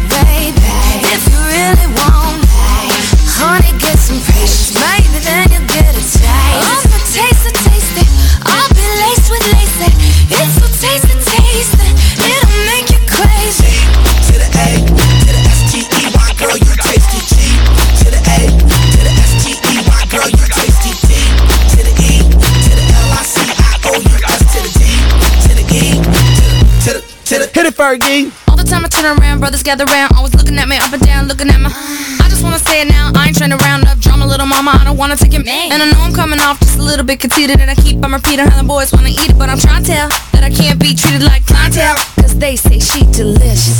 Hit 27.59 27.67
it, 27.67 27.75
Fergie. 27.75 28.48
The 28.59 28.65
time 28.67 28.83
I 28.83 28.89
turn 28.89 29.17
around, 29.17 29.39
brothers 29.39 29.63
gather 29.63 29.85
round, 29.85 30.11
always 30.17 30.35
looking 30.35 30.57
at 30.59 30.67
me 30.67 30.75
up 30.77 30.91
and 30.91 31.01
down, 31.01 31.27
looking 31.27 31.47
at 31.47 31.59
my. 31.59 31.71
I 32.19 32.27
just 32.27 32.43
wanna 32.43 32.59
say 32.59 32.81
it 32.83 32.89
now, 32.89 33.09
I 33.15 33.27
ain't 33.27 33.37
trying 33.37 33.51
to 33.51 33.57
round 33.57 33.87
up 33.87 33.97
drama, 33.99 34.27
little 34.27 34.45
mama. 34.45 34.75
I 34.75 34.83
don't 34.83 34.97
wanna 34.97 35.15
take 35.15 35.33
it, 35.33 35.45
man. 35.45 35.71
And 35.71 35.81
I 35.81 35.89
know 35.89 36.01
I'm 36.03 36.13
coming 36.13 36.39
off 36.39 36.59
just 36.59 36.77
a 36.77 36.83
little 36.83 37.05
bit 37.05 37.19
conceited, 37.21 37.59
and 37.61 37.71
I 37.71 37.75
keep 37.75 38.03
on 38.03 38.11
repeating 38.11 38.45
how 38.45 38.61
the 38.61 38.67
boys 38.67 38.91
wanna 38.91 39.09
eat 39.09 39.31
it, 39.31 39.37
but 39.39 39.49
I'm 39.49 39.57
trying 39.57 39.83
to 39.83 39.89
tell 39.89 40.09
that 40.35 40.43
I 40.43 40.51
can't 40.51 40.77
be 40.79 40.93
treated 40.93 41.23
like 41.23 41.47
clientele. 41.47 41.95
Cause 42.19 42.37
they 42.37 42.57
say 42.57 42.79
she 42.79 43.07
delicious. 43.15 43.79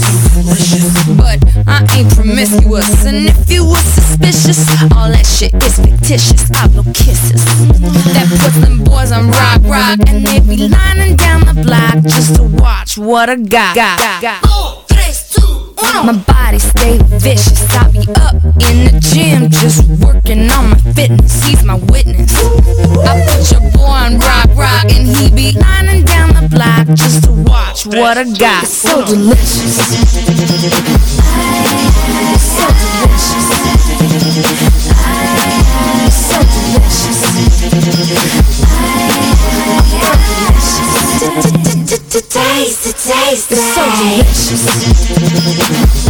But 1.19 1.43
I 1.67 1.85
ain't 1.99 2.09
promiscuous, 2.15 3.05
and 3.05 3.27
if 3.27 3.49
you 3.51 3.67
were 3.67 3.83
suspicious, 3.93 4.63
all 4.95 5.11
that 5.11 5.27
shit 5.27 5.53
is 5.61 5.75
fictitious. 5.75 6.49
I 6.55 6.67
blow 6.71 6.87
kisses. 6.95 7.43
That 8.15 8.25
puts 8.31 8.57
them 8.63 8.83
boys 8.83 9.11
on 9.11 9.27
rock, 9.27 9.59
rock, 9.67 9.99
and 10.07 10.25
they 10.25 10.39
be 10.39 10.71
lining 10.71 11.17
down 11.17 11.45
the 11.45 11.61
block 11.61 12.01
just 12.07 12.35
to 12.35 12.43
watch 12.43 12.97
what 12.97 13.29
I 13.29 13.35
got. 13.35 13.75
got, 13.75 14.21
got. 14.21 14.68
My 16.05 16.13
body 16.25 16.59
stay 16.59 16.97
vicious. 17.19 17.61
I 17.75 17.91
be 17.91 17.99
up 18.15 18.33
in 18.69 18.85
the 18.85 18.99
gym, 19.01 19.49
just 19.49 19.83
working 20.01 20.49
on 20.49 20.69
my 20.71 20.77
fitness. 20.93 21.43
He's 21.43 21.63
my 21.63 21.75
witness. 21.75 22.33
I 23.05 23.25
put 23.27 23.51
your 23.51 23.61
boy 23.71 23.83
on 23.83 24.17
rock, 24.19 24.47
rock, 24.55 24.85
and 24.85 25.07
he 25.07 25.29
be 25.29 25.51
lining 25.59 26.05
down 26.05 26.29
the 26.29 26.47
block 26.49 26.87
just 26.95 27.23
to 27.25 27.31
watch 27.31 27.85
what 27.85 28.17
I 28.17 28.23
got. 28.23 28.63
It's 28.63 28.73
so 28.73 29.05
delicious. 29.05 29.75
So 32.39 32.67
delicious. 32.67 34.78
Taste 43.29 43.51
it, 43.51 43.57
taste 43.57 44.01
it. 44.01 44.89
It's 44.89 45.05
so 45.05 45.13
delicious. 45.13 46.08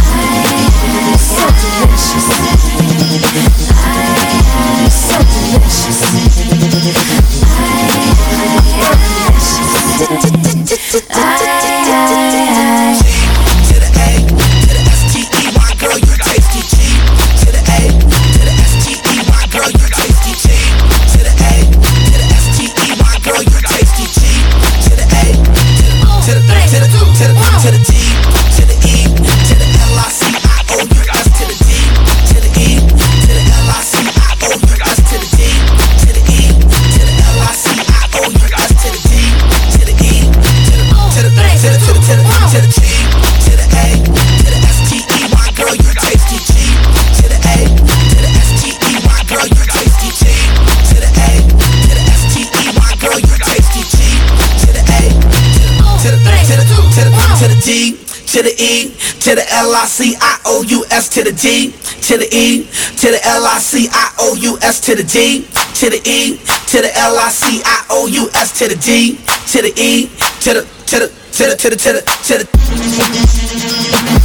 L 59.60 59.74
I 59.74 59.84
C 59.84 60.16
I 60.18 60.40
O 60.46 60.62
U 60.62 60.86
S 60.90 61.10
to 61.10 61.22
the 61.22 61.32
D, 61.32 61.72
to 62.08 62.16
the 62.16 62.26
E, 62.34 62.64
to 62.96 63.10
the 63.12 63.20
L 63.26 63.44
I 63.44 63.58
C 63.58 63.88
I 63.92 64.14
O 64.18 64.34
U 64.34 64.58
S 64.62 64.80
to 64.80 64.94
the 64.94 65.04
D, 65.04 65.44
to 65.74 65.90
the 65.90 66.00
E, 66.08 66.38
to 66.72 66.80
the 66.80 66.90
L 66.96 67.18
I 67.18 67.28
C 67.28 67.60
I 67.62 67.84
O 67.90 68.06
U 68.06 68.30
S 68.32 68.58
to 68.58 68.68
the 68.68 68.76
D, 68.76 69.18
to 69.52 69.60
the 69.60 69.72
E, 69.76 70.08
to 70.40 70.54
the 70.54 70.64
to 70.86 70.98
the 71.00 71.08
to 71.36 71.44
the 71.44 71.56
to 71.56 71.68
the 71.68 71.76
to 71.76 71.92
the 71.92 72.00
to 72.24 72.38
the 72.40 74.19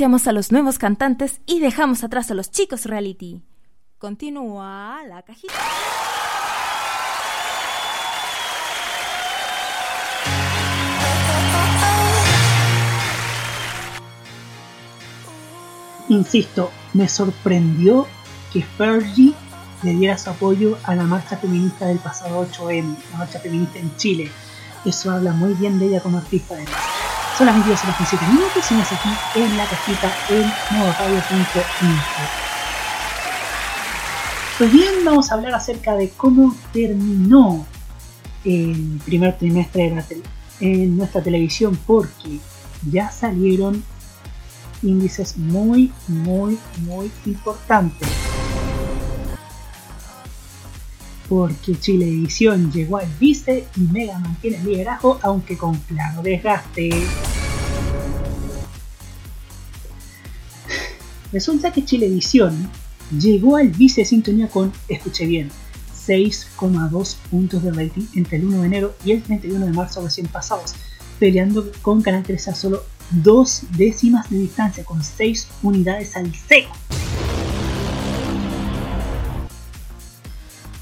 A 0.00 0.32
los 0.32 0.52
nuevos 0.52 0.78
cantantes 0.78 1.40
y 1.44 1.58
dejamos 1.58 2.04
atrás 2.04 2.30
a 2.30 2.34
los 2.34 2.52
chicos 2.52 2.84
reality. 2.84 3.42
Continúa 3.98 5.00
la 5.08 5.22
cajita. 5.22 5.54
Insisto, 16.08 16.70
me 16.94 17.08
sorprendió 17.08 18.06
que 18.52 18.62
Fergie 18.62 19.34
le 19.82 19.94
diera 19.94 20.16
su 20.16 20.30
apoyo 20.30 20.78
a 20.84 20.94
la 20.94 21.02
marcha 21.02 21.36
feminista 21.38 21.86
del 21.86 21.98
pasado 21.98 22.46
8M, 22.46 22.96
la 23.10 23.18
marcha 23.18 23.40
feminista 23.40 23.80
en 23.80 23.96
Chile. 23.96 24.30
Eso 24.84 25.10
habla 25.10 25.32
muy 25.32 25.54
bien 25.54 25.80
de 25.80 25.86
ella 25.86 26.00
como 26.00 26.18
artista 26.18 26.54
de 26.54 26.66
Son 27.38 27.46
las 27.46 27.54
22 27.54 27.84
horas 27.84 27.98
17 27.98 28.32
minutos 28.32 28.70
y 28.72 28.74
nos 28.74 28.92
aquí 28.92 29.08
en 29.36 29.56
la 29.56 29.64
cajita 29.64 30.12
en 30.28 30.52
modoradio.info. 30.76 31.60
Pues 34.58 34.72
bien, 34.72 35.04
vamos 35.04 35.30
a 35.30 35.34
hablar 35.36 35.54
acerca 35.54 35.94
de 35.94 36.10
cómo 36.10 36.52
terminó 36.72 37.64
el 38.44 39.00
primer 39.04 39.38
trimestre 39.38 39.94
en 40.58 40.96
nuestra 40.96 41.22
televisión 41.22 41.78
porque 41.86 42.40
ya 42.90 43.08
salieron 43.12 43.84
índices 44.82 45.38
muy, 45.38 45.92
muy, 46.08 46.58
muy 46.78 47.08
importantes. 47.24 48.08
Porque 51.28 51.78
Chilevisión 51.78 52.72
llegó 52.72 52.98
al 52.98 53.08
vice 53.20 53.66
y 53.76 53.80
Mega 53.80 54.18
mantiene 54.18 54.56
el 54.58 54.64
liderazgo, 54.64 55.18
aunque 55.22 55.56
con 55.56 55.76
claro 55.76 56.22
desgaste. 56.22 56.90
Resulta 61.32 61.72
que 61.72 61.84
Chilevisión 61.84 62.70
llegó 63.18 63.56
al 63.56 63.68
vice 63.68 64.04
sintonía 64.04 64.48
con, 64.48 64.72
escuche 64.88 65.26
bien, 65.26 65.50
6,2 66.06 67.16
puntos 67.30 67.62
de 67.62 67.70
rating 67.70 68.06
entre 68.14 68.38
el 68.38 68.46
1 68.46 68.60
de 68.60 68.66
enero 68.66 68.94
y 69.04 69.12
el 69.12 69.22
31 69.22 69.66
de 69.66 69.72
marzo 69.72 70.02
recién 70.02 70.26
pasados, 70.26 70.74
peleando 71.18 71.70
con 71.82 72.00
Canal 72.00 72.22
13 72.22 72.50
a 72.50 72.54
solo 72.54 72.82
dos 73.10 73.62
décimas 73.76 74.30
de 74.30 74.38
distancia, 74.38 74.84
con 74.84 75.02
6 75.02 75.48
unidades 75.62 76.16
al 76.16 76.32
cero. 76.48 76.68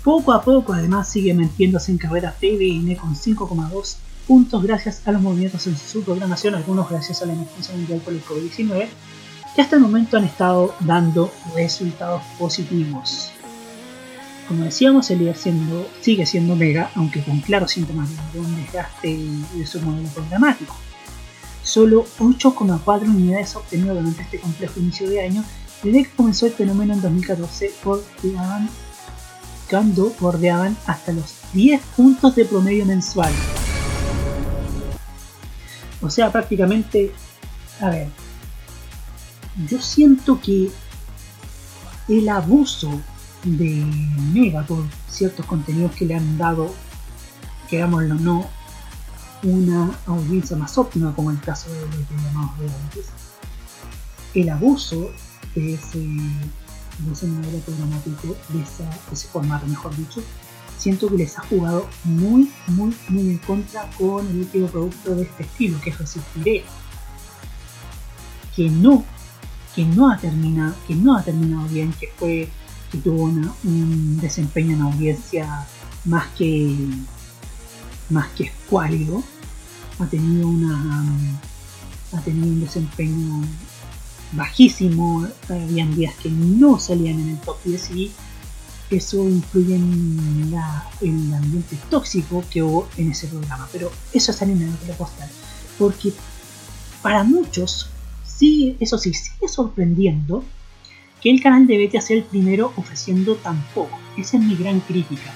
Poco 0.06 0.32
a 0.32 0.40
poco, 0.40 0.72
además, 0.72 1.08
sigue 1.08 1.34
metiéndose 1.34 1.90
en 1.90 1.98
carrera 1.98 2.32
TVN 2.38 2.94
con 2.94 3.16
5,2 3.16 3.96
puntos 4.24 4.62
gracias 4.62 5.02
a 5.04 5.10
los 5.10 5.20
movimientos 5.20 5.66
en 5.66 5.76
su 5.76 6.04
programación, 6.04 6.54
algunos 6.54 6.88
gracias 6.88 7.22
a 7.22 7.26
la 7.26 7.32
emergencia 7.32 7.74
mundial 7.74 8.00
por 8.04 8.12
el 8.12 8.24
COVID-19, 8.24 8.86
que 9.56 9.62
hasta 9.62 9.74
el 9.74 9.82
momento 9.82 10.16
han 10.16 10.22
estado 10.22 10.76
dando 10.78 11.28
resultados 11.56 12.22
positivos. 12.38 13.32
Como 14.46 14.62
decíamos, 14.62 15.10
el 15.10 15.18
líder 15.18 15.36
siendo, 15.36 15.88
sigue 16.00 16.24
siendo 16.24 16.54
Mega, 16.54 16.92
aunque 16.94 17.24
con 17.24 17.40
claros 17.40 17.72
síntomas 17.72 18.08
de 18.32 18.38
un 18.38 18.54
desgaste 18.54 19.18
de 19.54 19.66
su 19.66 19.80
modelo 19.80 20.08
programático. 20.10 20.76
Solo 21.64 22.06
8,4 22.20 23.08
unidades 23.08 23.56
obtenido 23.56 23.96
durante 23.96 24.22
este 24.22 24.38
complejo 24.38 24.78
inicio 24.78 25.10
de 25.10 25.22
año 25.22 25.44
desde 25.82 26.04
que 26.04 26.10
comenzó 26.10 26.46
el 26.46 26.52
fenómeno 26.52 26.94
en 26.94 27.02
2014 27.02 27.72
bordeaban, 27.84 28.68
bordeaban 30.20 30.76
hasta 30.86 31.12
los 31.12 31.34
10 31.52 31.80
puntos 31.96 32.34
de 32.36 32.44
promedio 32.44 32.86
mensual. 32.86 33.32
O 36.00 36.10
sea, 36.10 36.30
prácticamente, 36.30 37.12
a 37.80 37.90
ver, 37.90 38.08
yo 39.68 39.80
siento 39.80 40.40
que 40.40 40.70
el 42.08 42.28
abuso 42.28 43.00
de 43.42 43.84
Mega 44.32 44.62
por 44.62 44.84
ciertos 45.08 45.46
contenidos 45.46 45.92
que 45.92 46.04
le 46.04 46.14
han 46.14 46.38
dado, 46.38 46.72
querámoslo 47.68 48.14
o 48.14 48.18
no, 48.18 48.50
una 49.42 49.98
audiencia 50.06 50.56
más 50.56 50.76
óptima, 50.78 51.14
como 51.14 51.30
el 51.30 51.40
caso 51.40 51.70
de 51.70 51.80
los 51.80 52.22
llamados 52.24 52.58
realities, 52.58 53.06
el 54.34 54.48
abuso 54.50 55.10
de 55.54 55.74
ese, 55.74 56.06
de 56.98 57.12
ese 57.12 57.26
modelo 57.26 57.58
programático, 57.58 58.36
de, 58.48 58.62
esa, 58.62 58.88
ese 59.12 59.28
formato, 59.28 59.66
mejor 59.66 59.94
dicho, 59.96 60.22
siento 60.78 61.08
que 61.08 61.16
les 61.16 61.38
ha 61.38 61.42
jugado 61.42 61.88
muy, 62.04 62.50
muy, 62.68 62.94
muy 63.08 63.30
en 63.30 63.38
contra 63.38 63.90
con 63.98 64.26
el 64.26 64.38
último 64.38 64.66
producto 64.68 65.14
de 65.14 65.22
este 65.22 65.42
estilo, 65.42 65.80
que 65.80 65.90
es 65.90 65.98
Resistiré, 65.98 66.64
que 68.54 68.70
no, 68.70 69.04
que 69.74 69.84
no 69.84 70.10
ha 70.10 70.16
terminado, 70.16 70.74
que 70.86 70.94
no 70.94 71.16
ha 71.16 71.22
terminado 71.22 71.66
bien, 71.68 71.92
que 71.92 72.08
fue, 72.16 72.48
que 72.90 72.98
tuvo 72.98 73.24
un 73.24 74.18
desempeño 74.20 74.76
en 74.76 74.82
audiencia 74.82 75.66
más 76.04 76.28
que 76.28 76.74
más 78.08 78.28
que 78.28 78.44
escuálido, 78.44 79.22
ha 79.98 80.06
tenido 80.06 80.48
una 80.48 81.04
ha 82.12 82.20
tenido 82.20 82.46
un 82.46 82.60
desempeño 82.60 83.42
bajísimo, 84.32 85.26
habían 85.48 85.94
días 85.94 86.14
que 86.22 86.30
no 86.30 86.78
salían 86.78 87.20
en 87.20 87.30
el 87.30 87.38
top 87.38 87.56
10 87.64 87.90
y 87.92 88.12
eso 88.90 89.28
influye 89.28 89.74
en, 89.76 90.54
el 91.00 91.34
ambiente 91.34 91.76
tóxico 91.90 92.44
que 92.50 92.62
hubo 92.62 92.88
en 92.96 93.10
ese 93.10 93.26
programa. 93.26 93.68
Pero 93.72 93.90
eso 94.12 94.30
es 94.30 94.42
harina 94.42 94.66
de 94.66 94.72
otro 94.72 94.96
costal. 94.96 95.28
Porque 95.78 96.12
para 97.02 97.24
muchos, 97.24 97.90
sí, 98.24 98.76
eso 98.80 98.98
sí, 98.98 99.12
sigue 99.12 99.48
sorprendiendo 99.48 100.44
qué 101.20 101.30
el 101.30 101.42
canal 101.42 101.66
de 101.66 101.86
BTA 101.86 102.00
sea 102.00 102.16
el 102.16 102.24
primero 102.24 102.72
ofreciendo 102.76 103.36
tan 103.36 103.62
poco? 103.74 103.98
Esa 104.16 104.36
es 104.36 104.42
mi 104.42 104.56
gran 104.56 104.80
crítica. 104.80 105.34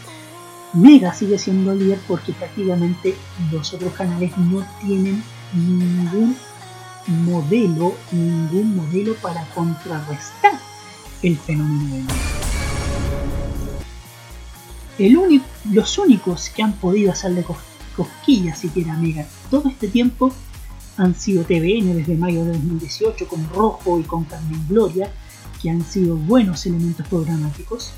Mega 0.72 1.12
sigue 1.12 1.38
siendo 1.38 1.74
líder 1.74 1.98
porque 2.06 2.32
prácticamente 2.32 3.16
los 3.50 3.74
otros 3.74 3.92
canales 3.94 4.36
no 4.38 4.64
tienen 4.80 5.22
ningún 5.52 6.36
modelo, 7.10 7.94
ningún 8.12 8.76
modelo 8.76 9.14
para 9.16 9.44
contrarrestar 9.54 10.58
el 11.22 11.36
fenómeno. 11.38 12.06
El 14.98 15.42
los 15.72 15.98
únicos 15.98 16.50
que 16.50 16.62
han 16.62 16.74
podido 16.74 17.10
hacerle 17.12 17.44
cos- 17.44 17.56
cosquillas 17.96 18.58
siquiera 18.58 18.94
a 18.94 18.96
Mega 18.98 19.26
todo 19.50 19.68
este 19.68 19.88
tiempo 19.88 20.32
han 20.96 21.14
sido 21.14 21.44
TVN 21.44 21.94
desde 21.94 22.16
mayo 22.16 22.44
de 22.44 22.52
2018 22.52 23.26
con 23.26 23.48
Rojo 23.50 23.98
y 23.98 24.02
con 24.02 24.24
Carmen 24.24 24.66
Gloria, 24.68 25.10
que 25.62 25.70
han 25.70 25.82
sido 25.84 26.16
buenos 26.16 26.66
elementos 26.66 27.06
programáticos 27.08 27.92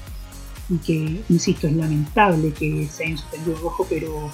y 0.68 0.76
que, 0.76 1.22
insisto, 1.28 1.66
es 1.66 1.72
lamentable 1.74 2.52
que 2.52 2.88
se 2.88 3.04
hayan 3.04 3.18
suspendido 3.18 3.56
Rojo, 3.58 3.84
pero 3.88 4.30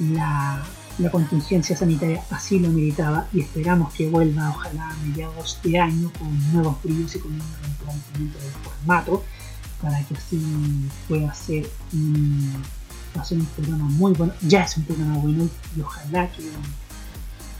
la, 0.00 0.64
la 1.00 1.10
contingencia 1.10 1.74
sanitaria 1.74 2.22
así 2.30 2.58
lo 2.58 2.68
meritaba 2.68 3.26
y 3.32 3.40
esperamos 3.40 3.92
que 3.94 4.08
vuelva 4.08 4.50
ojalá 4.50 4.90
a 4.90 4.96
mediados 5.06 5.58
de 5.62 5.78
año 5.78 6.12
con 6.18 6.52
nuevos 6.52 6.82
brillos 6.82 7.16
y 7.16 7.18
con 7.20 7.32
un 7.32 7.40
replanteamiento 7.40 8.38
del 8.38 8.50
formato 8.50 9.24
para 9.80 10.02
que 10.04 10.14
así 10.14 10.38
pueda 11.08 11.32
ser 11.32 11.66
un, 11.94 12.62
un 13.30 13.46
programa 13.56 13.84
muy 13.84 14.12
bueno, 14.12 14.34
ya 14.42 14.64
es 14.64 14.76
un 14.76 14.84
programa 14.84 15.16
bueno 15.18 15.48
y 15.74 15.80
ojalá 15.80 16.30
que, 16.32 16.44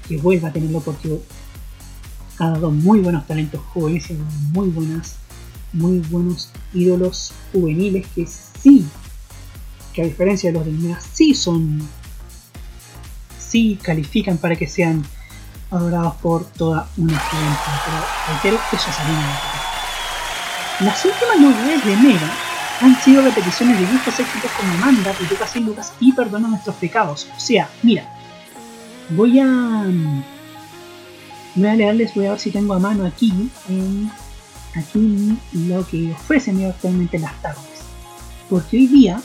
que 0.07 0.19
vuelva 0.19 0.49
a 0.49 0.53
tenerlo 0.53 0.81
porque 0.81 1.21
ha 2.39 2.51
dado 2.51 2.71
muy 2.71 3.01
buenos 3.01 3.27
talentos 3.27 3.63
jóvenes 3.73 4.11
y 4.11 4.19
muy 4.53 4.69
buenas 4.69 5.17
muy 5.73 6.01
buenos 6.01 6.51
ídolos 6.75 7.33
juveniles 7.53 8.07
que 8.15 8.27
sí 8.27 8.85
que 9.95 10.03
a 10.03 10.05
diferencia 10.05 10.51
de 10.51 10.59
los 10.59 10.67
del 10.67 10.79
Mega 10.79 11.01
sí 11.01 11.35
son 11.35 11.81
sí 13.51 13.79
califican 13.83 14.39
para 14.39 14.57
que 14.57 14.67
sean 14.67 15.05
adorados 15.71 16.15
por 16.17 16.45
toda 16.45 16.89
una 16.97 17.19
juventud 17.19 17.73
pero 17.85 18.05
reitero 18.29 18.61
eso 18.73 18.91
es 18.91 18.99
harina 18.99 19.41
de 20.81 20.85
las 20.87 21.05
últimas 21.05 21.39
novedades 21.39 21.85
de 21.85 21.97
Mega 21.97 22.31
han 22.81 22.99
sido 23.03 23.23
repeticiones 23.23 23.79
de 23.79 23.87
viejos 23.87 24.19
éxitos 24.19 24.51
como 24.53 24.73
Amanda, 24.73 25.13
Pitucas 25.13 25.55
y 25.57 25.61
Lucas 25.61 25.93
y 26.01 26.13
Perdona 26.13 26.49
nuestros 26.49 26.77
pecados. 26.77 27.29
O 27.37 27.41
sea, 27.41 27.69
mira, 27.83 28.11
voy 29.11 29.39
a. 29.39 29.85
Voy 31.57 31.69
a 31.69 31.75
leerles, 31.75 32.15
voy 32.15 32.27
a 32.27 32.31
ver 32.31 32.41
si 32.41 32.51
tengo 32.51 32.75
a 32.75 32.79
mano 32.79 33.05
aquí, 33.05 33.51
aquí 34.75 35.37
lo 35.53 35.87
que 35.87 36.13
ofrece 36.13 36.53
Mega 36.53 36.71
actualmente 36.71 37.17
en 37.17 37.25
las 37.25 37.43
tardes. 37.43 37.83
Porque 38.49 38.79
hoy 38.79 38.87
día, 38.87 39.21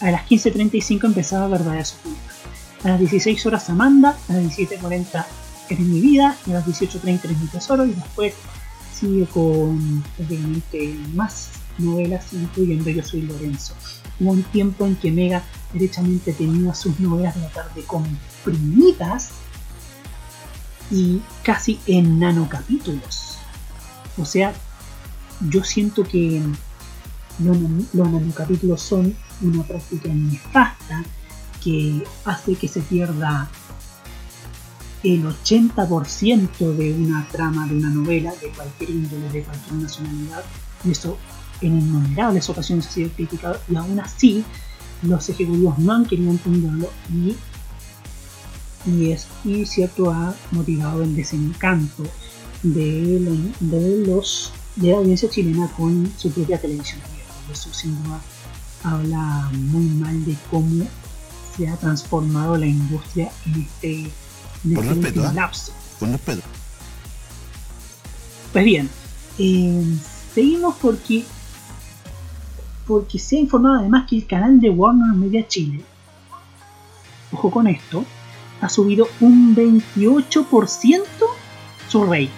a 0.00 0.10
las 0.10 0.28
15.35 0.28 1.06
empezaba 1.06 1.48
Verdadera 1.48 1.84
Sofía. 1.84 2.12
A 2.82 2.88
las 2.88 3.00
16 3.00 3.44
horas 3.46 3.68
Amanda, 3.68 4.16
a 4.28 4.32
las 4.32 4.44
17.40 4.44 5.26
Eres 5.68 5.86
mi 5.86 6.00
vida, 6.00 6.36
a 6.46 6.50
las 6.50 6.66
18.30 6.66 7.24
Eres 7.24 7.38
mi 7.38 7.46
tesoro, 7.48 7.84
y 7.84 7.92
después 7.92 8.34
sigue 8.98 9.26
con 9.26 10.02
obviamente 10.18 10.96
más 11.14 11.50
novelas, 11.78 12.32
incluyendo 12.32 12.88
Yo 12.90 13.04
soy 13.04 13.22
Lorenzo. 13.22 13.74
Hubo 14.18 14.32
un 14.32 14.42
tiempo 14.44 14.86
en 14.86 14.96
que 14.96 15.12
Mega 15.12 15.42
derechamente 15.72 16.32
tenía 16.32 16.74
sus 16.74 16.98
novelas 17.00 17.34
de 17.34 17.42
la 17.42 17.48
tarde 17.48 17.84
comprimidas 17.84 19.30
y 20.90 21.20
casi 21.42 21.78
en 21.86 22.18
nanocapítulos. 22.18 23.38
O 24.18 24.24
sea, 24.24 24.52
yo 25.48 25.64
siento 25.64 26.04
que 26.04 26.42
los 27.38 28.10
nanocapítulos 28.10 28.82
son 28.82 29.14
una 29.42 29.62
práctica 29.62 30.08
nefasta 30.08 31.04
que 31.62 32.02
hace 32.24 32.54
que 32.54 32.68
se 32.68 32.80
pierda 32.80 33.48
el 35.02 35.24
80% 35.24 36.74
de 36.76 36.92
una 36.92 37.26
trama 37.28 37.66
de 37.66 37.76
una 37.76 37.88
novela 37.90 38.32
de 38.42 38.48
cualquier 38.50 38.90
índole, 38.90 39.30
de 39.30 39.42
cualquier 39.42 39.74
nacionalidad, 39.74 40.44
y 40.84 40.90
eso 40.90 41.16
en 41.62 41.78
innumerables 41.80 42.48
ocasiones 42.50 42.86
ha 42.86 42.90
sido 42.90 43.10
criticado, 43.10 43.58
y 43.70 43.76
aún 43.76 43.98
así 44.00 44.44
los 45.02 45.28
ejecutivos 45.30 45.78
no 45.78 45.92
han 45.94 46.04
querido 46.04 46.30
entenderlo 46.30 46.90
y, 47.10 47.34
y 48.90 49.10
es 49.12 49.26
y 49.44 49.64
cierto 49.64 50.10
ha 50.10 50.34
motivado 50.50 51.02
el 51.02 51.14
desencanto 51.16 52.02
de, 52.62 53.20
la- 53.20 53.68
de 53.78 54.06
los 54.06 54.52
de 54.76 54.90
la 54.92 54.98
audiencia 54.98 55.28
chilena 55.28 55.66
con 55.76 56.10
su 56.18 56.30
propia 56.30 56.60
televisión 56.60 57.00
abierta. 57.02 57.34
Eso 57.52 57.72
sin 57.72 58.02
duda 58.02 58.20
habla 58.84 59.50
muy 59.52 59.84
mal 59.86 60.24
de 60.24 60.36
cómo 60.50 60.86
ha 61.68 61.76
transformado 61.76 62.56
la 62.56 62.66
industria 62.66 63.30
en 63.46 63.62
este, 63.62 64.00
en 64.00 64.10
este. 64.64 64.74
Con 65.98 66.12
respeto. 66.12 66.42
Pues 68.52 68.64
bien, 68.64 68.90
eh, 69.38 69.84
seguimos 70.34 70.76
porque 70.80 71.24
porque 72.86 73.20
se 73.20 73.36
ha 73.36 73.40
informado 73.40 73.78
además 73.78 74.06
que 74.08 74.16
el 74.16 74.26
canal 74.26 74.60
de 74.60 74.68
Warner 74.68 75.14
Media 75.14 75.46
Chile, 75.46 75.84
ojo 77.30 77.50
con 77.50 77.68
esto, 77.68 78.04
ha 78.60 78.68
subido 78.68 79.08
un 79.20 79.54
28% 79.54 81.04
su 81.88 82.04
rating. 82.04 82.28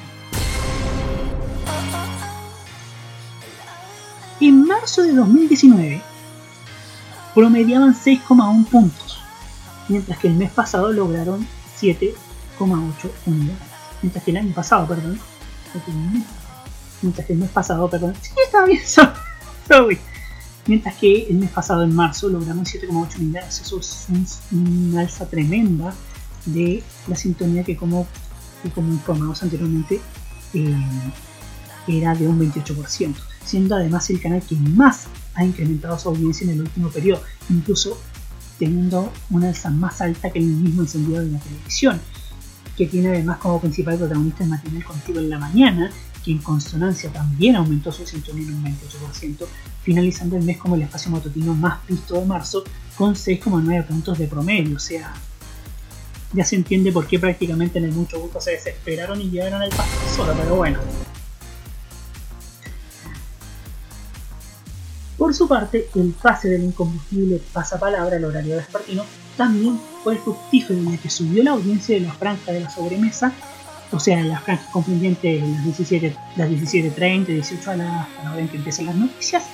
En 4.41 4.67
marzo 4.67 5.03
de 5.03 5.15
2019 5.15 6.03
promediaban 7.35 7.95
6,1 7.95 8.67
puntos, 8.67 9.19
mientras 9.89 10.19
que 10.19 10.29
el 10.29 10.35
mes 10.35 10.51
pasado 10.51 10.93
lograron 10.93 11.47
7,8 11.81 12.15
unidades. 13.27 13.59
Mientras 14.03 14.25
que 14.25 14.31
el 14.33 14.37
año 14.39 14.53
pasado, 14.55 14.87
perdón, 14.87 15.19
mientras 17.03 17.27
que 17.27 17.33
el 17.33 17.39
mes 17.39 17.51
pasado, 17.51 17.89
perdón, 17.89 18.15
sí, 18.21 18.31
estaba 18.45 18.67
bien, 18.67 18.81
sorry. 19.69 19.99
Mientras 20.67 20.95
que 20.97 21.27
el 21.29 21.39
mes 21.39 21.51
pasado, 21.51 21.83
en 21.83 21.95
marzo, 21.95 22.29
lograron 22.29 22.65
7,8 22.65 23.19
unidades. 23.19 23.61
Eso 23.63 23.81
es 23.81 24.07
un- 24.53 24.97
alza 24.97 25.27
tremenda 25.29 25.93
de 26.47 26.83
la 27.09 27.17
sintonía 27.17 27.65
que, 27.65 27.77
como, 27.77 28.07
que 28.63 28.71
como 28.71 28.93
informamos 28.93 29.43
anteriormente, 29.43 30.01
eh, 30.55 30.77
era 31.89 32.15
de 32.15 32.29
un 32.29 32.39
28%, 32.39 33.15
siendo 33.45 33.77
además 33.77 34.09
el 34.11 34.21
canal 34.21 34.43
que 34.43 34.57
más 34.57 35.07
ha 35.35 35.45
incrementado 35.45 35.99
su 35.99 36.09
audiencia 36.09 36.45
en 36.45 36.51
el 36.51 36.61
último 36.61 36.89
periodo, 36.89 37.23
incluso 37.51 37.99
teniendo 38.59 39.13
una 39.31 39.49
alza 39.49 39.71
más 39.71 40.01
alta 40.01 40.31
que 40.31 40.39
el 40.39 40.47
mismo 40.47 40.83
encendido 40.83 41.21
de 41.21 41.31
la 41.33 41.39
televisión, 41.39 42.01
que 42.77 42.87
tiene 42.87 43.09
además 43.09 43.39
como 43.39 43.61
principal 43.61 43.99
protagonista 43.99 44.45
el 44.45 44.51
matinal 44.51 44.85
contigo 44.85 45.19
en 45.19 45.31
la 45.31 45.39
mañana, 45.39 45.91
que 46.25 46.31
en 46.31 46.39
consonancia 46.39 47.13
también 47.13 47.57
aumentó 47.57 47.91
su 47.91 48.07
sintonía 48.07 48.47
en 48.47 48.55
un 48.55 48.65
28%, 48.65 49.47
finalizando 49.83 50.37
el 50.37 50.45
mes 50.45 50.59
como 50.59 50.77
el 50.77 50.83
espacio 50.83 51.11
matutino 51.11 51.55
más 51.55 51.87
visto 51.89 52.15
de 52.15 52.25
marzo, 52.25 52.65
con 52.97 53.15
6,9 53.15 53.87
puntos 53.87 54.19
de 54.19 54.29
promedio, 54.29 54.77
o 54.77 54.81
sea, 54.81 55.13
ya 56.33 56.45
se 56.45 56.57
entiende 56.57 56.93
por 56.93 57.07
qué 57.07 57.19
prácticamente 57.19 57.79
en 57.79 57.87
el 57.87 57.93
mucho 57.93 58.21
gusto 58.21 58.41
se 58.41 58.53
desesperaron 58.53 59.21
y 59.21 59.31
llegaron 59.31 59.61
al 59.61 59.71
paso 59.71 59.91
solo, 60.17 60.35
pero 60.39 60.57
bueno. 60.57 60.79
Por 65.17 65.35
su 65.35 65.47
parte, 65.47 65.89
el 65.95 66.15
pase 66.21 66.49
del 66.49 66.65
incombustible 66.65 67.41
pasapalabra 67.53 68.17
al 68.17 68.25
horario 68.25 68.57
vespertino 68.57 69.05
también 69.37 69.79
fue 70.03 70.17
fructífero 70.17 70.83
ya 70.83 70.97
que 70.97 71.11
subió 71.11 71.43
la 71.43 71.53
audiencia 71.53 71.95
de 71.95 72.03
la 72.03 72.13
franja 72.13 72.53
de 72.53 72.61
la 72.61 72.71
sobremesa, 72.71 73.33
o 73.91 74.01
sea, 74.01 74.19
en 74.19 74.29
las 74.29 74.43
franjas 74.43 74.69
comprendientes 74.73 75.43
las 75.43 75.65
17, 75.65 76.17
las 76.37 76.49
17.30, 76.49 77.27
18 77.27 77.71
a 77.71 77.77
las 77.77 78.39
en 78.39 78.49
que 78.49 78.57
empiezan 78.57 78.87
las 78.87 78.97
noticias, 78.97 79.45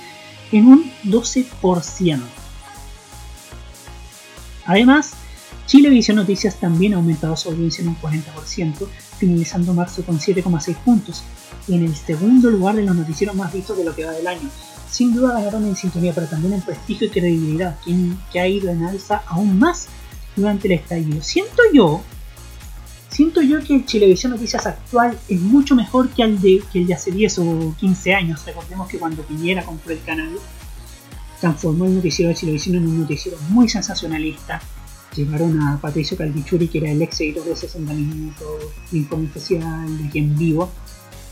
en 0.53 0.67
un 0.69 0.93
12%. 1.05 2.21
Además, 4.67 5.13
Chilevisión 5.67 6.17
Noticias 6.17 6.57
también 6.57 6.95
ha 6.95 6.97
aumentado 6.97 7.37
su 7.37 7.51
audiencia 7.51 7.83
en 7.83 7.89
un 7.89 7.97
40%, 8.01 8.87
finalizando 9.19 9.75
marzo 9.75 10.03
con 10.03 10.19
7,6 10.19 10.77
puntos, 10.77 11.23
en 11.69 11.85
el 11.85 11.95
segundo 11.95 12.51
lugar 12.51 12.77
de 12.77 12.85
los 12.85 12.95
noticieros 12.95 13.35
más 13.35 13.53
vistos 13.53 13.77
de 13.77 13.85
lo 13.85 13.95
que 13.95 14.05
va 14.05 14.13
del 14.13 14.27
año. 14.27 14.49
Sin 14.91 15.15
duda 15.15 15.35
ganaron 15.35 15.67
en 15.67 15.77
sintonía, 15.77 16.13
pero 16.15 16.27
también 16.27 16.55
en 16.55 16.63
prestigio 16.63 17.07
y 17.07 17.11
credibilidad, 17.11 17.79
que, 18.33 18.41
ha 18.41 18.49
ido 18.49 18.71
en 18.71 18.85
alza 18.85 19.23
aún 19.27 19.59
más 19.59 19.89
durante 20.35 20.67
el 20.69 20.75
estallido. 20.75 21.23
Siento 21.23 21.63
yo, 21.73 22.03
siento 23.11 23.43
yo 23.43 23.63
que 23.63 23.75
el 23.75 23.87
Chilevisión 23.87 24.33
Noticias 24.33 24.67
actual 24.67 25.19
es 25.29 25.41
mucho 25.41 25.75
mejor 25.75 26.09
que 26.09 26.23
el 26.23 26.41
de, 26.41 26.63
que 26.73 26.81
el 26.81 26.87
de 26.87 26.95
hace 26.95 27.11
10 27.11 27.39
o 27.41 27.75
15 27.79 28.15
años. 28.15 28.45
Recordemos 28.47 28.89
que 28.89 28.99
cuando 28.99 29.23
Piñera 29.23 29.65
compró 29.65 29.93
el 29.93 30.03
canal, 30.03 30.31
transformó 31.41 31.85
el 31.85 31.97
noticiero 31.97 32.31
de 32.31 32.35
Chilevisión 32.35 32.77
en 32.77 32.87
un 32.87 33.01
noticiero 33.01 33.39
muy 33.51 33.69
sensacionalista. 33.69 34.61
Llevaron 35.15 35.61
a 35.61 35.81
Patricio 35.81 36.17
Caldichuri, 36.17 36.69
que 36.69 36.79
era 36.79 36.91
el 36.91 37.03
ex 37.03 37.21
editor 37.21 37.45
de 37.45 37.57
60 37.57 37.93
minutos 37.93 38.47
informe 38.93 39.27
especial 39.27 39.99
de 39.99 40.07
aquí 40.07 40.19
en 40.19 40.37
vivo, 40.37 40.71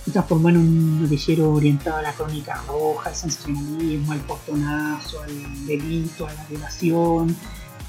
se 0.07 0.13
transformó 0.13 0.51
en 0.51 0.57
un 0.59 1.03
noticiero 1.03 1.51
orientado 1.51 1.97
a 1.97 2.03
la 2.03 2.13
crónica 2.13 2.63
roja, 2.69 3.09
al 3.09 3.17
sensacionalismo, 3.17 4.13
al 4.13 4.21
portonazo, 4.21 5.21
al 5.21 5.67
delito, 5.67 6.29
a 6.29 6.33
la 6.33 6.45
violación, 6.45 7.37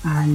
al, 0.04 0.32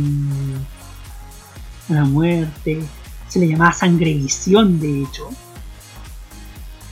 a 1.88 1.92
la 1.92 2.04
muerte. 2.04 2.84
Se 3.26 3.40
le 3.40 3.48
llamaba 3.48 3.72
sangrevisión, 3.72 4.78
de 4.78 5.02
hecho. 5.02 5.28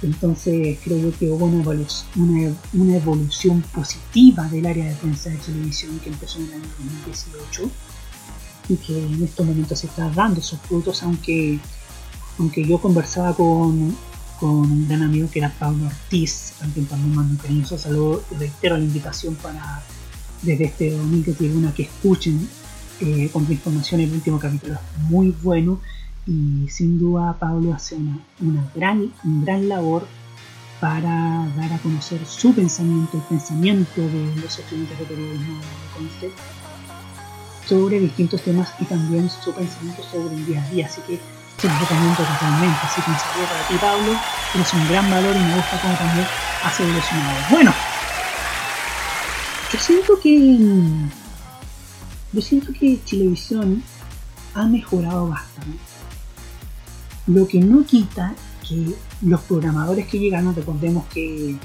Entonces 0.02 0.80
creo 0.82 1.16
que 1.16 1.30
hubo 1.30 1.44
una 1.46 1.60
evolución, 1.60 2.08
una, 2.16 2.52
una 2.72 2.96
evolución 2.96 3.62
positiva 3.72 4.48
del 4.48 4.66
área 4.66 4.86
de 4.86 4.96
prensa 4.96 5.30
de 5.30 5.36
televisión 5.36 6.00
que 6.00 6.08
empezó 6.08 6.40
en 6.40 6.46
el 6.46 6.54
año 6.54 6.68
2018 7.04 7.70
y 8.70 8.76
que 8.76 9.06
en 9.06 9.22
estos 9.22 9.46
momentos 9.46 9.78
se 9.78 9.86
está 9.86 10.10
dando 10.10 10.40
sus 10.40 10.58
frutos, 10.58 11.00
aunque, 11.04 11.60
aunque 12.40 12.64
yo 12.64 12.80
conversaba 12.80 13.36
con, 13.36 13.94
con 14.40 14.50
un 14.50 14.88
gran 14.88 15.02
amigo 15.02 15.28
que 15.30 15.38
era 15.38 15.50
Pablo 15.50 15.86
Ortiz, 15.86 16.54
a 16.62 16.66
quien 16.72 16.86
también 16.86 17.14
mando 17.14 17.32
un 17.32 17.36
cariñoso 17.36 17.76
saludo, 17.76 18.24
reitero 18.38 18.78
la 18.78 18.84
invitación 18.84 19.34
para 19.36 19.82
desde 20.42 20.64
este 20.64 20.90
domingo 20.92 21.32
tribuna 21.34 21.74
que 21.74 21.82
escuchen 21.82 22.48
eh, 23.00 23.28
con 23.30 23.44
tu 23.44 23.52
información 23.52 24.00
el 24.00 24.10
último 24.10 24.38
capítulo 24.38 24.74
es 24.74 25.02
muy 25.10 25.34
bueno 25.42 25.80
y 26.26 26.66
sin 26.70 26.98
duda 26.98 27.36
Pablo 27.38 27.74
hace 27.74 27.96
una, 27.96 28.18
una 28.40 28.70
gran, 28.74 29.12
un 29.22 29.44
gran 29.44 29.68
labor 29.68 30.06
para 30.80 31.46
dar 31.56 31.72
a 31.74 31.78
conocer 31.78 32.24
su 32.26 32.54
pensamiento, 32.54 33.18
el 33.18 33.22
pensamiento 33.24 34.00
de 34.00 34.34
los 34.36 34.58
estudiantes 34.58 34.98
de 34.98 35.04
periodismo 35.04 35.60
de 36.20 36.30
sobre 37.66 38.00
distintos 38.00 38.42
temas 38.42 38.72
y 38.80 38.84
también 38.86 39.28
su 39.28 39.52
pensamiento 39.52 40.02
sobre 40.02 40.34
el 40.34 40.46
día 40.46 40.64
a 40.64 40.70
día. 40.70 40.86
Así 40.86 41.02
que 41.06 41.20
los 41.68 41.80
recomiendo 41.80 42.16
totalmente. 42.16 42.78
Así 42.82 43.00
que 43.02 43.10
un 43.10 43.18
saludo 43.18 43.46
para 43.48 43.68
ti, 43.68 43.74
Pablo. 43.80 44.20
Tienes 44.52 44.74
un 44.74 44.88
gran 44.88 45.10
valor 45.10 45.36
y 45.36 45.38
me 45.38 45.54
gusta 45.56 45.80
cómo 45.80 45.94
también 45.94 46.26
has 46.64 46.80
evolucionado. 46.80 47.38
Bueno, 47.50 47.74
yo 49.72 49.78
siento 49.78 50.20
que. 50.20 50.58
Yo 52.32 52.40
siento 52.40 52.72
que 52.72 53.02
Chilevisión 53.04 53.82
ha 54.54 54.64
mejorado 54.66 55.28
bastante. 55.28 55.78
Lo 57.26 57.46
que 57.46 57.60
no 57.60 57.84
quita 57.84 58.34
que 58.68 58.94
los 59.22 59.40
programadores 59.42 60.06
que 60.06 60.18
llegaron, 60.18 60.54
recordemos 60.54 61.06
que 61.06 61.56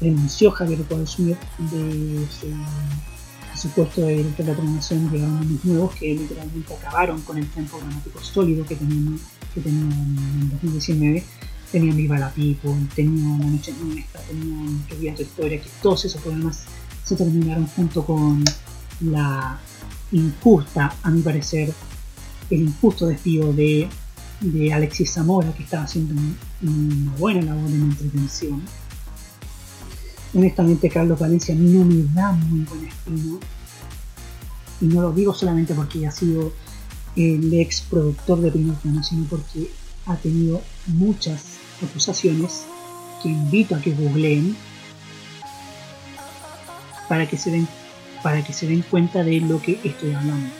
renunció 0.00 0.50
Javier 0.50 0.80
Smith 1.06 1.38
de 1.58 1.78
de 1.78 2.26
su 3.60 3.68
puesto 3.70 4.00
de 4.02 4.16
director 4.16 4.46
de 4.46 4.52
programación, 4.54 5.10
llegaron 5.10 5.36
unos 5.38 5.64
nuevos 5.64 5.94
que 5.94 6.14
literalmente 6.14 6.74
acabaron 6.74 7.20
con 7.22 7.36
el 7.38 7.46
tren 7.50 7.66
programático 7.66 8.20
sólido 8.22 8.64
que 8.66 8.76
tenían, 8.76 9.18
que 9.54 9.60
tenían 9.60 9.92
en 9.92 10.50
2019. 10.50 11.24
Tenían 11.70 11.96
Viva 11.96 12.18
la 12.18 12.30
People, 12.30 12.74
tenían 12.96 13.38
La 13.38 13.46
Noche 13.46 13.72
Nuestra, 13.80 14.20
tenían 14.22 14.82
Que 14.88 14.96
Vía 14.96 15.14
Tu 15.14 15.22
Historia, 15.22 15.60
que 15.60 15.68
todos 15.80 16.04
esos 16.04 16.20
programas 16.20 16.64
se 17.04 17.14
terminaron 17.14 17.66
junto 17.68 18.04
con 18.04 18.42
la 19.00 19.56
injusta, 20.10 20.92
a 21.02 21.10
mi 21.10 21.22
parecer, 21.22 21.72
el 22.50 22.62
injusto 22.62 23.06
despido 23.06 23.52
de, 23.52 23.88
de 24.40 24.72
Alexis 24.72 25.12
Zamora, 25.12 25.52
que 25.52 25.62
estaba 25.62 25.84
haciendo 25.84 26.14
un- 26.14 26.36
una 26.62 27.12
buena 27.16 27.42
labor 27.42 27.70
en 27.70 27.82
entretención. 27.82 28.62
Honestamente, 30.32 30.88
Carlos 30.88 31.18
Valencia 31.18 31.54
no 31.54 31.84
me 31.84 32.04
da 32.14 32.32
muy 32.32 32.60
buen 32.60 32.86
espino. 32.86 33.40
Y 34.80 34.86
no 34.86 35.02
lo 35.02 35.12
digo 35.12 35.34
solamente 35.34 35.74
porque 35.74 36.06
ha 36.06 36.10
sido 36.10 36.52
el 37.16 37.52
ex 37.52 37.82
productor 37.82 38.40
de 38.40 38.52
Primer 38.52 38.76
Plano, 38.76 39.02
sino 39.02 39.24
porque 39.24 39.70
ha 40.06 40.16
tenido 40.16 40.62
muchas 40.86 41.58
acusaciones 41.82 42.64
que 43.22 43.28
invito 43.28 43.74
a 43.74 43.80
que 43.80 43.92
googleen 43.92 44.56
para 47.08 47.28
que 47.28 47.36
se 47.36 47.50
den 47.50 47.68
para 48.22 48.44
que 48.44 48.52
se 48.52 48.66
den 48.66 48.82
cuenta 48.82 49.24
de 49.24 49.40
lo 49.40 49.60
que 49.60 49.80
estoy 49.82 50.12
hablando. 50.12 50.50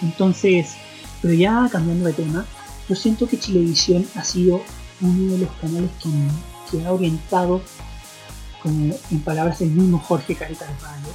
Entonces, 0.00 0.74
pero 1.20 1.34
ya 1.34 1.68
cambiando 1.70 2.06
de 2.06 2.12
tema, 2.12 2.46
yo 2.88 2.94
siento 2.94 3.28
que 3.28 3.38
Chilevisión 3.38 4.06
ha 4.14 4.24
sido 4.24 4.62
uno 5.00 5.32
de 5.32 5.38
los 5.38 5.50
canales 5.60 5.90
que, 6.02 6.08
que 6.72 6.84
ha 6.84 6.92
orientado, 6.92 7.60
como 8.62 8.94
en 9.10 9.20
palabras 9.20 9.58
del 9.58 9.70
mismo 9.70 9.98
Jorge 9.98 10.34
Carita 10.34 10.66
de 10.66 10.74
Palo, 10.74 11.08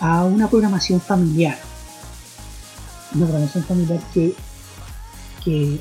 a 0.00 0.24
una 0.24 0.48
programación 0.48 1.00
familiar. 1.00 1.58
Una 3.14 3.26
programación 3.26 3.64
familiar 3.64 4.00
que, 4.14 4.34
que 5.44 5.80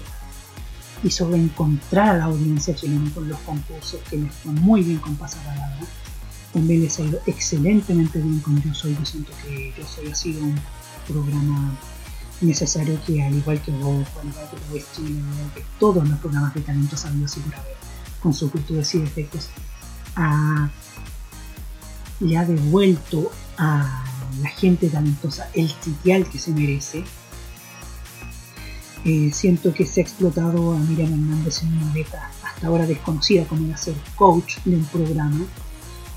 hizo 1.03 1.29
reencontrar 1.29 2.09
a 2.09 2.17
la 2.17 2.23
audiencia 2.25 2.75
chilena 2.75 3.09
con 3.13 3.29
los 3.29 3.39
concursos, 3.39 3.99
que 4.09 4.17
les 4.17 4.33
fue 4.33 4.51
muy 4.53 4.81
bien 4.81 4.97
con 4.97 5.15
Pasapalabra. 5.15 5.79
También 6.51 6.81
les 6.81 6.97
ha 6.99 7.03
ido 7.03 7.19
excelentemente 7.25 8.19
bien 8.19 8.39
con 8.39 8.61
Yo 8.61 8.73
Soy. 8.73 8.95
Yo 8.97 9.05
siento 9.05 9.31
que 9.43 9.73
Yo 9.77 9.85
Soy 9.85 10.07
ha 10.07 10.15
sido 10.15 10.41
un 10.41 10.59
programa 11.07 11.77
necesario 12.41 12.99
que 13.05 13.23
al 13.23 13.35
igual 13.35 13.61
que 13.61 13.71
vos, 13.71 14.05
al 14.21 14.27
igual 14.27 14.49
que 14.71 14.83
Chile, 14.95 15.21
que 15.53 15.63
todos 15.79 16.07
los 16.07 16.19
programas 16.19 16.53
de 16.53 16.61
talentos 16.61 16.99
sabidos 16.99 17.37
y 17.37 17.39
por 17.41 17.55
haber, 17.55 17.77
con 18.25 18.33
sus 18.33 18.51
virtudes 18.51 18.95
y 18.95 18.97
defectos, 18.97 19.49
ha, 20.15 20.67
le 22.19 22.35
ha 22.35 22.43
devuelto 22.43 23.31
a 23.55 24.03
la 24.41 24.49
gente 24.49 24.89
talentosa 24.89 25.47
el 25.53 25.69
sitial 25.69 26.27
que 26.27 26.39
se 26.39 26.51
merece. 26.51 27.03
Eh, 29.05 29.29
siento 29.31 29.71
que 29.71 29.85
se 29.85 29.99
ha 29.99 30.03
explotado 30.03 30.73
a 30.73 30.79
Miriam 30.79 31.13
Hernández 31.13 31.61
en 31.61 31.77
una 31.77 31.93
beta 31.93 32.31
hasta 32.43 32.65
ahora 32.65 32.87
desconocida 32.87 33.45
como 33.45 33.67
era 33.67 33.77
ser 33.77 33.93
coach 34.15 34.57
de 34.65 34.77
un 34.77 34.85
programa. 34.85 35.45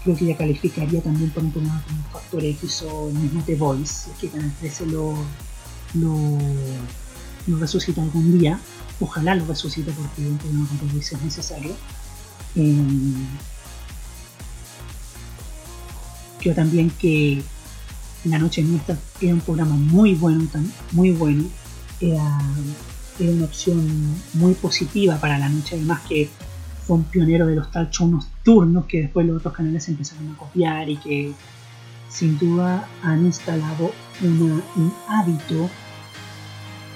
Creo 0.02 0.16
que 0.16 0.24
ella 0.24 0.38
calificaría 0.38 1.02
también 1.02 1.28
por 1.28 1.44
un 1.44 1.52
programa 1.52 1.84
como 1.86 2.02
Factor 2.04 2.42
X 2.42 2.84
o 2.90 3.10
el 3.10 3.16
mismo 3.16 3.42
The 3.44 3.56
Voice, 3.56 4.08
que 4.18 4.30
Canal 4.30 4.50
13 4.60 4.86
lo, 4.86 5.14
lo, 5.92 6.38
lo 7.48 7.58
resucita 7.58 8.00
algún 8.00 8.38
día. 8.38 8.58
Ojalá 8.98 9.34
lo 9.34 9.44
resucite 9.44 9.92
porque 9.92 10.26
un 10.26 10.38
programa 10.38 10.66
como 10.68 10.80
The 10.80 10.94
Voice 10.94 11.14
es 11.16 11.22
necesario. 11.22 11.76
Creo 16.40 16.54
también 16.54 16.90
que 16.90 17.42
La 18.24 18.38
Noche 18.38 18.62
Nuestra 18.62 18.96
era 19.20 19.34
un 19.34 19.40
programa 19.40 19.74
muy 19.74 20.14
bueno, 20.14 20.48
muy 20.92 21.10
bueno. 21.10 21.44
Era, 22.00 22.40
era 23.18 23.32
una 23.32 23.44
opción 23.44 24.16
muy 24.34 24.54
positiva 24.54 25.16
para 25.16 25.38
la 25.38 25.48
noche, 25.48 25.76
además 25.76 26.00
que 26.08 26.28
fue 26.86 26.96
un 26.96 27.04
pionero 27.04 27.46
de 27.46 27.56
los 27.56 27.70
talk 27.70 27.90
shows 27.90 28.10
nocturnos 28.10 28.86
que 28.86 29.02
después 29.02 29.26
los 29.26 29.38
otros 29.38 29.54
canales 29.54 29.88
empezaron 29.88 30.30
a 30.32 30.36
copiar 30.36 30.88
y 30.88 30.96
que 30.96 31.32
sin 32.08 32.38
duda 32.38 32.88
han 33.02 33.26
instalado 33.26 33.92
un 34.22 34.94
hábito 35.08 35.68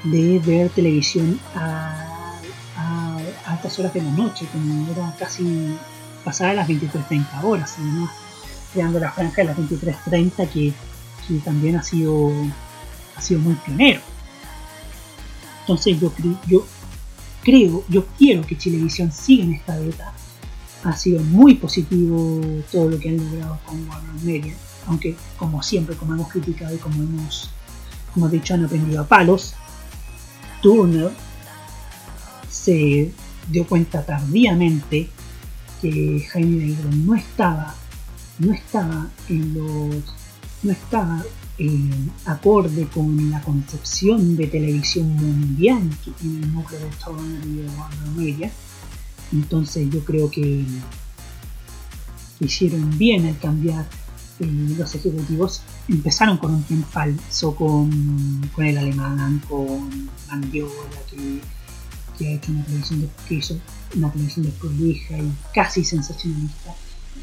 de 0.05 0.39
ver 0.41 0.71
televisión 0.71 1.39
a, 1.55 2.12
a 3.53 3.57
altas 3.57 3.79
horas 3.79 3.93
de 3.95 4.03
la 4.03 4.11
noche, 4.11 4.47
como 4.53 4.91
era 4.91 5.15
casi 5.19 5.77
pasar 6.25 6.55
las 6.55 6.69
23.30 6.69 7.45
horas, 7.45 7.75
además 7.79 8.11
creando 8.73 8.99
la 8.99 9.13
franja 9.13 9.43
de 9.43 9.45
las 9.45 9.57
23.30 9.59 10.49
que, 10.49 10.73
que 11.29 11.35
también 11.45 11.77
ha 11.77 11.83
sido, 11.83 12.31
ha 13.17 13.21
sido 13.21 13.41
muy 13.41 13.55
pionero. 13.55 14.01
Entonces 15.61 16.01
yo, 16.01 16.13
cre- 16.15 16.39
yo 16.47 16.65
creo, 17.43 17.85
yo 17.89 18.07
quiero 18.19 18.47
que 18.47 18.57
Chilevisión 18.57 19.13
siga 19.13 19.45
en 19.45 19.53
esta 19.55 19.79
beta. 19.79 20.13
Ha 20.85 20.97
sido 20.97 21.23
muy 21.23 21.55
positivo 21.55 22.41
todo 22.73 22.89
lo 22.91 22.99
que 22.99 23.11
han 23.11 23.19
logrado 23.19 23.59
con 23.65 23.89
Warner 23.89 24.23
Media, 24.25 24.55
aunque 24.89 25.17
como 25.37 25.63
siempre, 25.63 25.95
como 25.97 26.15
hemos 26.15 26.29
criticado 26.29 26.75
y 26.75 26.79
como 26.79 27.03
hemos, 27.03 27.51
como 28.15 28.29
dicho, 28.29 28.55
han 28.55 28.65
aprendido 28.65 29.03
a 29.03 29.07
palos. 29.07 29.55
Turner 30.61 31.11
se 32.51 33.13
dio 33.49 33.67
cuenta 33.67 34.05
tardíamente 34.05 35.09
que 35.81 36.27
Jaime 36.31 36.67
Negro 36.67 36.91
no 36.93 37.15
estaba, 37.15 37.75
no 38.39 38.53
estaba 38.53 39.09
en 39.29 39.55
los, 39.55 40.05
no 40.63 40.73
estaba 40.73 41.23
eh, 41.59 41.91
acorde 42.25 42.87
con 42.87 43.31
la 43.31 43.41
concepción 43.43 44.37
de 44.37 44.47
televisión 44.47 45.09
mundial 45.17 45.83
que 46.05 46.13
tiene 46.13 46.41
el 46.41 46.53
núcleo 46.53 46.81
de 46.81 47.49
y 47.49 47.57
de 47.57 47.71
Media. 48.17 48.51
Entonces 49.33 49.89
yo 49.91 50.05
creo 50.05 50.31
que 50.31 50.65
hicieron 52.41 52.97
bien 52.99 53.27
al 53.27 53.39
cambiar 53.39 53.87
eh, 54.41 54.75
los 54.79 54.95
ejecutivos. 54.95 55.63
Empezaron 55.89 56.39
con 56.39 56.55
un 56.55 56.63
tiempo 56.63 56.89
falso, 56.89 57.55
con, 57.55 58.51
con 58.55 58.65
el 58.65 58.79
alemán, 58.79 59.43
con 59.49 60.11
Mandiola, 60.29 61.01
que, 61.11 61.41
que 62.19 62.29
ha 62.29 62.33
hecho 62.33 62.53
una 62.53 62.65
televisión 62.65 63.01
de, 63.01 63.09
que 63.29 63.35
hizo 63.35 63.59
una 63.97 64.11
televisión 64.11 64.47
desprolija 64.47 65.19
y 65.19 65.33
casi 65.55 65.85
sensacionalista. 65.85 66.75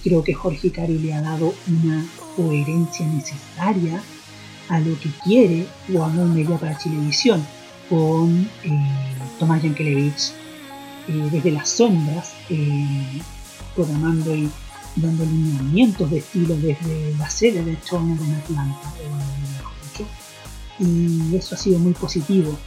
Creo 0.03 0.23
que 0.23 0.33
Jorge 0.33 0.71
Cari 0.71 0.99
le 0.99 1.13
ha 1.13 1.21
dado 1.21 1.53
una 1.67 2.05
coherencia 2.35 3.05
necesaria 3.07 4.01
a 4.69 4.79
lo 4.79 4.99
que 4.99 5.09
quiere 5.23 5.67
Warner 5.89 6.25
Media 6.25 6.57
para 6.57 6.77
Chilevisión 6.77 7.45
con 7.89 8.47
eh, 8.63 9.27
Tomás 9.39 9.63
Yankelevich 9.63 10.31
eh, 11.07 11.29
desde 11.31 11.51
las 11.51 11.69
sombras, 11.69 12.33
eh, 12.49 13.21
programando 13.75 14.35
y 14.35 14.49
dando 14.95 15.25
lineamientos 15.25 16.11
de 16.11 16.19
estilo 16.19 16.55
desde 16.55 17.15
la 17.17 17.29
sede 17.29 17.63
de 17.63 17.75
Turner 17.77 18.19
en 18.19 18.35
Atlanta, 18.35 18.93
y 20.79 21.35
eso 21.35 21.55
ha 21.55 21.57
sido 21.57 21.79
muy 21.79 21.93
positivo. 21.93 22.57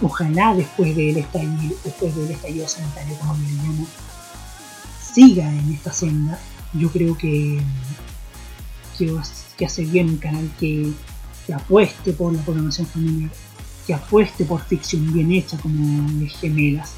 Ojalá 0.00 0.54
después 0.54 0.94
del 0.94 1.16
estallido, 1.16 1.76
después 1.84 2.14
del 2.14 2.30
estallido 2.30 2.68
sanitario, 2.68 3.16
como 3.18 3.34
le 3.34 3.50
llamo, 3.50 3.86
siga 5.12 5.52
en 5.52 5.72
esta 5.72 5.92
senda. 5.92 6.38
Yo 6.72 6.90
creo 6.90 7.16
que, 7.16 7.60
que, 8.96 9.64
hace 9.64 9.84
bien 9.84 10.10
un 10.10 10.16
canal 10.18 10.50
que, 10.58 10.92
apueste 11.52 12.12
por 12.12 12.32
la 12.32 12.42
programación 12.42 12.86
familiar, 12.86 13.30
que 13.86 13.94
apueste 13.94 14.44
por 14.44 14.60
ficción 14.60 15.10
bien 15.12 15.32
hecha 15.32 15.56
como 15.58 16.08
Gemelas, 16.28 16.92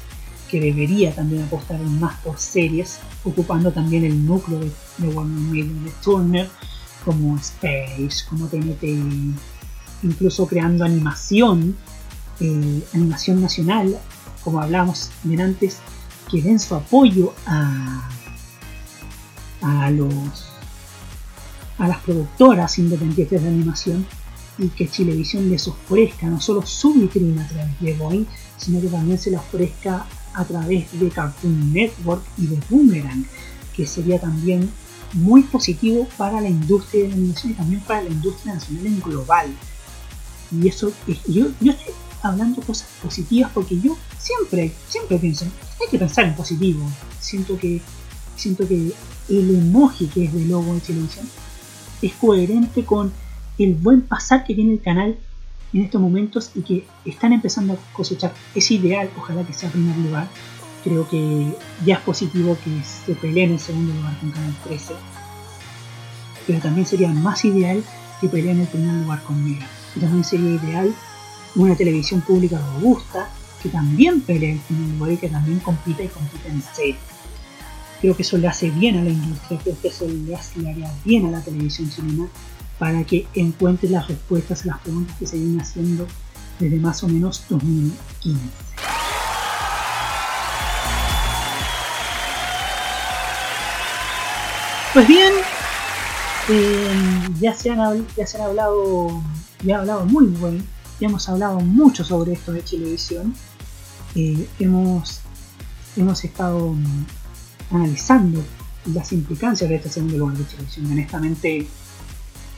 que 0.49 0.59
debería 0.59 1.15
también 1.15 1.43
apostar 1.43 1.79
más 1.79 2.17
por 2.17 2.37
series, 2.37 2.99
ocupando 3.23 3.71
también 3.71 4.03
el 4.03 4.25
núcleo 4.25 4.59
de, 4.59 4.69
de 4.97 5.07
Warner 5.07 5.39
Media, 5.39 5.81
de 5.85 5.91
Turner, 6.03 6.49
como 7.05 7.37
Space, 7.37 8.25
como 8.29 8.47
TNT, 8.47 8.83
incluso 10.03 10.45
creando 10.47 10.83
animación, 10.83 11.77
eh, 12.41 12.83
animación 12.93 13.39
nacional, 13.39 13.97
como 14.43 14.59
hablábamos 14.59 15.11
antes, 15.39 15.77
que 16.29 16.41
den 16.41 16.59
su 16.59 16.75
apoyo 16.75 17.33
a, 17.45 18.09
a 19.61 19.91
los 19.91 20.47
a 21.77 21.87
las 21.87 21.99
productoras 21.99 22.77
independientes 22.77 23.41
de 23.41 23.47
animación 23.47 24.05
y 24.57 24.69
que 24.69 24.87
Chilevisión 24.87 25.49
les 25.49 25.67
ofrezca 25.67 26.27
no 26.27 26.39
solo 26.39 26.63
su 26.63 26.93
vitrina 26.93 27.43
a 27.43 27.47
través 27.47 27.79
de 27.79 27.93
Boeing, 27.93 28.25
sino 28.57 28.79
que 28.81 28.87
también 28.87 29.17
se 29.17 29.31
la 29.31 29.39
ofrezca 29.39 30.05
a 30.33 30.45
través 30.45 30.99
de 30.99 31.09
Cartoon 31.09 31.73
Network 31.73 32.23
y 32.37 32.47
de 32.47 32.59
Boomerang, 32.69 33.25
que 33.75 33.87
sería 33.87 34.19
también 34.19 34.69
muy 35.13 35.43
positivo 35.43 36.07
para 36.17 36.39
la 36.39 36.49
industria 36.49 37.03
de 37.03 37.09
la 37.09 37.15
animación 37.15 37.51
y 37.51 37.55
también 37.55 37.81
para 37.81 38.03
la 38.03 38.09
industria 38.09 38.53
nacional 38.53 38.85
en 38.85 38.99
global. 39.01 39.47
Y 40.51 40.67
eso, 40.67 40.91
yo, 41.27 41.47
yo 41.59 41.71
estoy 41.71 41.93
hablando 42.21 42.61
cosas 42.61 42.87
positivas 43.01 43.51
porque 43.53 43.79
yo 43.79 43.97
siempre, 44.19 44.71
siempre 44.87 45.17
pienso, 45.17 45.45
hay 45.45 45.87
que 45.89 45.99
pensar 45.99 46.25
en 46.25 46.35
positivo. 46.35 46.85
Siento 47.19 47.57
que, 47.57 47.81
siento 48.35 48.67
que 48.67 48.93
el 49.29 49.55
emoji 49.55 50.07
que 50.07 50.25
es 50.25 50.33
de 50.33 50.45
logo 50.45 50.73
de 50.73 50.81
televisión 50.81 51.27
es 52.01 52.13
coherente 52.13 52.83
con 52.83 53.11
el 53.57 53.75
buen 53.75 54.01
pasar 54.01 54.43
que 54.43 54.55
tiene 54.55 54.73
el 54.73 54.81
canal 54.81 55.17
en 55.73 55.81
estos 55.81 56.01
momentos 56.01 56.51
y 56.55 56.61
que 56.61 56.87
están 57.05 57.33
empezando 57.33 57.73
a 57.73 57.77
cosechar. 57.93 58.33
Es 58.55 58.71
ideal, 58.71 59.09
ojalá 59.17 59.43
que 59.43 59.53
sea 59.53 59.69
primer 59.69 59.97
lugar. 59.97 60.27
Creo 60.83 61.07
que 61.07 61.55
ya 61.85 61.95
es 61.95 62.01
positivo 62.01 62.57
que 62.63 62.83
se 62.83 63.13
pelee 63.15 63.43
en 63.43 63.59
segundo 63.59 63.93
lugar 63.93 64.17
con 64.19 64.31
Canal 64.31 64.55
13. 64.63 64.93
Pero 66.47 66.59
también 66.59 66.87
sería 66.87 67.09
más 67.09 67.45
ideal 67.45 67.83
que 68.19 68.27
peleen 68.27 68.57
en 68.57 68.61
el 68.61 68.67
primer 68.67 68.93
lugar 68.95 69.21
con 69.23 69.43
Mega. 69.43 69.67
Y 69.95 69.99
también 69.99 70.23
sería 70.23 70.55
ideal 70.55 70.93
una 71.55 71.75
televisión 71.75 72.21
pública 72.21 72.59
robusta 72.73 73.29
que 73.61 73.69
también 73.69 74.21
pelee 74.21 74.59
en 74.69 74.75
el 74.75 74.97
lugar 74.97 75.11
y 75.11 75.17
que 75.17 75.29
también 75.29 75.59
compita 75.59 76.03
y 76.03 76.07
compita 76.07 76.47
en 76.47 76.61
serio. 76.75 76.95
Creo 77.99 78.15
que 78.15 78.23
eso 78.23 78.37
le 78.37 78.47
hace 78.47 78.69
bien 78.71 78.97
a 78.97 79.03
la 79.03 79.11
industria, 79.11 79.59
creo 79.61 79.79
que 79.79 79.87
eso 79.89 80.07
le, 80.07 80.35
hace, 80.35 80.59
haría 80.67 80.91
bien 81.05 81.27
a 81.27 81.31
la 81.31 81.41
televisión 81.41 81.89
chilena 81.89 82.27
para 82.79 83.03
que 83.03 83.27
encuentre 83.35 83.89
las 83.89 84.07
respuestas 84.07 84.63
a 84.63 84.67
las 84.67 84.79
preguntas 84.79 85.15
que 85.19 85.27
se 85.27 85.37
vienen 85.37 85.61
haciendo 85.61 86.07
desde 86.59 86.77
más 86.77 87.03
o 87.03 87.07
menos 87.07 87.43
2015. 87.47 88.39
Pues 94.93 95.07
bien, 95.07 95.31
eh, 96.49 97.29
ya, 97.39 97.55
se 97.55 97.69
han, 97.69 98.07
ya 98.17 98.27
se 98.27 98.37
han 98.37 98.43
hablado, 98.43 99.23
ya 99.63 99.79
hablado 99.79 100.05
muy 100.05 100.25
bien, 100.25 100.57
ya 100.57 100.80
hemos 101.05 101.27
hablado 101.29 101.59
mucho 101.59 102.03
sobre 102.03 102.33
esto 102.33 102.51
de 102.51 102.61
televisión. 102.61 103.33
Eh, 104.15 104.47
hemos, 104.59 105.21
hemos 105.95 106.23
estado 106.23 106.75
analizando 107.71 108.43
las 108.93 109.11
implicancias 109.11 109.69
de 109.69 109.75
este 109.75 109.89
segundo 109.89 110.17
lugar 110.17 110.37
de 110.37 110.43
televisión. 110.43 110.91
Honestamente, 110.91 111.67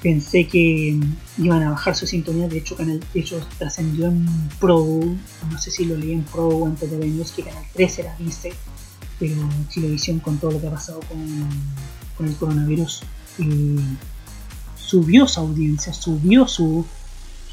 pensé 0.02 0.46
que 0.48 1.00
iban 1.38 1.64
a 1.64 1.72
bajar 1.72 1.96
su 1.96 2.06
sintonía. 2.06 2.48
De 2.48 2.58
hecho, 2.58 2.76
Canal 2.76 3.00
de 3.00 3.42
trascendió 3.58 4.08
en 4.08 4.28
Pro, 4.60 4.86
no 5.50 5.58
sé 5.58 5.72
si 5.72 5.86
lo 5.86 5.96
leí 5.96 6.12
en 6.12 6.24
Pro 6.24 6.48
o 6.48 6.68
antes 6.68 6.92
de 6.92 6.98
News, 6.98 7.32
que 7.32 7.44
Canal 7.44 7.64
13 7.74 8.04
la 8.04 8.16
dice, 8.18 8.52
pero 9.18 9.36
Televisión 9.74 10.20
con 10.20 10.38
todo 10.38 10.52
lo 10.52 10.62
que 10.62 10.68
ha 10.68 10.72
pasado 10.72 11.00
con, 11.08 12.28
el 12.28 12.36
coronavirus 12.36 13.02
eh, 13.40 13.80
subió 14.76 15.28
su 15.28 15.40
audiencia, 15.40 15.94
subió 15.94 16.48
su, 16.48 16.86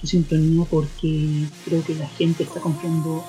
su 0.00 0.06
sintonía 0.06 0.64
porque 0.70 1.46
creo 1.64 1.84
que 1.84 1.94
la 1.94 2.08
gente 2.08 2.44
está 2.44 2.60
confiando 2.60 3.24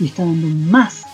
y 0.00 0.06
está 0.06 0.24
dando 0.24 0.48
más 0.48 1.04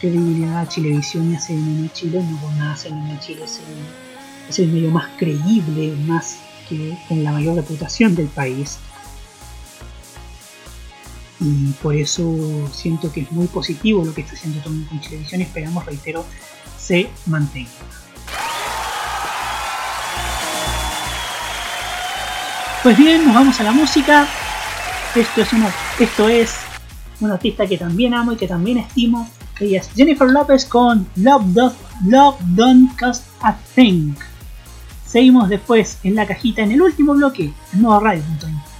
credibilidad 0.00 0.60
a 0.60 0.68
Chilevisión 0.68 1.30
y 1.30 1.36
a 1.36 1.40
CNN 1.40 1.90
Chile, 1.92 2.24
no 2.28 2.40
por 2.40 2.50
nada 2.52 2.76
CNN 2.76 3.20
Chile 3.20 3.44
es 3.44 3.58
el, 3.58 4.48
es 4.48 4.58
el 4.58 4.68
medio 4.72 4.90
más 4.90 5.10
creíble, 5.18 5.94
más 6.06 6.38
que 6.68 6.96
con 7.08 7.22
la 7.22 7.32
mayor 7.32 7.56
reputación 7.56 8.14
del 8.14 8.28
país. 8.28 8.78
Y 11.38 11.72
por 11.82 11.94
eso 11.94 12.34
siento 12.72 13.12
que 13.12 13.20
es 13.20 13.32
muy 13.32 13.46
positivo 13.48 14.04
lo 14.04 14.14
que 14.14 14.22
está 14.22 14.34
haciendo 14.34 14.60
Tommy 14.60 14.84
con 14.84 15.00
Chilevisión 15.00 15.40
y 15.40 15.44
esperamos, 15.44 15.84
reitero, 15.84 16.24
se 16.78 17.10
mantenga. 17.26 17.70
Pues 22.82 22.98
bien, 22.98 23.24
nos 23.24 23.34
vamos 23.34 23.60
a 23.60 23.62
la 23.62 23.70
música. 23.70 24.26
Esto 25.14 25.42
es, 25.42 25.52
una, 25.52 25.70
esto 26.00 26.28
es 26.28 26.52
un 27.20 27.30
artista 27.30 27.64
que 27.64 27.78
también 27.78 28.12
amo 28.12 28.32
y 28.32 28.36
que 28.36 28.48
también 28.48 28.78
estimo. 28.78 29.30
Ella 29.60 29.78
es 29.78 29.90
Jennifer 29.94 30.28
Lopez 30.28 30.64
con 30.64 31.06
Love, 31.14 31.44
Doth, 31.46 31.74
Love 32.04 32.34
Don't 32.40 32.98
Cost 32.98 33.24
a 33.40 33.56
Thing. 33.76 34.14
Seguimos 35.06 35.48
después 35.48 35.98
en 36.02 36.16
la 36.16 36.26
cajita 36.26 36.62
en 36.62 36.72
el 36.72 36.82
último 36.82 37.14
bloque 37.14 37.52
en 37.72 37.82
nuevo. 37.82 38.00
Think 38.10 38.71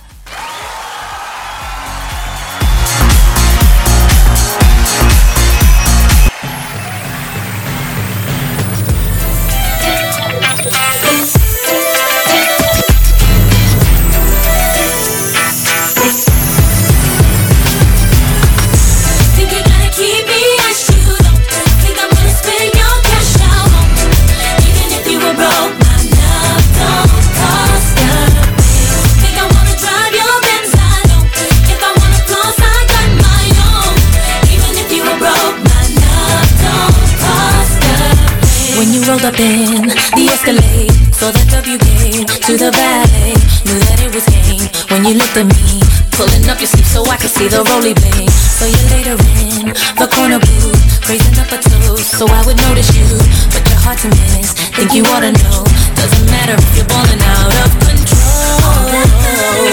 rolled 39.08 39.24
up 39.24 39.38
in 39.40 39.88
the 40.14 40.24
Escalade, 40.30 40.92
saw 41.14 41.30
that 41.32 41.48
W 41.50 41.78
game 41.78 42.26
to 42.46 42.52
the 42.54 42.70
ballet, 42.70 43.34
knew 43.66 43.78
that 43.88 43.98
it 43.98 44.12
was 44.14 44.22
game 44.30 44.68
when 44.92 45.02
you 45.02 45.18
looked 45.18 45.34
at 45.34 45.48
me, 45.48 45.82
pulling 46.14 46.44
up 46.46 46.60
your 46.60 46.70
sleeve 46.70 46.86
so 46.86 47.02
I 47.08 47.16
could 47.18 47.32
see 47.32 47.48
the 47.48 47.66
roly 47.72 47.94
blade. 47.94 48.30
So 48.30 48.68
you 48.68 48.82
later 48.94 49.16
in 49.42 49.74
the 49.98 50.06
corner 50.06 50.38
booth, 50.38 51.08
raising 51.08 51.34
up 51.40 51.50
a 51.50 51.58
toast 51.58 52.14
so 52.14 52.28
I 52.30 52.44
would 52.46 52.58
notice 52.68 52.94
you, 52.94 53.08
but 53.50 53.64
you're 53.66 53.82
hard 53.82 53.98
to 54.06 54.08
miss. 54.12 54.54
Think 54.76 54.94
you 54.94 55.02
ought 55.10 55.26
to 55.26 55.32
know, 55.34 55.66
doesn't 55.98 56.26
matter 56.30 56.54
if 56.54 56.70
you're 56.76 56.86
balling 56.86 57.22
out 57.22 57.54
of 57.64 57.70
control. 57.82 58.86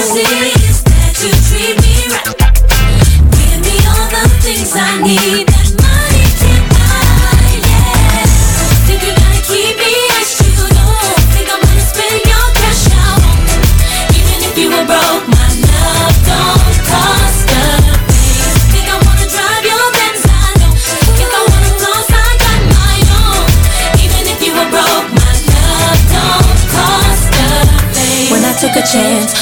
See 0.00 0.26
is 0.58 0.82
that 0.90 1.14
you 1.22 1.30
treat 1.46 1.76
me 1.78 2.08
right. 2.08 2.34
Give 3.36 3.58
me 3.62 3.76
all 3.84 4.08
the 4.10 4.24
things 4.42 4.72
I 4.74 5.02
need 5.04 5.39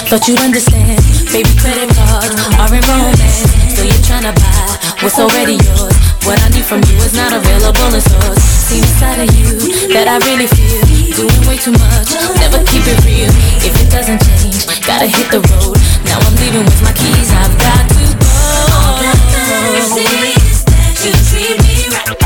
thought 0.09 0.25
you'd 0.25 0.41
understand. 0.41 0.97
Baby, 1.29 1.53
credit 1.61 1.93
cards 1.93 2.33
are 2.57 2.73
in 2.73 2.81
romance. 2.89 3.45
So 3.77 3.85
you're 3.85 4.05
tryna 4.09 4.33
buy 4.33 4.73
what's 5.05 5.21
already 5.21 5.61
yours. 5.61 5.93
What 6.25 6.41
I 6.41 6.49
need 6.49 6.65
from 6.65 6.81
you 6.89 6.97
is 7.05 7.13
not 7.13 7.37
available 7.37 7.93
in 7.93 8.01
stores. 8.01 8.41
See 8.41 8.81
inside 8.81 9.21
of 9.21 9.29
you 9.37 9.53
that 9.93 10.09
I 10.09 10.17
really 10.25 10.49
feel. 10.49 10.81
Doing 11.13 11.43
way 11.45 11.61
too 11.61 11.77
much, 11.77 12.09
never 12.41 12.65
keep 12.65 12.89
it 12.89 12.97
real. 13.05 13.29
If 13.61 13.77
it 13.77 13.93
doesn't 13.93 14.25
change, 14.25 14.65
gotta 14.89 15.05
hit 15.05 15.29
the 15.29 15.45
road. 15.45 15.77
Now 16.09 16.17
I'm 16.25 16.37
leaving 16.41 16.65
with 16.65 16.81
my 16.81 16.97
keys, 16.97 17.29
I've 17.29 17.53
got 17.61 17.85
to 17.93 18.05
go. 18.17 18.33
All 18.81 18.97
that 19.05 19.19
matters 19.29 19.93
is 19.93 20.65
that 20.73 20.97
you 21.05 21.13
treat 21.29 21.61
me 21.61 21.77
right. 21.93 22.17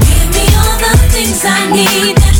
Give 0.00 0.28
me 0.32 0.48
all 0.64 0.76
the 0.80 0.96
things 1.12 1.44
I 1.44 1.60
need 1.76 2.35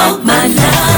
All 0.00 0.16
my 0.18 0.46
life. 0.46 0.97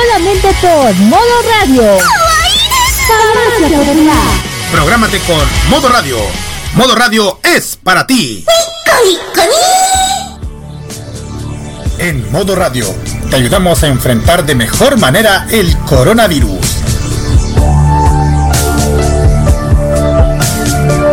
Solamente 0.00 0.48
por 0.62 0.94
Modo 0.94 1.42
Radio. 1.60 1.98
Prográmate 4.72 5.18
con 5.20 5.46
Modo 5.68 5.88
Radio. 5.90 6.16
Modo 6.74 6.94
Radio 6.94 7.38
es 7.42 7.76
para 7.82 8.06
ti. 8.06 8.46
En 11.98 12.32
Modo 12.32 12.56
Radio 12.56 12.86
te 13.28 13.36
ayudamos 13.36 13.82
a 13.82 13.88
enfrentar 13.88 14.46
de 14.46 14.54
mejor 14.54 14.98
manera 14.98 15.46
el 15.50 15.76
coronavirus. 15.80 16.58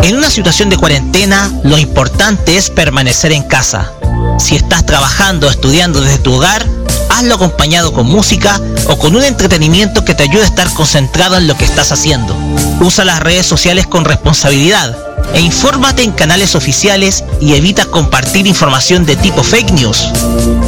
En 0.03 0.17
una 0.17 0.29
situación 0.29 0.69
de 0.69 0.77
cuarentena, 0.77 1.51
lo 1.63 1.77
importante 1.77 2.55
es 2.55 2.69
permanecer 2.69 3.33
en 3.33 3.43
casa. 3.43 3.91
Si 4.39 4.55
estás 4.55 4.85
trabajando 4.85 5.47
o 5.47 5.49
estudiando 5.49 5.99
desde 5.99 6.19
tu 6.19 6.35
hogar, 6.35 6.65
hazlo 7.09 7.35
acompañado 7.35 7.93
con 7.93 8.07
música 8.07 8.59
o 8.87 8.97
con 8.97 9.15
un 9.15 9.23
entretenimiento 9.23 10.05
que 10.05 10.15
te 10.15 10.23
ayude 10.23 10.43
a 10.43 10.47
estar 10.47 10.71
concentrado 10.73 11.37
en 11.37 11.47
lo 11.47 11.57
que 11.57 11.65
estás 11.65 11.91
haciendo. 11.91 12.35
Usa 12.79 13.05
las 13.05 13.19
redes 13.19 13.45
sociales 13.45 13.87
con 13.87 14.05
responsabilidad 14.05 14.95
e 15.33 15.41
infórmate 15.41 16.03
en 16.03 16.11
canales 16.11 16.55
oficiales 16.55 17.23
y 17.41 17.55
evita 17.55 17.85
compartir 17.85 18.47
información 18.47 19.05
de 19.05 19.15
tipo 19.15 19.43
fake 19.43 19.71
news. 19.71 20.07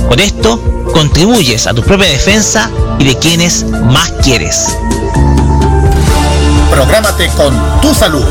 Con 0.08 0.20
esto, 0.20 0.62
contribuyes 0.94 1.68
a 1.68 1.74
tu 1.74 1.84
propia 1.84 2.10
defensa 2.10 2.70
y 2.98 3.06
de 3.06 3.18
quienes 3.18 3.64
más 3.64 4.12
quieres. 4.24 4.76
Prográmate 6.72 7.28
con 7.30 7.54
tu 7.82 7.94
salud. 7.94 8.26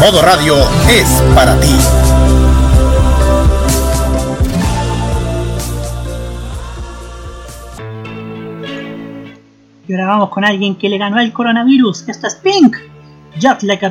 Modo 0.00 0.22
Radio 0.22 0.56
es 0.88 1.06
para 1.34 1.58
ti. 1.60 1.74
Y 9.88 9.92
ahora 9.92 10.06
vamos 10.06 10.30
con 10.30 10.44
alguien 10.44 10.74
que 10.76 10.88
le 10.88 10.98
ganó 10.98 11.20
el 11.20 11.32
coronavirus. 11.32 12.08
Esto 12.08 12.26
es 12.26 12.34
Pink. 12.36 12.76
Just 13.40 13.62
like 13.62 13.84
a 13.84 13.90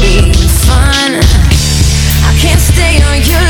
be 0.00 0.32
fun. 0.66 1.12
I 2.28 2.36
can't 2.40 2.60
stay 2.60 3.02
on 3.02 3.18
your 3.22 3.45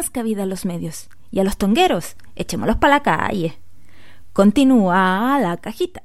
más 0.00 0.08
cabida 0.08 0.44
en 0.44 0.48
los 0.48 0.64
medios. 0.64 1.10
Y 1.30 1.40
a 1.40 1.44
los 1.44 1.58
tongueros, 1.58 2.16
echémoslos 2.34 2.76
para 2.76 2.94
la 2.94 3.02
calle. 3.02 3.58
Continúa 4.32 5.38
la 5.38 5.58
cajita. 5.58 6.02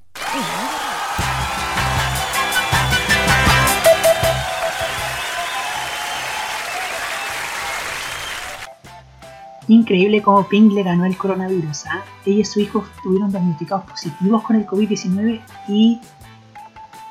Increíble 9.70 10.22
cómo 10.22 10.46
Pink 10.46 10.74
le 10.74 10.84
ganó 10.84 11.06
el 11.06 11.16
coronavirus. 11.16 11.86
¿ah? 11.86 12.04
Ella 12.26 12.42
y 12.42 12.46
su 12.46 12.60
hijo 12.60 12.86
estuvieron 12.98 13.32
diagnosticados 13.32 13.86
positivos 13.86 14.44
con 14.44 14.58
el 14.58 14.68
COVID-19 14.68 15.42
y 15.70 16.02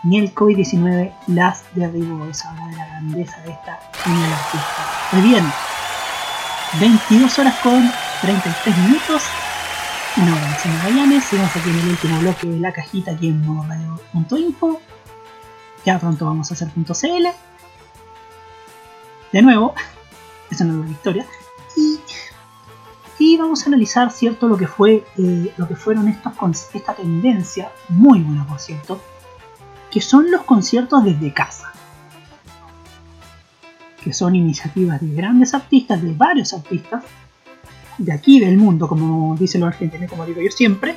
ni 0.02 0.18
el 0.18 0.34
COVID-19 0.34 1.14
las 1.28 1.64
derribó. 1.74 2.26
Eso 2.26 2.46
habla 2.46 2.66
de 2.66 2.76
la 2.76 2.86
grandeza 2.86 3.40
de 3.40 3.52
esta 3.52 3.80
genial 3.94 4.32
artista. 4.34 4.86
Pues 5.10 5.24
bien, 5.24 5.44
22 6.80 7.38
horas 7.38 7.54
con 7.62 7.90
33 8.22 8.78
minutos. 8.78 9.22
No, 10.16 10.36
se 10.60 10.68
me 10.68 10.78
vayan, 10.78 11.20
sigamos 11.22 11.54
aquí 11.56 11.70
en 11.70 11.78
el 11.78 11.88
último 11.88 12.18
bloque 12.20 12.46
de 12.46 12.60
la 12.60 12.72
cajita 12.72 13.12
aquí 13.12 13.28
en 13.28 13.44
modoradio.info. 13.44 14.80
Ya 15.84 15.98
pronto 15.98 16.26
vamos 16.26 16.50
a 16.50 16.54
hacer 16.54 16.68
.cl. 16.70 17.28
De 19.32 19.42
nuevo, 19.42 19.74
es 20.50 20.60
una 20.60 20.72
nueva 20.72 20.90
historia. 20.90 21.26
Y 21.76 21.98
y 23.18 23.36
vamos 23.36 23.62
a 23.62 23.66
analizar 23.66 24.10
cierto 24.10 24.48
lo 24.48 24.56
que 24.56 24.66
fue 24.66 25.04
eh, 25.16 25.54
lo 25.56 25.68
que 25.68 25.76
fueron 25.76 26.08
estos 26.08 26.34
esta 26.74 26.94
tendencia 26.94 27.70
muy 27.88 28.20
buena 28.20 28.46
por 28.46 28.58
cierto 28.58 29.00
que 29.90 30.00
son 30.00 30.30
los 30.30 30.42
conciertos 30.42 31.04
desde 31.04 31.32
casa 31.32 31.72
que 34.04 34.12
son 34.12 34.34
iniciativas 34.34 35.00
de 35.00 35.14
grandes 35.14 35.54
artistas 35.54 36.02
de 36.02 36.12
varios 36.12 36.52
artistas 36.52 37.02
de 37.98 38.12
aquí 38.12 38.38
del 38.38 38.58
mundo 38.58 38.86
como 38.86 39.34
dicen 39.36 39.62
los 39.62 39.68
argentinos 39.68 40.10
como 40.10 40.26
digo 40.26 40.40
yo 40.40 40.50
siempre 40.50 40.94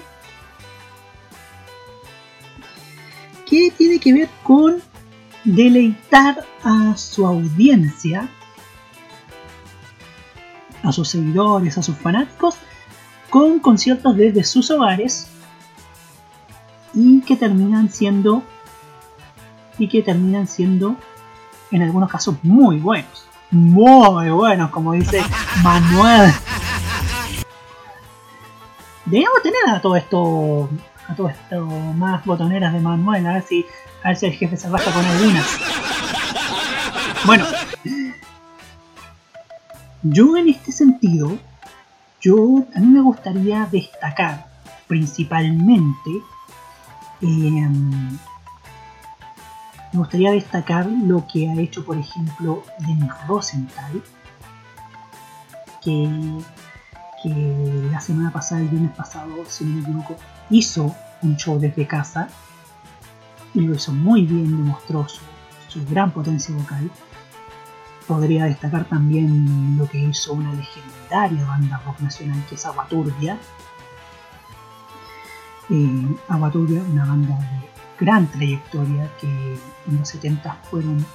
que 3.50 3.72
tiene 3.72 4.00
que 4.00 4.14
ver 4.14 4.30
con 4.44 4.82
deleitar 5.46 6.46
a 6.64 6.98
su 6.98 7.26
audiencia 7.26 8.30
a 10.84 10.92
sus 10.92 11.10
seguidores, 11.10 11.78
a 11.78 11.84
sus 11.84 11.98
fanáticos, 11.98 12.56
con 13.30 13.60
conciertos 13.60 14.16
desde 14.16 14.44
sus 14.44 14.72
hogares 14.72 15.28
y 16.94 17.22
que 17.22 17.36
terminan 17.36 17.90
siendo 17.90 18.44
y 19.78 19.90
que 19.90 20.02
terminan 20.02 20.48
siendo 20.48 20.96
en 21.72 21.84
algunos 21.84 22.10
casos 22.10 22.36
muy 22.44 22.80
buenos, 22.80 23.28
muy 23.52 24.30
buenos, 24.30 24.70
como 24.72 24.94
dice 24.94 25.24
Manuel. 25.64 26.34
Debemos 29.06 29.42
tener 29.42 29.76
a 29.76 29.82
todo 29.82 29.96
esto, 29.96 30.70
a 31.08 31.16
todo 31.16 31.30
esto 31.30 31.66
más 31.66 32.26
botoneras 32.26 32.74
de 32.74 32.80
Manuel, 32.80 33.26
a 33.26 33.34
ver 33.34 33.44
si, 33.44 33.66
a 34.04 34.10
ver 34.10 34.18
el 34.22 34.34
jefe 34.34 34.58
se 34.58 34.70
raja 34.70 34.92
con 34.92 35.06
algunas. 35.06 35.46
Bueno, 37.26 37.46
yo 40.04 40.38
en 40.38 40.50
este 40.50 40.72
sentido, 40.72 41.38
yo 42.22 42.64
a 42.76 42.80
mí 42.80 42.88
me 42.88 43.02
gustaría 43.02 43.68
destacar 43.72 44.48
principalmente, 44.88 46.12
eh, 47.22 47.70
me 49.98 50.04
gustaría 50.04 50.32
destacar 50.32 50.86
lo 50.86 51.26
que 51.26 51.50
ha 51.50 51.60
hecho, 51.60 51.84
por 51.84 51.98
ejemplo, 51.98 52.64
Denis 52.80 53.12
Rosenthal, 53.28 54.04
que, 55.84 56.08
la 57.92 58.00
semana 58.00 58.32
pasada, 58.32 58.62
el 58.62 58.70
viernes 58.70 58.96
pasado, 58.96 59.44
si 59.48 59.66
no 59.66 59.76
me 59.76 59.82
equivoco, 59.82 60.16
hizo 60.52 60.96
un 61.24 61.36
show 61.36 61.60
desde 61.60 61.88
casa 61.88 62.30
y 63.54 63.62
lo 63.62 63.74
hizo 63.74 63.92
muy 63.92 64.22
bien, 64.22 64.56
demostró 64.56 65.08
su, 65.10 65.22
su 65.68 65.84
gran 65.90 66.12
potencia 66.12 66.56
vocal 66.56 66.90
podría 68.08 68.46
destacar 68.46 68.86
también 68.86 69.78
lo 69.78 69.90
que 69.90 69.98
hizo 69.98 70.34
una 70.34 70.54
legendaria 70.54 71.46
banda 71.46 71.82
rock 71.86 72.00
nacional 72.00 72.42
que 72.48 72.56
es 72.56 72.66
Aguaturbia. 72.66 73.38
Eh, 75.70 76.16
Aguaturbia, 76.30 76.82
una 76.84 77.06
banda 77.06 77.36
de 77.36 77.77
gran 78.00 78.28
trayectoria 78.28 79.10
que 79.20 79.28
en 79.88 79.98
los 79.98 80.10
70 80.10 80.54
fueron 80.70 81.06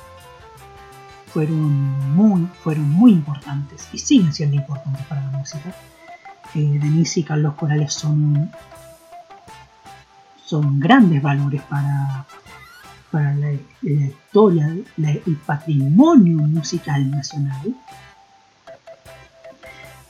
fueron 1.32 2.14
muy, 2.14 2.46
fueron 2.62 2.90
muy 2.90 3.12
importantes 3.12 3.88
y 3.92 3.98
siguen 3.98 4.34
siendo 4.34 4.56
importantes 4.56 5.04
para 5.06 5.22
la 5.22 5.38
música. 5.38 5.74
Eh, 6.54 6.78
Denise 6.78 7.20
y 7.20 7.22
Carlos 7.22 7.54
Corales 7.54 7.94
son, 7.94 8.50
son 10.44 10.78
grandes 10.78 11.22
valores 11.22 11.62
para, 11.62 12.26
para 13.10 13.34
la, 13.34 13.52
historia, 13.80 14.76
el 14.98 15.36
patrimonio 15.46 16.36
musical 16.36 17.10
nacional. 17.10 17.74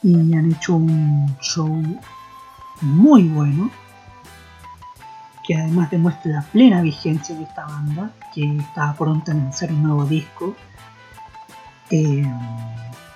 Y 0.03 0.35
han 0.35 0.51
hecho 0.51 0.75
un 0.75 1.37
show 1.41 1.81
muy 2.81 3.29
bueno 3.29 3.71
que 5.45 5.57
además 5.57 5.91
demuestra 5.91 6.31
la 6.31 6.43
plena 6.43 6.83
vigencia 6.83 7.35
de 7.35 7.45
esta 7.45 7.67
banda, 7.67 8.11
que 8.35 8.59
está 8.59 8.95
pronta 8.95 9.33
a 9.33 9.35
lanzar 9.35 9.73
un 9.73 9.83
nuevo 9.83 10.05
disco. 10.05 10.55
Eh, 11.91 12.25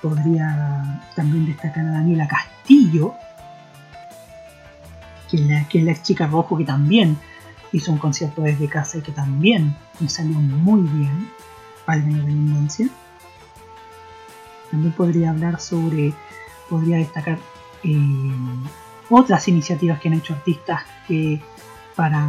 podría 0.02 1.02
también 1.14 1.46
destacar 1.46 1.86
a 1.86 1.92
Daniela 1.92 2.28
Castillo, 2.28 3.14
que 5.30 5.36
es, 5.36 5.42
la, 5.42 5.68
que 5.68 5.78
es 5.78 5.84
la 5.84 6.02
chica 6.02 6.26
rojo, 6.26 6.56
que 6.56 6.64
también 6.64 7.16
hizo 7.72 7.92
un 7.92 7.98
concierto 7.98 8.42
desde 8.42 8.68
casa 8.68 8.98
y 8.98 9.02
que 9.02 9.12
también 9.12 9.76
me 10.00 10.08
salió 10.08 10.38
muy 10.38 10.80
bien, 10.80 11.28
para 11.84 12.00
mi 12.02 12.14
redundancia. 12.20 12.88
También 14.70 14.92
podría 14.92 15.30
hablar 15.30 15.60
sobre, 15.60 16.12
podría 16.68 16.96
destacar 16.96 17.38
eh, 17.84 17.98
otras 19.08 19.46
iniciativas 19.48 20.00
que 20.00 20.08
han 20.08 20.14
hecho 20.14 20.34
artistas 20.34 20.82
que 21.06 21.40
para 21.96 22.28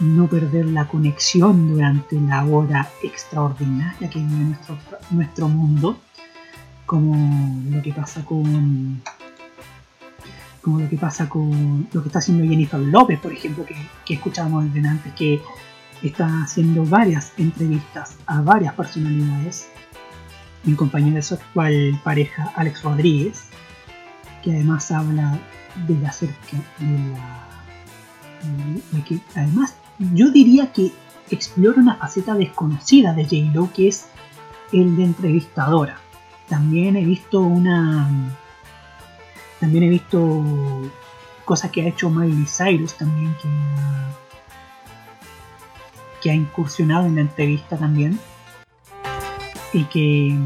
no 0.00 0.26
perder 0.26 0.66
la 0.66 0.88
conexión 0.88 1.68
durante 1.68 2.20
la 2.20 2.44
hora 2.44 2.88
extraordinaria 3.02 4.10
que 4.10 4.18
vive 4.18 4.44
nuestro, 4.44 4.78
nuestro 5.10 5.48
mundo, 5.48 5.98
como 6.86 7.62
lo 7.70 7.80
que 7.80 7.92
pasa 7.92 8.24
con 8.24 9.00
como 10.60 10.78
lo 10.80 10.88
que 10.90 10.98
pasa 10.98 11.26
con 11.26 11.88
lo 11.90 12.02
que 12.02 12.08
está 12.08 12.18
haciendo 12.18 12.44
Jennifer 12.44 12.80
López, 12.80 13.18
por 13.18 13.32
ejemplo, 13.32 13.64
que, 13.64 13.76
que 14.04 14.14
escuchábamos 14.14 14.74
desde 14.74 14.86
antes, 14.86 15.12
que 15.14 15.40
está 16.02 16.42
haciendo 16.42 16.84
varias 16.84 17.32
entrevistas 17.38 18.16
a 18.26 18.42
varias 18.42 18.74
personalidades, 18.74 19.70
en 20.66 20.76
compañía 20.76 21.14
de 21.14 21.22
su 21.22 21.34
actual 21.34 21.98
pareja 22.04 22.52
Alex 22.56 22.82
Rodríguez, 22.82 23.44
que 24.42 24.50
además 24.50 24.90
habla 24.90 25.38
de 25.86 25.98
la 25.98 26.12
cerca 26.12 26.58
de 26.78 27.12
la 27.12 27.49
además 29.34 29.76
yo 30.14 30.30
diría 30.30 30.72
que 30.72 30.92
explora 31.30 31.80
una 31.80 31.96
faceta 31.96 32.34
desconocida 32.34 33.12
de 33.12 33.24
J-Lo 33.24 33.72
que 33.72 33.88
es 33.88 34.06
el 34.72 34.96
de 34.96 35.04
entrevistadora. 35.04 35.98
También 36.48 36.96
he 36.96 37.04
visto 37.04 37.40
una. 37.40 38.36
También 39.60 39.84
he 39.84 39.88
visto 39.88 40.42
cosas 41.44 41.70
que 41.70 41.82
ha 41.82 41.88
hecho 41.88 42.10
Miley 42.10 42.46
Cyrus 42.46 42.94
también 42.94 43.34
que 43.42 43.48
que 46.20 46.30
ha 46.30 46.34
incursionado 46.34 47.06
en 47.06 47.16
la 47.16 47.22
entrevista 47.22 47.76
también 47.76 48.18
y 49.72 49.84
que, 49.84 50.36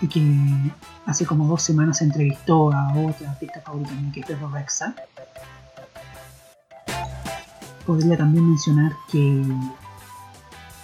y 0.00 0.08
que 0.08 0.72
hace 1.06 1.26
como 1.26 1.46
dos 1.46 1.62
semanas 1.62 2.02
entrevistó 2.02 2.72
a 2.72 2.92
otra 2.94 3.30
artista 3.30 3.60
favorita 3.60 3.92
que 4.12 4.20
es 4.20 4.26
Pedro 4.26 4.48
Rexa 4.50 4.94
podría 7.88 8.18
también 8.18 8.46
mencionar 8.46 8.92
que. 9.10 9.42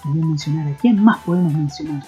Podría 0.02 0.24
mencionar 0.24 0.68
a 0.68 0.76
quién 0.78 1.04
más 1.04 1.18
podemos 1.18 1.52
mencionar. 1.52 2.02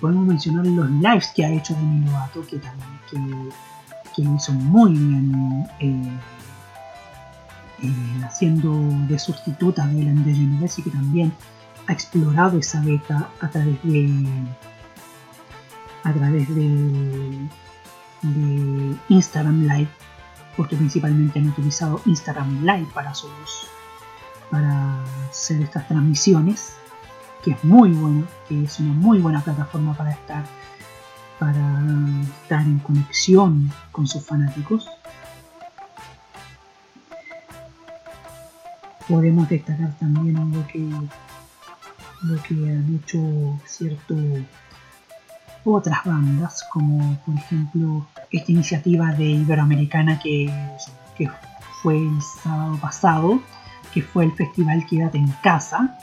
Podemos 0.00 0.24
mencionar 0.24 0.64
los 0.66 0.88
lives 0.88 1.32
que 1.34 1.44
ha 1.44 1.50
hecho 1.50 1.74
Demi 1.74 2.06
Lovato, 2.06 2.46
que 2.46 2.58
también 2.58 3.00
que, 3.10 3.50
que 4.14 4.22
hizo 4.22 4.52
muy 4.52 4.92
bien 4.92 5.68
eh, 5.80 6.18
eh, 7.82 8.24
haciendo 8.24 8.72
de 9.08 9.18
sustituta 9.18 9.84
de 9.88 10.00
Ellen 10.00 10.24
DeGeneres 10.24 10.78
y 10.78 10.82
que 10.82 10.90
también 10.90 11.32
ha 11.88 11.92
explorado 11.92 12.58
esa 12.58 12.80
beta 12.82 13.30
a 13.40 13.48
través 13.48 13.82
de 13.82 14.08
a 16.04 16.12
través 16.12 16.48
de, 16.54 16.68
de 18.22 18.96
Instagram 19.08 19.62
Live 19.62 19.90
porque 20.56 20.76
principalmente 20.76 21.38
han 21.38 21.48
utilizado 21.48 22.00
Instagram 22.06 22.64
Live 22.64 22.88
para 22.94 23.14
sus 23.14 23.30
para 24.50 25.02
hacer 25.28 25.60
estas 25.62 25.88
transmisiones 25.88 26.74
que 27.42 27.52
es 27.52 27.64
muy 27.64 27.90
bueno 27.92 28.26
que 28.48 28.64
es 28.64 28.78
una 28.80 28.92
muy 28.92 29.18
buena 29.18 29.42
plataforma 29.42 29.94
para 29.96 30.12
estar 30.12 30.44
para 31.38 31.82
estar 32.42 32.62
en 32.62 32.78
conexión 32.78 33.70
con 33.92 34.06
sus 34.06 34.24
fanáticos. 34.24 34.88
Podemos 39.08 39.48
destacar 39.48 39.96
también 39.98 40.34
lo 40.52 40.66
que 40.66 40.78
lo 42.22 42.42
que 42.42 42.54
han 42.54 43.00
hecho 43.02 43.20
cierto 43.66 44.14
otras 45.66 46.04
bandas 46.04 46.64
como 46.70 47.16
por 47.26 47.34
ejemplo 47.34 48.06
esta 48.30 48.52
iniciativa 48.52 49.12
de 49.12 49.24
Iberoamericana 49.24 50.18
que, 50.18 50.52
que 51.16 51.28
fue 51.82 51.98
el 51.98 52.22
sábado 52.22 52.78
pasado, 52.80 53.40
que 53.92 54.02
fue 54.02 54.24
el 54.24 54.32
festival 54.32 54.86
Quédate 54.86 55.18
en 55.18 55.30
Casa, 55.42 55.98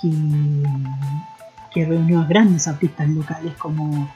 que, 0.00 0.10
que 1.72 1.84
reunió 1.86 2.20
a 2.20 2.24
grandes 2.24 2.66
artistas 2.68 3.08
locales 3.08 3.54
como 3.56 4.10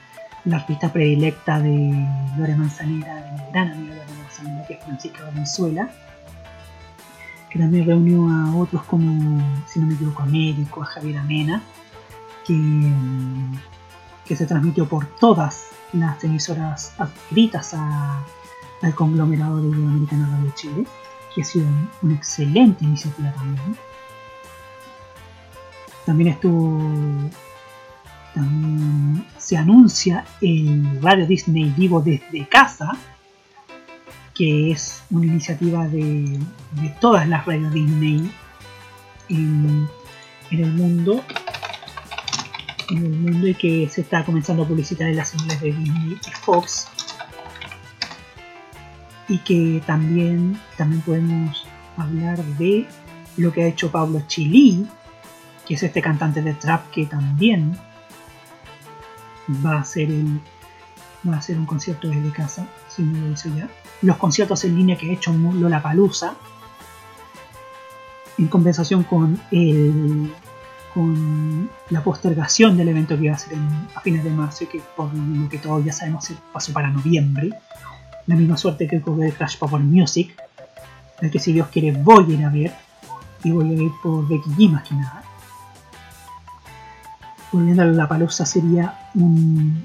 la 0.45 0.57
artista 0.57 0.93
predilecta 0.93 1.61
de 1.61 2.07
Lore 2.37 2.57
Manzanera, 2.57 3.15
de 3.15 3.33
mi 3.33 3.51
gran 3.51 3.73
amiga 3.73 3.95
Lore 3.95 4.19
Manzanera, 4.23 4.67
que 4.67 4.75
es 4.75 4.85
Francisca 4.85 5.25
Valenzuela, 5.25 5.91
que 7.51 7.59
también 7.59 7.87
reunió 7.87 8.29
a 8.29 8.55
otros 8.57 8.83
como, 8.85 9.41
si 9.67 9.81
no 9.81 9.87
me 9.87 9.95
equivoco, 9.95 10.23
a 10.23 10.25
Américo, 10.25 10.83
a 10.83 10.87
Javier 10.87 11.19
Amena, 11.19 11.63
que, 12.47 12.55
que 14.27 14.37
se 14.37 14.47
transmitió 14.47 14.89
por 14.89 15.07
todas 15.19 15.67
las 15.93 16.23
emisoras 16.25 16.93
adscritas 16.99 17.75
al 17.75 18.95
conglomerado 18.95 19.61
de 19.63 19.69
Iberoamericana 19.69 20.29
Radio 20.39 20.53
Chile, 20.57 20.87
que 21.35 21.43
ha 21.43 21.45
sido 21.45 21.67
un- 21.67 21.91
una 22.03 22.15
excelente 22.15 22.85
iniciativa 22.85 23.33
también. 23.33 23.77
También 26.07 26.29
estuvo. 26.31 27.31
También 28.35 29.25
se 29.39 29.57
anuncia 29.57 30.25
el 30.41 31.01
Radio 31.01 31.27
Disney 31.27 31.73
Vivo 31.77 32.01
desde 32.01 32.49
casa, 32.49 32.93
que 34.35 34.73
es 34.73 35.05
una 35.11 35.27
iniciativa 35.27 35.87
de, 35.87 36.41
de 36.73 36.89
todas 37.01 37.29
las 37.29 37.47
radios 37.47 37.73
Disney 37.73 38.29
en, 39.29 39.89
en 40.51 40.59
el 40.65 40.73
mundo 40.73 41.23
en 42.91 42.99
el 42.99 43.13
mundo 43.13 43.47
y 43.47 43.55
que 43.55 43.89
se 43.89 44.03
está 44.03 44.25
comenzando 44.25 44.65
a 44.65 44.69
publicitar 44.69 45.09
en 45.09 45.17
las 45.17 45.31
señales 45.31 45.61
de 45.61 45.73
Disney 45.73 46.19
y 46.27 46.31
Fox. 46.43 46.89
Y 49.29 49.39
que 49.39 49.83
también, 49.87 50.61
también 50.77 51.03
podemos 51.03 51.67
hablar 51.97 52.43
de 52.59 52.87
lo 53.37 53.53
que 53.53 53.65
ha 53.65 53.67
hecho 53.67 53.91
Pablo 53.91 54.23
Chilí 54.27 54.87
que 55.67 55.75
es 55.75 55.83
este 55.83 56.03
cantante 56.03 56.43
de 56.43 56.55
trap 56.55 56.91
que 56.91 57.07
también 57.07 57.77
va 59.65 59.77
a 59.77 59.81
hacer 59.81 60.11
el 60.11 60.41
va 61.27 61.37
a 61.37 61.39
hacer 61.39 61.59
un 61.59 61.65
concierto 61.65 62.09
desde 62.09 62.31
casa 62.33 62.67
si 62.89 63.03
no 63.03 63.27
lo 63.27 63.33
hizo 63.33 63.49
ya. 63.57 63.69
Los 64.03 64.19
conciertos 64.19 64.63
en 64.65 64.77
línea 64.77 64.99
que 64.99 65.09
ha 65.09 65.13
hecho 65.13 65.33
Lola 65.33 65.83
Palusa 65.83 66.37
en 68.37 68.49
compensación 68.49 69.05
con 69.05 69.41
el 69.51 70.31
con 70.95 71.69
la 71.91 72.03
postergación 72.03 72.77
del 72.77 72.89
evento 72.89 73.17
que 73.19 73.25
iba 73.25 73.35
a 73.35 73.39
ser 73.39 73.55
en- 73.55 73.89
a 73.95 74.01
fines 74.01 74.23
de 74.23 74.31
marzo 74.31 74.65
y 74.65 74.67
que 74.69 74.81
por 74.97 75.13
lo 75.13 75.49
que 75.49 75.59
todos 75.59 75.85
ya 75.85 75.93
sabemos 75.93 76.25
se 76.25 76.37
pasó 76.53 76.73
para 76.73 76.89
noviembre. 76.89 77.51
La 78.27 78.37
misma 78.37 78.57
suerte 78.57 78.87
que 78.87 78.99
ocurrió 78.99 79.27
el 79.27 79.35
Crash 79.35 79.59
Power 79.59 79.83
Music, 79.83 80.35
el 81.21 81.31
que 81.31 81.39
si 81.39 81.53
Dios 81.53 81.69
quiere 81.69 81.93
voy 81.93 82.25
a 82.33 82.35
ir 82.39 82.45
a 82.45 82.49
ver 82.49 82.75
y 83.43 83.51
voy 83.51 83.71
a 83.71 83.83
ir 83.83 83.91
por 84.03 84.27
Becky 84.29 84.51
G 84.51 84.71
más 84.71 84.83
que 84.89 84.95
nada. 84.95 85.23
Volviendo 87.53 87.83
a 87.83 87.87
la 87.87 88.09
palusa 88.09 88.45
sería 88.47 88.99
un... 89.15 89.85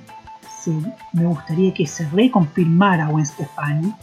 se- 0.64 0.72
me 1.14 1.26
gustaría 1.26 1.73
que 1.73 1.86
se 1.86 2.07
reconfirmara 2.10 3.07
Gwen 3.07 3.26
Stefani 3.26 3.94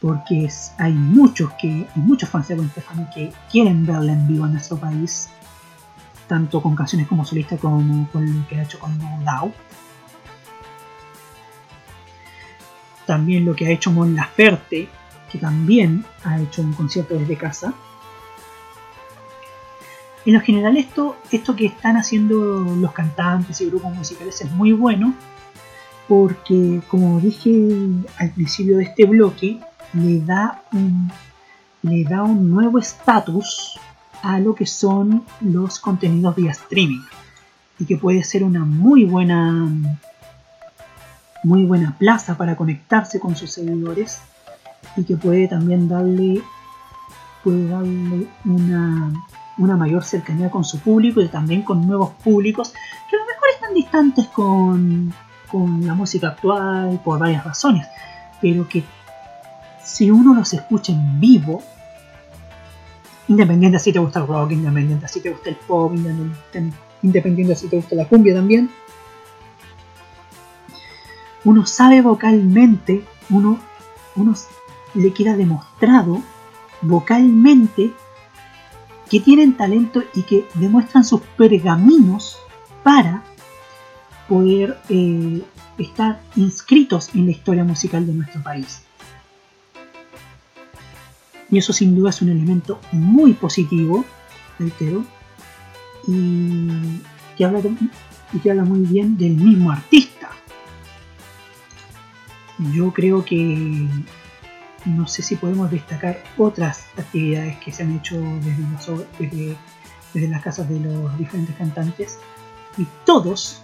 porque 0.00 0.48
hay 0.78 0.92
muchos 0.92 1.50
que 1.54 1.68
hay 1.68 2.02
muchos 2.02 2.28
fans 2.28 2.48
de 2.48 2.56
Gwen 2.56 2.70
Stefani 2.70 3.06
que 3.14 3.32
quieren 3.50 3.84
verla 3.86 4.12
en 4.12 4.26
vivo 4.28 4.46
en 4.46 4.52
nuestro 4.52 4.76
país 4.78 5.28
tanto 6.26 6.60
con 6.62 6.74
canciones 6.74 7.06
como 7.08 7.24
solista 7.24 7.56
como 7.56 8.08
con 8.10 8.24
lo 8.24 8.48
que 8.48 8.56
ha 8.56 8.62
hecho 8.62 8.78
con 8.78 8.98
Doubt. 9.24 9.54
También 13.06 13.44
lo 13.44 13.54
que 13.54 13.66
ha 13.66 13.70
hecho 13.70 13.92
Mon 13.92 14.14
Laferte, 14.14 14.88
que 15.30 15.38
también 15.38 16.04
ha 16.24 16.40
hecho 16.40 16.62
un 16.62 16.72
concierto 16.72 17.14
desde 17.14 17.36
casa. 17.36 17.72
En 20.24 20.34
lo 20.34 20.40
general 20.40 20.76
esto, 20.76 21.16
esto 21.30 21.54
que 21.54 21.66
están 21.66 21.96
haciendo 21.96 22.34
los 22.34 22.92
cantantes 22.92 23.60
y 23.60 23.66
grupos 23.66 23.94
musicales 23.94 24.40
es 24.40 24.50
muy 24.50 24.72
bueno 24.72 25.14
porque 26.08 26.80
como 26.88 27.20
dije 27.20 27.50
al 28.18 28.30
principio 28.30 28.76
de 28.78 28.84
este 28.84 29.04
bloque, 29.06 29.60
le 29.92 30.20
da 30.20 30.62
un, 30.72 31.10
le 31.82 32.04
da 32.04 32.22
un 32.22 32.50
nuevo 32.50 32.78
estatus 32.78 33.78
a 34.26 34.40
lo 34.40 34.56
que 34.56 34.66
son 34.66 35.22
los 35.40 35.78
contenidos 35.78 36.34
vía 36.34 36.50
streaming 36.50 37.04
y 37.78 37.84
que 37.84 37.96
puede 37.96 38.24
ser 38.24 38.42
una 38.42 38.64
muy 38.64 39.04
buena 39.04 39.68
muy 41.44 41.64
buena 41.64 41.96
plaza 41.96 42.36
para 42.36 42.56
conectarse 42.56 43.20
con 43.20 43.36
sus 43.36 43.52
seguidores 43.52 44.20
y 44.96 45.04
que 45.04 45.16
puede 45.16 45.46
también 45.46 45.88
darle 45.88 46.42
darle 47.44 48.26
una, 48.44 49.12
una 49.58 49.76
mayor 49.76 50.02
cercanía 50.02 50.50
con 50.50 50.64
su 50.64 50.80
público 50.80 51.20
y 51.20 51.28
también 51.28 51.62
con 51.62 51.86
nuevos 51.86 52.10
públicos 52.24 52.72
que 53.08 53.14
a 53.14 53.20
lo 53.20 53.26
mejor 53.26 53.48
están 53.54 53.74
distantes 53.74 54.26
con, 54.26 55.14
con 55.48 55.86
la 55.86 55.94
música 55.94 56.28
actual 56.30 57.00
por 57.04 57.20
varias 57.20 57.44
razones 57.44 57.86
pero 58.40 58.68
que 58.68 58.82
si 59.84 60.10
uno 60.10 60.34
los 60.34 60.52
escucha 60.52 60.90
en 60.90 61.20
vivo 61.20 61.62
independiente 63.28 63.78
si 63.78 63.92
te 63.92 63.98
gusta 63.98 64.20
el 64.20 64.26
rock, 64.26 64.52
independiente 64.52 65.08
si 65.08 65.20
te 65.20 65.30
gusta 65.30 65.50
el 65.50 65.56
pop, 65.56 65.92
independiente, 65.94 66.76
independiente 67.02 67.56
si 67.56 67.68
te 67.68 67.76
gusta 67.76 67.96
la 67.96 68.08
cumbia 68.08 68.34
también, 68.34 68.70
uno 71.44 71.64
sabe 71.64 72.02
vocalmente, 72.02 73.04
uno, 73.30 73.58
uno 74.16 74.34
le 74.94 75.12
queda 75.12 75.36
demostrado 75.36 76.22
vocalmente 76.82 77.92
que 79.08 79.20
tienen 79.20 79.56
talento 79.56 80.02
y 80.14 80.22
que 80.22 80.48
demuestran 80.54 81.04
sus 81.04 81.20
pergaminos 81.36 82.38
para 82.82 83.22
poder 84.28 84.78
eh, 84.88 85.42
estar 85.78 86.20
inscritos 86.34 87.14
en 87.14 87.26
la 87.26 87.32
historia 87.32 87.64
musical 87.64 88.06
de 88.06 88.14
nuestro 88.14 88.42
país. 88.42 88.85
Y 91.50 91.58
eso 91.58 91.72
sin 91.72 91.94
duda 91.94 92.10
es 92.10 92.22
un 92.22 92.28
elemento 92.28 92.80
muy 92.92 93.32
positivo, 93.34 94.04
reitero, 94.58 95.04
y 96.06 97.00
que 97.36 97.44
habla, 97.44 97.60
y 98.32 98.38
que 98.38 98.50
habla 98.50 98.64
muy 98.64 98.80
bien 98.80 99.16
del 99.16 99.36
mismo 99.36 99.70
artista. 99.70 100.30
Yo 102.72 102.92
creo 102.92 103.24
que 103.24 103.88
no 104.86 105.06
sé 105.06 105.22
si 105.22 105.36
podemos 105.36 105.70
destacar 105.70 106.22
otras 106.38 106.86
actividades 106.96 107.58
que 107.58 107.72
se 107.72 107.82
han 107.82 107.96
hecho 107.96 108.16
desde, 108.16 108.62
los, 108.62 109.04
desde, 109.18 109.56
desde 110.14 110.28
las 110.28 110.42
casas 110.42 110.68
de 110.68 110.80
los 110.80 111.18
diferentes 111.18 111.54
cantantes 111.56 112.18
y 112.78 112.86
todos 113.04 113.62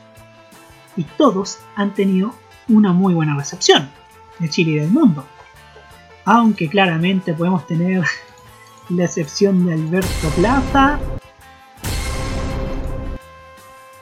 y 0.97 1.05
todos 1.05 1.61
han 1.77 1.95
tenido 1.95 2.35
una 2.69 2.93
muy 2.93 3.15
buena 3.15 3.37
recepción 3.37 3.89
de 4.39 4.49
Chile 4.49 4.73
y 4.73 4.75
del 4.77 4.91
mundo. 4.91 5.27
Aunque 6.25 6.69
claramente 6.69 7.35
podemos 7.35 7.67
tener 7.67 8.05
la 8.89 9.05
excepción 9.05 9.67
de 9.67 9.75
Alberto 9.75 10.29
Plaza, 10.37 10.99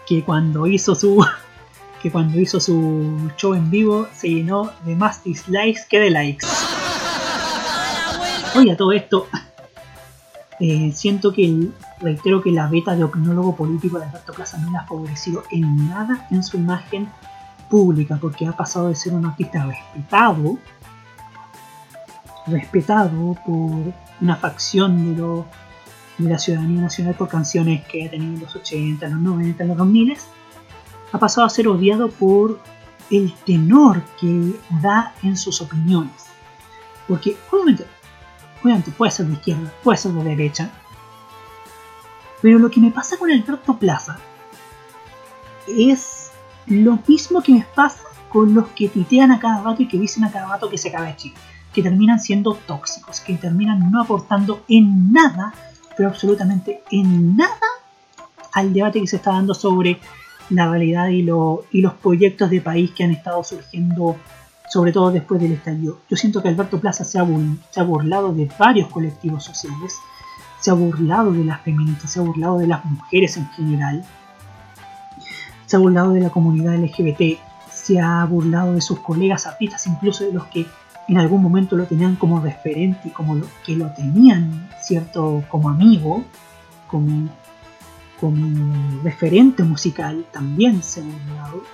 que 0.07 0.23
cuando 0.25 0.67
hizo 0.67 0.95
su 0.95 1.25
que 2.03 2.11
cuando 2.11 2.41
hizo 2.41 2.61
su 2.61 3.31
show 3.37 3.55
en 3.55 3.71
vivo 3.71 4.09
se 4.15 4.29
llenó 4.29 4.71
de 4.85 4.97
más 4.97 5.23
dislikes 5.23 5.83
que 5.89 6.01
de 6.01 6.11
likes. 6.11 6.47
Oye, 8.57 8.73
a 8.73 8.77
todo 8.77 8.93
esto, 8.93 9.29
eh, 10.59 10.91
siento 10.93 11.33
que 11.33 11.69
reitero 12.01 12.43
que 12.43 12.51
la 12.51 12.69
beta 12.69 12.97
de 12.97 13.05
opinólogo 13.05 13.55
político 13.55 13.99
de 13.99 14.07
Alberto 14.07 14.33
Plaza 14.33 14.59
no 14.59 14.71
le 14.71 14.79
ha 14.79 14.87
favorecido 14.87 15.45
en 15.51 15.89
nada 15.89 16.27
en 16.31 16.43
su 16.43 16.57
imagen 16.57 17.09
pública, 17.69 18.19
porque 18.21 18.47
ha 18.47 18.53
pasado 18.53 18.89
de 18.89 18.97
ser 18.97 19.13
un 19.13 19.27
artista 19.27 19.65
respetado 19.65 20.59
respetado 22.51 23.35
por 23.47 23.93
una 24.21 24.37
facción 24.37 25.15
de, 25.15 25.21
lo, 25.21 25.47
de 26.19 26.29
la 26.29 26.39
ciudadanía 26.39 26.83
nacional 26.83 27.15
por 27.15 27.29
canciones 27.29 27.85
que 27.87 28.07
ha 28.07 28.11
tenido 28.11 28.35
en 28.35 28.41
los 28.41 28.55
80, 28.55 29.09
los 29.09 29.21
90, 29.21 29.65
los 29.65 29.77
2000, 29.77 30.17
ha 31.13 31.19
pasado 31.19 31.47
a 31.47 31.51
ser 31.51 31.69
odiado 31.69 32.11
por 32.11 32.61
el 33.11 33.33
tenor 33.45 34.03
que 34.21 34.55
da 34.83 35.15
en 35.23 35.37
sus 35.37 35.61
opiniones. 35.61 36.27
Porque 37.09 37.37
obviamente, 37.51 37.87
obviamente 38.63 38.91
puede 38.93 39.11
ser 39.11 39.27
de 39.27 39.33
izquierda, 39.35 39.73
puede 39.83 39.99
ser 39.99 40.13
de 40.13 40.25
derecha, 40.25 40.71
pero 42.41 42.59
lo 42.59 42.71
que 42.71 42.81
me 42.81 42.91
pasa 42.91 43.19
con 43.19 43.31
Alberto 43.31 43.79
Plaza 43.79 44.19
es 45.67 46.31
lo 46.67 46.99
mismo 47.07 47.43
que 47.43 47.53
me 47.53 47.67
pasa 47.75 48.03
con 48.29 48.55
los 48.55 48.69
que 48.69 48.89
titean 48.89 49.33
a 49.33 49.41
cada 49.41 49.63
rato 49.63 49.83
y 49.83 49.89
que 49.89 49.99
dicen 49.99 50.25
a 50.25 50.31
cada 50.31 50.49
rato 50.49 50.71
que 50.71 50.79
se 50.79 50.89
acaba 50.89 51.15
Chile 51.17 51.35
que 51.73 51.83
terminan 51.83 52.21
siendo 52.21 52.55
tóxicos, 52.55 53.21
que 53.21 53.37
terminan 53.37 53.91
no 53.91 54.03
aportando 54.03 54.65
en 54.69 55.13
nada, 55.13 55.55
pero 55.97 56.09
absolutamente 56.09 56.83
en 56.91 57.37
nada 57.37 57.51
al 58.53 58.73
debate 58.73 59.01
que 59.01 59.07
se 59.07 59.17
está 59.17 59.33
dando 59.33 59.55
sobre 59.55 60.01
la 60.51 60.69
realidad 60.69 61.09
y, 61.09 61.21
y 61.21 61.81
los 61.81 61.93
proyectos 61.95 62.51
de 62.51 62.61
país 62.61 62.91
que 62.91 63.05
han 63.05 63.13
estado 63.13 63.45
surgiendo, 63.45 64.17
sobre 64.69 64.93
todo 64.93 65.13
después 65.13 65.41
del 65.41 65.53
estallido. 65.53 66.01
Yo 66.09 66.17
siento 66.17 66.43
que 66.43 66.49
Alberto 66.49 66.81
Plaza 66.81 67.05
se 67.05 67.19
ha, 67.19 67.27
se 67.71 67.81
ha 67.81 67.85
burlado 67.85 68.33
de 68.33 68.51
varios 68.59 68.89
colectivos 68.89 69.45
sociales, 69.45 69.95
se 70.59 70.71
ha 70.71 70.75
burlado 70.75 71.33
de 71.33 71.45
las 71.45 71.61
feministas, 71.63 72.13
se 72.13 72.19
ha 72.19 72.23
burlado 72.23 72.59
de 72.59 72.67
las 72.67 72.85
mujeres 72.85 73.37
en 73.37 73.49
general, 73.51 74.05
se 75.67 75.77
ha 75.77 75.79
burlado 75.79 76.13
de 76.13 76.21
la 76.21 76.31
comunidad 76.31 76.77
LGBT, 76.77 77.39
se 77.73 78.01
ha 78.01 78.25
burlado 78.25 78.75
de 78.75 78.81
sus 78.81 78.99
colegas 78.99 79.47
artistas, 79.47 79.87
incluso 79.87 80.25
de 80.25 80.33
los 80.33 80.47
que 80.47 80.67
en 81.11 81.19
algún 81.19 81.43
momento 81.43 81.77
lo 81.77 81.87
tenían 81.87 82.15
como 82.15 82.41
referente 82.41 83.13
como 83.13 83.37
que 83.67 83.75
lo 83.75 83.91
tenían, 83.91 84.71
¿cierto? 84.81 85.43
Como 85.49 85.69
amigo, 85.69 86.23
como, 86.87 87.29
como 88.21 89.03
referente 89.03 89.65
musical, 89.65 90.25
también 90.31 90.85
se 90.85 91.01
ha 91.01 91.05
burlado. 91.05 91.65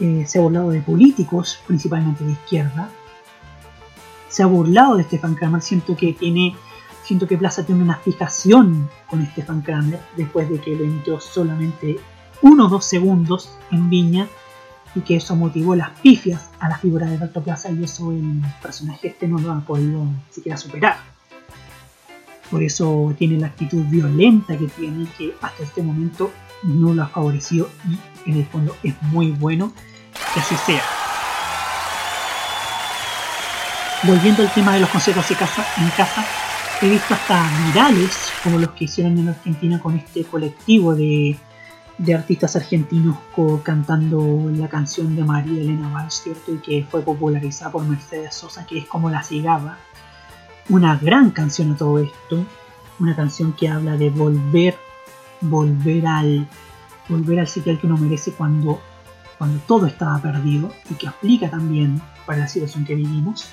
Eh, 0.00 0.24
se 0.26 0.38
ha 0.38 0.40
burlado 0.40 0.70
de 0.70 0.80
políticos, 0.80 1.60
principalmente 1.66 2.24
de 2.24 2.32
izquierda. 2.32 2.88
Se 4.30 4.42
ha 4.42 4.46
burlado 4.46 4.96
de 4.96 5.02
Stefan 5.02 5.34
Kramer. 5.34 5.60
Siento 5.60 5.94
que 5.94 6.14
tiene. 6.14 6.56
Siento 7.02 7.26
que 7.26 7.36
Plaza 7.36 7.62
tiene 7.62 7.82
una 7.82 7.98
fijación 7.98 8.88
con 9.06 9.24
Stefan 9.26 9.60
Kramer 9.60 10.00
después 10.16 10.48
de 10.48 10.58
que 10.60 10.74
lo 10.74 10.84
emitió 10.84 11.20
solamente 11.20 12.00
uno 12.40 12.66
o 12.66 12.68
dos 12.68 12.86
segundos 12.86 13.50
en 13.70 13.90
Viña 13.90 14.26
y 14.96 15.02
que 15.02 15.16
eso 15.16 15.36
motivó 15.36 15.76
las 15.76 15.90
pifias 16.00 16.48
a 16.58 16.70
la 16.70 16.78
figura 16.78 17.06
de 17.06 17.14
Alberto 17.14 17.42
Plaza 17.42 17.70
y 17.70 17.84
eso 17.84 18.10
el 18.12 18.42
personaje 18.62 19.08
este 19.08 19.28
no 19.28 19.38
lo 19.38 19.52
ha 19.52 19.60
podido 19.60 20.06
siquiera 20.30 20.56
superar. 20.56 20.96
Por 22.50 22.62
eso 22.62 23.14
tiene 23.18 23.38
la 23.38 23.48
actitud 23.48 23.84
violenta 23.84 24.56
que 24.56 24.66
tiene 24.68 25.06
que 25.18 25.34
hasta 25.40 25.62
este 25.62 25.82
momento 25.82 26.32
no 26.62 26.94
lo 26.94 27.02
ha 27.02 27.08
favorecido 27.08 27.68
y 28.24 28.30
en 28.30 28.38
el 28.38 28.46
fondo 28.46 28.74
es 28.82 28.94
muy 29.02 29.32
bueno 29.32 29.70
que 30.32 30.40
así 30.40 30.56
sea. 30.56 30.82
Volviendo 34.02 34.42
al 34.42 34.54
tema 34.54 34.74
de 34.74 34.80
los 34.80 34.88
conciertos 34.88 35.30
en 35.30 35.36
casa, 35.36 35.66
en 35.76 35.90
casa, 35.90 36.24
he 36.80 36.88
visto 36.88 37.12
hasta 37.12 37.50
virales 37.66 38.32
como 38.42 38.58
los 38.58 38.70
que 38.70 38.84
hicieron 38.84 39.18
en 39.18 39.28
Argentina 39.28 39.78
con 39.78 39.96
este 39.96 40.24
colectivo 40.24 40.94
de 40.94 41.36
de 41.98 42.14
artistas 42.14 42.56
argentinos 42.56 43.16
cantando 43.62 44.50
la 44.52 44.68
canción 44.68 45.16
de 45.16 45.24
María 45.24 45.62
Elena 45.62 45.88
Valls, 45.88 46.22
¿cierto? 46.22 46.52
Y 46.52 46.58
que 46.58 46.86
fue 46.88 47.02
popularizada 47.02 47.72
por 47.72 47.84
Mercedes 47.84 48.34
Sosa, 48.34 48.66
que 48.66 48.78
es 48.78 48.86
como 48.86 49.08
La 49.08 49.22
Cigaba. 49.22 49.78
Una 50.68 50.96
gran 50.96 51.30
canción 51.30 51.72
a 51.72 51.76
todo 51.76 51.98
esto, 51.98 52.44
una 52.98 53.16
canción 53.16 53.52
que 53.52 53.68
habla 53.68 53.96
de 53.96 54.10
volver, 54.10 54.76
volver 55.40 56.06
al, 56.06 56.46
volver 57.08 57.40
al 57.40 57.48
sitio 57.48 57.78
que 57.80 57.86
uno 57.86 57.96
merece 57.96 58.32
cuando, 58.32 58.80
cuando 59.38 59.58
todo 59.60 59.86
estaba 59.86 60.18
perdido 60.18 60.70
y 60.90 60.94
que 60.94 61.08
aplica 61.08 61.48
también 61.48 62.00
para 62.26 62.40
la 62.40 62.48
situación 62.48 62.84
que 62.84 62.94
vivimos. 62.94 63.48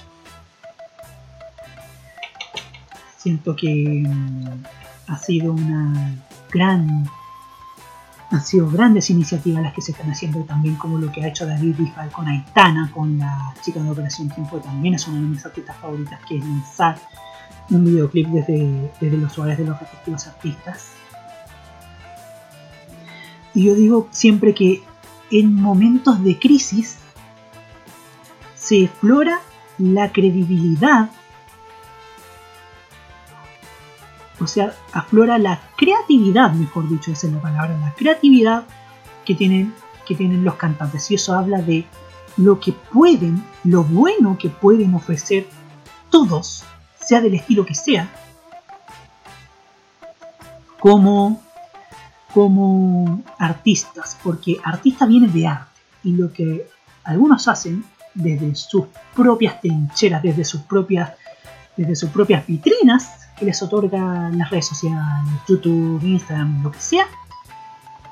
Siento 3.17 3.55
que 3.55 4.03
mm, 4.05 4.63
ha 5.07 5.17
sido 5.17 5.53
una 5.53 6.15
gran 6.51 7.07
han 8.33 8.43
sido 8.43 8.67
grandes 8.69 9.11
iniciativas 9.11 9.61
las 9.61 9.73
que 9.73 9.81
se 9.81 9.91
están 9.91 10.09
haciendo 10.09 10.43
también 10.43 10.75
como 10.75 10.97
lo 10.97 11.11
que 11.11 11.23
ha 11.23 11.27
hecho 11.27 11.45
David 11.45 11.75
Bisbal 11.77 12.09
con 12.11 12.27
Aitana, 12.27 12.89
con 12.91 13.19
la 13.19 13.53
chica 13.61 13.79
de 13.79 13.89
Operación 13.89 14.27
Tiempo, 14.29 14.57
también 14.57 14.95
es 14.95 15.07
una 15.07 15.19
de 15.19 15.27
mis 15.27 15.45
artistas 15.45 15.77
favoritas, 15.77 16.19
que 16.27 16.37
es 16.37 16.43
lanzar 16.43 16.99
un 17.69 17.85
videoclip 17.85 18.27
desde, 18.29 18.91
desde 18.99 19.17
los 19.17 19.37
hogares 19.37 19.59
de 19.59 19.65
los 19.65 19.79
respectivos 19.79 20.25
artistas. 20.25 20.93
Y 23.53 23.65
yo 23.65 23.75
digo 23.75 24.07
siempre 24.09 24.55
que 24.55 24.81
en 25.29 25.53
momentos 25.53 26.23
de 26.23 26.39
crisis 26.39 26.97
se 28.55 28.83
explora 28.85 29.41
la 29.77 30.11
credibilidad 30.11 31.11
O 34.39 34.47
sea, 34.47 34.73
aflora 34.91 35.37
la 35.37 35.61
creatividad, 35.77 36.51
mejor 36.53 36.89
dicho, 36.89 37.11
esa 37.11 37.27
es 37.27 37.33
la 37.33 37.41
palabra, 37.41 37.77
la 37.77 37.93
creatividad 37.93 38.63
que 39.25 39.35
tienen, 39.35 39.73
que 40.05 40.15
tienen 40.15 40.43
los 40.43 40.55
cantantes. 40.55 41.09
Y 41.11 41.15
eso 41.15 41.35
habla 41.35 41.61
de 41.61 41.85
lo 42.37 42.59
que 42.59 42.71
pueden, 42.71 43.43
lo 43.63 43.83
bueno 43.83 44.37
que 44.37 44.49
pueden 44.49 44.95
ofrecer 44.95 45.47
todos, 46.09 46.63
sea 46.99 47.21
del 47.21 47.35
estilo 47.35 47.65
que 47.65 47.75
sea, 47.75 48.09
como, 50.79 51.41
como 52.33 53.23
artistas, 53.37 54.17
porque 54.23 54.57
artista 54.63 55.05
viene 55.05 55.27
de 55.27 55.47
arte 55.47 55.69
y 56.03 56.13
lo 56.13 56.33
que 56.33 56.67
algunos 57.03 57.47
hacen 57.47 57.85
desde 58.13 58.55
sus 58.55 58.85
propias 59.15 59.61
trincheras, 59.61 60.21
desde 60.21 60.43
sus 60.43 60.61
propias, 60.61 61.13
desde 61.77 61.95
sus 61.95 62.09
propias 62.09 62.45
vitrinas 62.45 63.22
que 63.43 63.47
les 63.47 63.61
otorgan 63.61 64.37
las 64.37 64.49
redes 64.49 64.67
sociales, 64.67 65.03
YouTube, 65.47 66.01
Instagram, 66.01 66.63
lo 66.63 66.71
que 66.71 66.79
sea, 66.79 67.05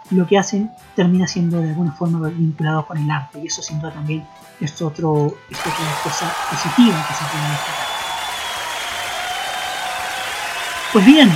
lo 0.10 0.28
que 0.28 0.38
hacen 0.38 0.72
termina 0.94 1.26
siendo 1.26 1.62
de 1.62 1.70
alguna 1.70 1.94
forma 1.94 2.28
vinculado 2.28 2.86
con 2.86 2.98
el 2.98 3.10
arte 3.10 3.40
y 3.40 3.48
eso 3.48 3.62
sin 3.62 3.80
también 3.80 4.28
es, 4.60 4.82
otro, 4.82 5.34
es 5.50 5.60
otra 5.60 5.74
cosa 6.04 6.34
positiva 6.50 7.06
que 7.08 7.14
se 7.14 7.24
puede 7.32 7.50
destacar. 7.50 7.88
Pues 10.92 11.06
bien, 11.06 11.32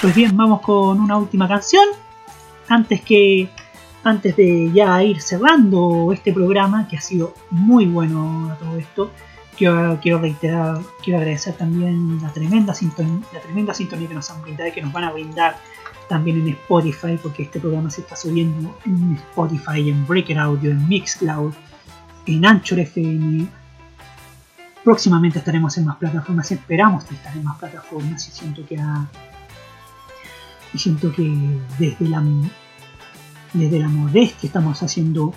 pues 0.00 0.14
bien, 0.14 0.36
vamos 0.36 0.60
con 0.60 1.00
una 1.00 1.16
última 1.16 1.48
canción 1.48 1.88
antes 2.68 3.00
que 3.00 3.50
antes 4.04 4.36
de 4.36 4.70
ya 4.72 5.02
ir 5.02 5.20
cerrando 5.20 6.12
este 6.12 6.32
programa 6.32 6.86
que 6.86 6.96
ha 6.96 7.00
sido 7.00 7.34
muy 7.50 7.86
bueno 7.86 8.52
a 8.52 8.54
todo 8.54 8.78
esto. 8.78 9.10
Quiero, 9.58 10.18
reiterar, 10.20 10.78
quiero 11.02 11.18
agradecer 11.18 11.52
también 11.54 12.22
la 12.22 12.32
tremenda 12.32 12.74
sintonía, 12.74 13.26
la 13.32 13.40
tremenda 13.40 13.74
sintonía 13.74 14.06
que 14.06 14.14
nos 14.14 14.30
han 14.30 14.40
brindado 14.40 14.68
y 14.68 14.72
que 14.72 14.80
nos 14.80 14.92
van 14.92 15.02
a 15.02 15.10
brindar 15.10 15.56
también 16.08 16.40
en 16.42 16.48
Spotify, 16.50 17.18
porque 17.20 17.42
este 17.42 17.58
programa 17.58 17.90
se 17.90 18.02
está 18.02 18.14
subiendo 18.14 18.78
en 18.86 19.16
Spotify, 19.16 19.90
en 19.90 20.06
Breaker 20.06 20.38
Audio, 20.38 20.70
en 20.70 20.88
Mixcloud, 20.88 21.52
en 22.26 22.46
Anchor 22.46 22.78
FM. 22.78 23.48
Próximamente 24.84 25.40
estaremos 25.40 25.76
en 25.76 25.86
más 25.86 25.96
plataformas, 25.96 26.52
esperamos 26.52 27.10
estar 27.10 27.36
en 27.36 27.42
más 27.42 27.58
plataformas 27.58 28.28
y 28.28 28.30
siento 28.30 28.64
que 28.64 28.78
ha, 28.78 29.08
y 30.72 30.78
siento 30.78 31.12
que 31.12 31.60
desde 31.80 32.08
la, 32.08 32.22
desde 33.52 33.80
la 33.80 33.88
modestia 33.88 34.46
estamos 34.46 34.80
haciendo 34.84 35.34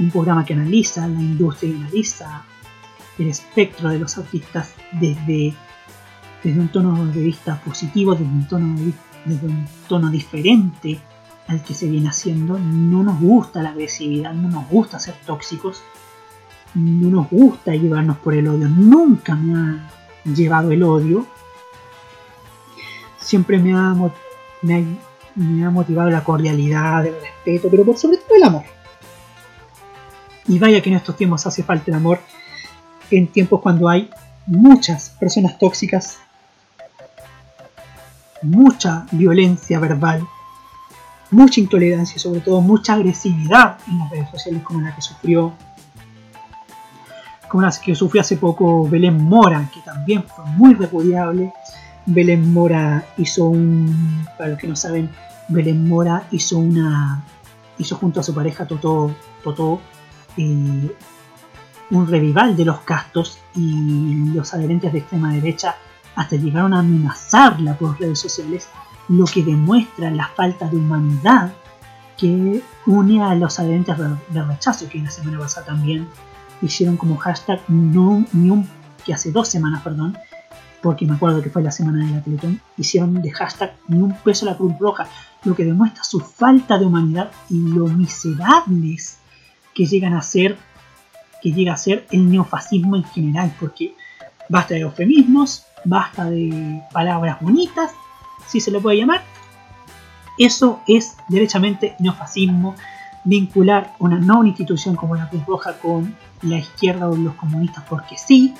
un 0.00 0.10
programa 0.10 0.44
que 0.44 0.54
analiza 0.54 1.06
la 1.06 1.20
industria 1.20 1.70
y 1.70 1.76
analiza 1.76 2.44
el 3.18 3.28
espectro 3.28 3.90
de 3.90 3.98
los 3.98 4.16
artistas 4.18 4.74
desde, 4.92 5.54
desde 6.42 6.60
un 6.60 6.68
tono 6.68 7.06
de 7.06 7.20
vista 7.20 7.60
positivo, 7.60 8.12
desde 8.12 8.24
un 8.24 8.48
tono, 8.48 8.80
de, 8.80 8.92
desde 9.24 9.46
un 9.46 9.66
tono 9.88 10.10
diferente 10.10 11.00
al 11.48 11.62
que 11.62 11.74
se 11.74 11.88
viene 11.88 12.08
haciendo. 12.08 12.58
No 12.58 13.02
nos 13.02 13.20
gusta 13.20 13.62
la 13.62 13.70
agresividad, 13.70 14.32
no 14.32 14.48
nos 14.48 14.68
gusta 14.68 14.98
ser 14.98 15.14
tóxicos, 15.26 15.82
no 16.74 17.10
nos 17.10 17.30
gusta 17.30 17.74
llevarnos 17.74 18.18
por 18.18 18.34
el 18.34 18.48
odio. 18.48 18.68
Nunca 18.68 19.34
me 19.34 19.58
ha 19.58 19.90
llevado 20.24 20.72
el 20.72 20.82
odio. 20.82 21.26
Siempre 23.18 23.58
me 23.58 23.72
ha 23.72 23.94
me 25.34 25.64
ha, 25.64 25.70
motivado 25.70 26.10
la 26.10 26.24
cordialidad, 26.24 27.06
el 27.06 27.14
respeto, 27.20 27.68
pero 27.70 27.84
por 27.84 27.96
sobre 27.96 28.18
todo 28.18 28.36
el 28.36 28.44
amor. 28.44 28.64
Y 30.46 30.58
vaya 30.58 30.80
que 30.80 30.90
en 30.90 30.96
estos 30.96 31.16
tiempos 31.16 31.46
hace 31.46 31.62
falta 31.62 31.84
el 31.90 31.96
amor, 31.96 32.20
en 33.18 33.28
tiempos 33.28 33.60
cuando 33.60 33.88
hay 33.88 34.10
muchas 34.46 35.10
personas 35.10 35.58
tóxicas, 35.58 36.18
mucha 38.42 39.06
violencia 39.12 39.78
verbal, 39.78 40.26
mucha 41.30 41.60
intolerancia 41.60 42.16
y 42.16 42.18
sobre 42.18 42.40
todo 42.40 42.60
mucha 42.60 42.94
agresividad 42.94 43.78
en 43.86 43.98
las 43.98 44.10
redes 44.10 44.30
sociales 44.30 44.62
como 44.62 44.80
la 44.80 44.94
que 44.94 45.02
sufrió 45.02 45.52
como 47.52 47.64
la 47.64 47.70
que 47.70 47.94
sufrió 47.94 48.22
hace 48.22 48.38
poco 48.38 48.88
Belén 48.88 49.28
Mora, 49.28 49.68
que 49.74 49.80
también 49.80 50.24
fue 50.24 50.42
muy 50.56 50.72
repudiable. 50.72 51.52
Belén 52.06 52.50
Mora 52.50 53.04
hizo 53.18 53.44
un, 53.44 54.26
para 54.38 54.50
los 54.50 54.58
que 54.58 54.66
no 54.66 54.74
saben, 54.74 55.10
Belén 55.48 55.86
Mora 55.86 56.26
hizo 56.30 56.58
una, 56.58 57.22
hizo 57.76 57.96
junto 57.96 58.20
a 58.20 58.22
su 58.22 58.34
pareja 58.34 58.66
Toto, 58.66 59.14
Toto 59.44 59.82
eh, 60.38 60.96
un 61.92 62.06
revival 62.06 62.56
de 62.56 62.64
los 62.64 62.80
castos 62.80 63.38
y 63.54 64.30
los 64.34 64.52
adherentes 64.54 64.92
de 64.92 64.98
extrema 64.98 65.32
derecha 65.32 65.76
hasta 66.16 66.36
llegaron 66.36 66.74
a 66.74 66.80
amenazarla 66.80 67.76
por 67.76 67.98
redes 68.00 68.18
sociales, 68.18 68.68
lo 69.08 69.24
que 69.26 69.42
demuestra 69.42 70.10
la 70.10 70.28
falta 70.28 70.68
de 70.68 70.76
humanidad 70.76 71.52
que 72.16 72.62
une 72.86 73.22
a 73.22 73.34
los 73.34 73.58
adherentes 73.58 73.96
de 74.28 74.42
rechazo, 74.42 74.88
que 74.88 74.98
la 74.98 75.10
semana 75.10 75.38
pasada 75.38 75.66
también 75.66 76.08
hicieron 76.62 76.96
como 76.96 77.16
hashtag 77.16 77.60
no, 77.68 78.24
ni 78.32 78.50
un, 78.50 78.68
que 79.04 79.12
hace 79.12 79.30
dos 79.30 79.48
semanas, 79.48 79.82
perdón, 79.82 80.16
porque 80.82 81.06
me 81.06 81.14
acuerdo 81.14 81.42
que 81.42 81.50
fue 81.50 81.62
la 81.62 81.70
semana 81.70 82.04
de 82.04 82.12
la 82.12 82.22
Teletón, 82.22 82.60
hicieron 82.76 83.20
de 83.20 83.30
hashtag 83.30 83.76
ni 83.88 84.00
un 84.00 84.14
peso 84.14 84.46
la 84.46 84.56
Cruz 84.56 84.74
Roja, 84.78 85.06
lo 85.44 85.54
que 85.54 85.64
demuestra 85.64 86.04
su 86.04 86.20
falta 86.20 86.78
de 86.78 86.86
humanidad 86.86 87.30
y 87.50 87.58
lo 87.58 87.86
miserables 87.86 89.18
que 89.74 89.86
llegan 89.86 90.14
a 90.14 90.22
ser, 90.22 90.58
que 91.42 91.52
llega 91.52 91.74
a 91.74 91.76
ser 91.76 92.06
el 92.10 92.30
neofascismo 92.30 92.96
en 92.96 93.04
general, 93.04 93.52
porque 93.58 93.94
basta 94.48 94.74
de 94.74 94.80
eufemismos, 94.80 95.66
basta 95.84 96.30
de 96.30 96.82
palabras 96.92 97.40
bonitas, 97.40 97.90
si 98.46 98.60
se 98.60 98.70
le 98.70 98.80
puede 98.80 98.98
llamar, 98.98 99.22
eso 100.38 100.80
es 100.86 101.16
derechamente 101.28 101.96
neofascismo, 101.98 102.74
vincular 103.24 103.94
una 103.98 104.18
no 104.18 104.44
institución 104.44 104.96
como 104.96 105.16
la 105.16 105.28
Cruz 105.28 105.46
Roja 105.46 105.78
con 105.78 106.14
la 106.42 106.58
izquierda 106.58 107.08
o 107.08 107.16
los 107.16 107.34
comunistas 107.34 107.84
porque 107.88 108.16
sí, 108.16 108.54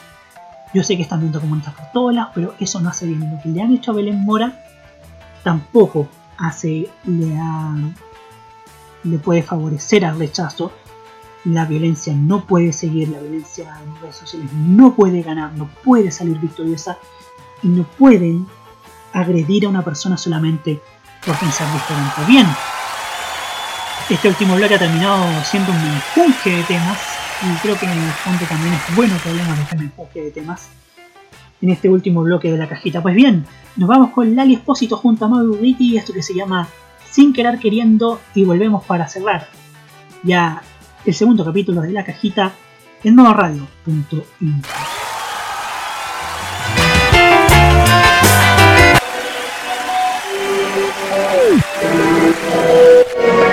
yo 0.75 0.83
sé 0.83 0.97
que 0.97 1.03
están 1.03 1.21
viendo 1.21 1.41
comunistas 1.41 1.75
por 1.75 1.87
todas 1.93 2.15
lados, 2.15 2.33
pero 2.35 2.55
eso 2.59 2.81
no 2.81 2.89
hace 2.89 3.07
bien. 3.07 3.31
Lo 3.31 3.43
que 3.43 3.49
le 3.49 3.61
han 3.61 3.73
hecho 3.73 3.91
a 3.91 3.95
Belén 3.95 4.25
Mora 4.25 4.65
tampoco 5.43 6.09
hace, 6.39 6.89
le, 7.05 7.39
le 9.05 9.19
puede 9.19 9.43
favorecer 9.43 10.05
al 10.05 10.19
rechazo. 10.19 10.73
La 11.45 11.65
violencia 11.65 12.15
no 12.15 12.45
puede 12.45 12.73
seguir, 12.73 13.09
la 13.09 13.19
violencia 13.19 13.77
en 13.85 14.01
redes 14.01 14.17
sociales 14.17 14.53
no 14.53 14.95
puede 14.95 15.23
ganar, 15.23 15.53
no 15.55 15.69
puede 15.83 16.11
salir 16.13 16.39
victoriosa 16.39 16.99
y 17.63 17.69
no 17.69 17.83
pueden 17.83 18.47
agredir 19.13 19.67
a 19.67 19.69
una 19.69 19.83
persona 19.83 20.17
solamente 20.17 20.81
por 21.27 21.37
pensar 21.39 21.73
diferente. 21.73 22.25
Bien, 22.29 22.47
este 24.09 24.29
último 24.29 24.55
bloque 24.55 24.75
ha 24.77 24.79
terminado 24.79 25.25
siendo 25.45 25.73
un 25.73 25.83
menjunje 25.83 26.51
de 26.51 26.63
temas 26.65 26.99
y 27.43 27.57
creo 27.61 27.79
que 27.79 27.87
en 27.87 27.93
el 27.93 28.11
fondo 28.13 28.45
también 28.47 28.75
es 28.75 28.97
bueno 28.97 29.15
que 29.23 29.29
hablemos 29.29 29.57
de 29.57 29.63
este 29.63 29.77
mensaje 29.77 30.21
de 30.23 30.31
temas 30.31 30.69
en 31.61 31.71
este 31.71 31.89
último 31.89 32.23
bloque 32.23 32.51
de 32.51 32.59
la 32.59 32.69
cajita. 32.69 33.03
Pues 33.03 33.15
bien, 33.15 33.47
nos 33.77 33.89
vamos 33.89 34.11
con 34.11 34.35
Lali 34.37 34.55
Espósito 34.55 34.97
junto 34.97 35.25
a 35.25 35.29
Mauro 35.29 35.55
Ricky, 35.55 35.97
esto 35.97 36.13
que 36.13 36.23
se 36.23 36.35
llama 36.35 36.69
Sin 37.11 37.33
querer 37.33 37.59
queriendo 37.59 38.21
y 38.35 38.45
volvemos 38.45 38.85
para 38.85 39.09
cerrar 39.09 39.49
ya 40.23 40.63
el 41.05 41.15
segundo 41.15 41.45
capítulo 41.45 41.81
de 41.81 41.93
la 41.93 42.05
cajita 42.05 42.53
en 43.03 43.17
nuevaradio.info. 43.17 44.23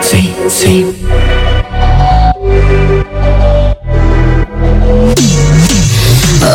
Sí, 0.02 0.36
sí. 0.48 0.86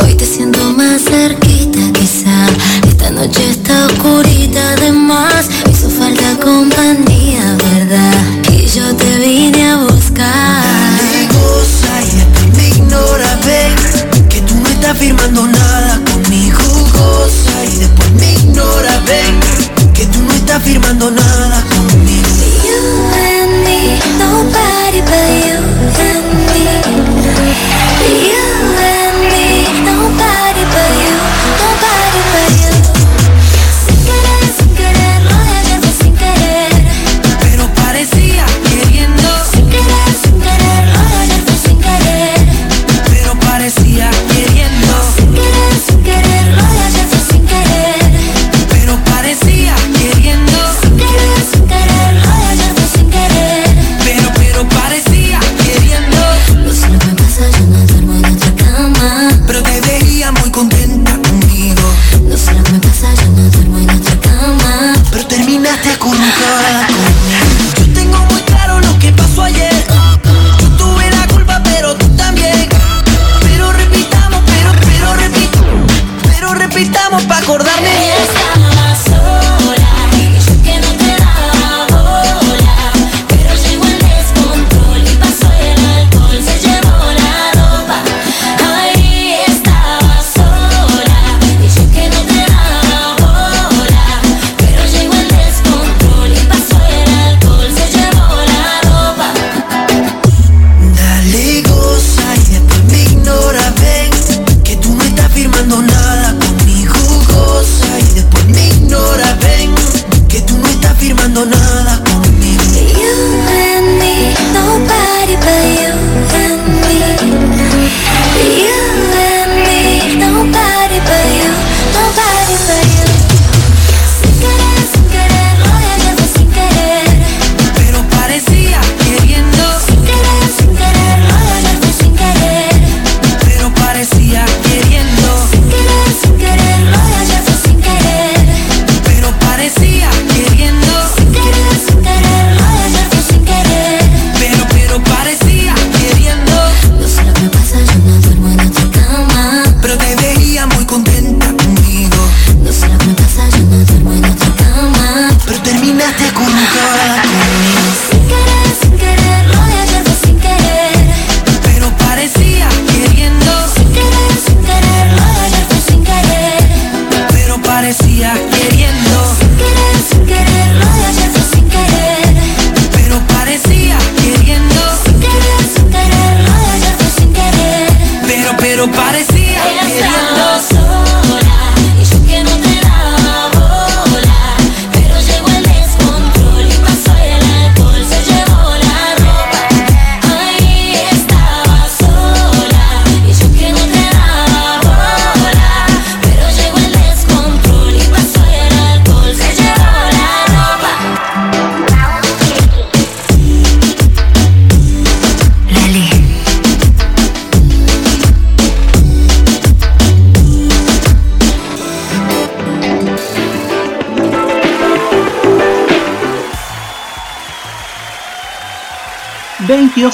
Hoy 0.02 0.14
te 0.14 0.24
siento 0.24 0.58
más 0.72 1.02
cerquita 1.04 1.80
quizá 1.92 2.46
Esta 2.86 3.10
noche 3.10 3.50
está 3.50 3.86
oscurita 3.86 4.72
además 4.72 5.48
Hizo 5.70 5.88
falta 5.90 6.36
compañía, 6.42 7.56
Estás 14.85 14.98
firmando 14.98 15.47
nada 15.47 15.98
conmigo 16.12 16.59
Goza 16.93 17.65
y 17.65 17.78
después 17.78 18.11
me 18.20 18.35
ignora, 18.35 19.01
ven 19.06 19.40
Que 19.94 20.05
tú 20.05 20.20
no 20.20 20.31
estás 20.35 20.62
firmando 20.62 21.11
nada 21.11 21.65
conmigo. 21.74 22.28
You 22.62 22.82
and 23.16 23.65
me, 23.65 23.98
nobody 24.19 25.01
but 25.01 25.47
you 25.47 25.56
and 26.05 26.27
me 28.28 28.43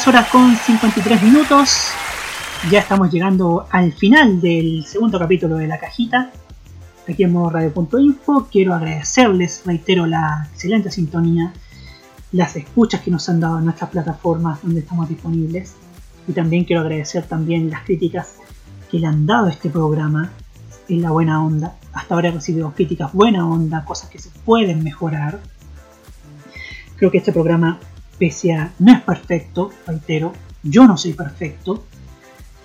2 0.01 0.09
horas 0.09 0.29
con 0.31 0.57
53 0.57 1.23
minutos. 1.23 1.91
Ya 2.71 2.79
estamos 2.79 3.13
llegando 3.13 3.67
al 3.71 3.93
final 3.93 4.41
del 4.41 4.83
segundo 4.87 5.19
capítulo 5.19 5.57
de 5.57 5.67
La 5.67 5.79
Cajita. 5.79 6.31
Aquí 7.07 7.23
en 7.23 7.35
Radio.info 7.35 8.49
quiero 8.51 8.73
agradecerles, 8.73 9.61
reitero, 9.67 10.07
la 10.07 10.49
excelente 10.55 10.91
sintonía, 10.91 11.53
las 12.33 12.57
escuchas 12.57 13.03
que 13.03 13.11
nos 13.11 13.29
han 13.29 13.41
dado 13.41 13.59
en 13.59 13.67
nuestras 13.67 13.91
plataformas 13.91 14.63
donde 14.63 14.81
estamos 14.81 15.07
disponibles. 15.07 15.75
Y 16.27 16.33
también 16.33 16.65
quiero 16.65 16.81
agradecer 16.81 17.25
también 17.25 17.69
las 17.69 17.83
críticas 17.83 18.37
que 18.91 19.01
le 19.01 19.07
han 19.07 19.27
dado 19.27 19.49
a 19.49 19.51
este 19.51 19.69
programa 19.69 20.33
en 20.89 21.03
la 21.03 21.11
buena 21.11 21.45
onda. 21.45 21.77
Hasta 21.93 22.15
ahora 22.15 22.29
he 22.31 22.33
recibido 22.33 22.73
críticas 22.73 23.13
buena 23.13 23.47
onda, 23.47 23.85
cosas 23.85 24.09
que 24.09 24.19
se 24.19 24.31
pueden 24.47 24.83
mejorar. 24.83 25.41
Creo 26.97 27.11
que 27.11 27.19
este 27.19 27.33
programa 27.33 27.81
pese 28.21 28.53
a 28.53 28.73
no 28.79 28.93
es 28.93 29.01
perfecto, 29.01 29.71
reitero, 29.87 30.35
yo 30.63 30.87
no 30.87 30.97
soy 30.97 31.15
perfecto. 31.15 31.83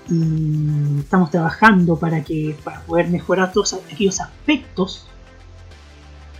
Y 0.07 0.99
estamos 0.99 1.32
trabajando 1.32 1.95
para 1.95 2.23
que 2.23 2.56
para 2.64 2.82
poder 2.82 3.07
mejorar 3.07 3.52
todos 3.52 3.73
aquellos 3.73 4.22
aspectos 4.22 5.07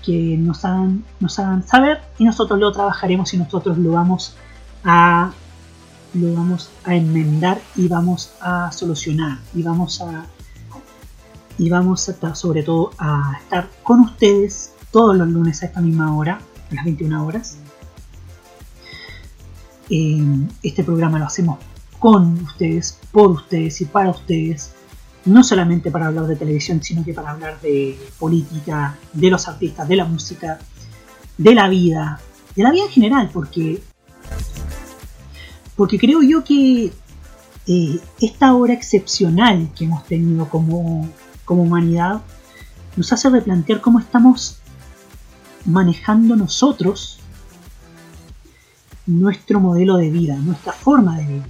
que 0.06 0.38
nos 0.38 0.64
hagan, 0.66 1.04
nos 1.20 1.34
saber 1.34 2.02
y 2.20 2.26
nosotros 2.26 2.60
lo 2.60 2.72
trabajaremos 2.72 3.34
y 3.34 3.38
nosotros 3.38 3.80
lo 3.80 3.94
vamos 3.94 4.36
a 4.84 5.32
lo 6.14 6.34
vamos 6.36 6.70
a 6.84 6.96
enmendar 6.96 7.60
y 7.76 7.88
vamos 7.88 8.34
a 8.40 8.72
solucionar 8.72 9.40
y 9.56 9.64
vamos 9.64 10.00
a 10.02 10.26
y 11.58 11.70
vamos 11.70 12.08
a 12.08 12.12
estar 12.12 12.36
sobre 12.36 12.62
todo 12.62 12.92
a 13.00 13.40
estar 13.42 13.68
con 13.82 14.02
ustedes 14.02 14.74
todos 14.92 15.18
los 15.18 15.28
lunes 15.28 15.64
a 15.64 15.66
esta 15.66 15.82
misma 15.82 16.16
hora 16.16 16.40
a 16.72 16.76
las 16.76 16.86
21 16.86 17.26
horas 17.26 17.58
Eh, 19.90 20.48
este 20.64 20.84
programa 20.84 21.20
lo 21.20 21.26
hacemos 21.26 21.60
con 22.00 22.44
ustedes 22.44 23.00
por 23.12 23.32
ustedes 23.32 23.82
y 23.82 23.86
para 23.86 24.12
ustedes. 24.12 24.72
No 25.26 25.44
solamente 25.44 25.90
para 25.90 26.08
hablar 26.08 26.28
de 26.28 26.36
televisión, 26.36 26.84
sino 26.84 27.04
que 27.04 27.14
para 27.14 27.32
hablar 27.32 27.60
de 27.62 27.98
política, 28.20 28.96
de 29.12 29.32
los 29.32 29.48
artistas, 29.48 29.88
de 29.88 29.96
la 29.96 30.06
música, 30.06 30.60
de 31.38 31.56
la 31.56 31.68
vida, 31.68 32.20
de 32.56 32.62
la 32.64 32.72
vida 32.72 32.84
en 32.84 32.92
general, 32.92 33.30
porque, 33.34 33.82
porque 35.76 35.98
creo 35.98 36.22
yo 36.22 36.44
que 36.44 36.92
eh, 37.68 38.00
esta 38.22 38.54
hora 38.54 38.74
excepcional 38.74 39.72
que 39.76 39.86
hemos 39.86 40.06
tenido 40.06 40.48
como, 40.48 41.10
como 41.44 41.64
humanidad 41.64 42.22
nos 42.96 43.12
hace 43.12 43.30
replantear 43.30 43.82
cómo 43.82 44.00
estamos 44.00 44.60
manejando 45.66 46.36
nosotros 46.36 47.20
nuestro 49.06 49.60
modelo 49.60 49.98
de 49.98 50.10
vida, 50.10 50.36
nuestra 50.38 50.74
forma 50.74 51.18
de 51.18 51.26
vivir. 51.26 51.44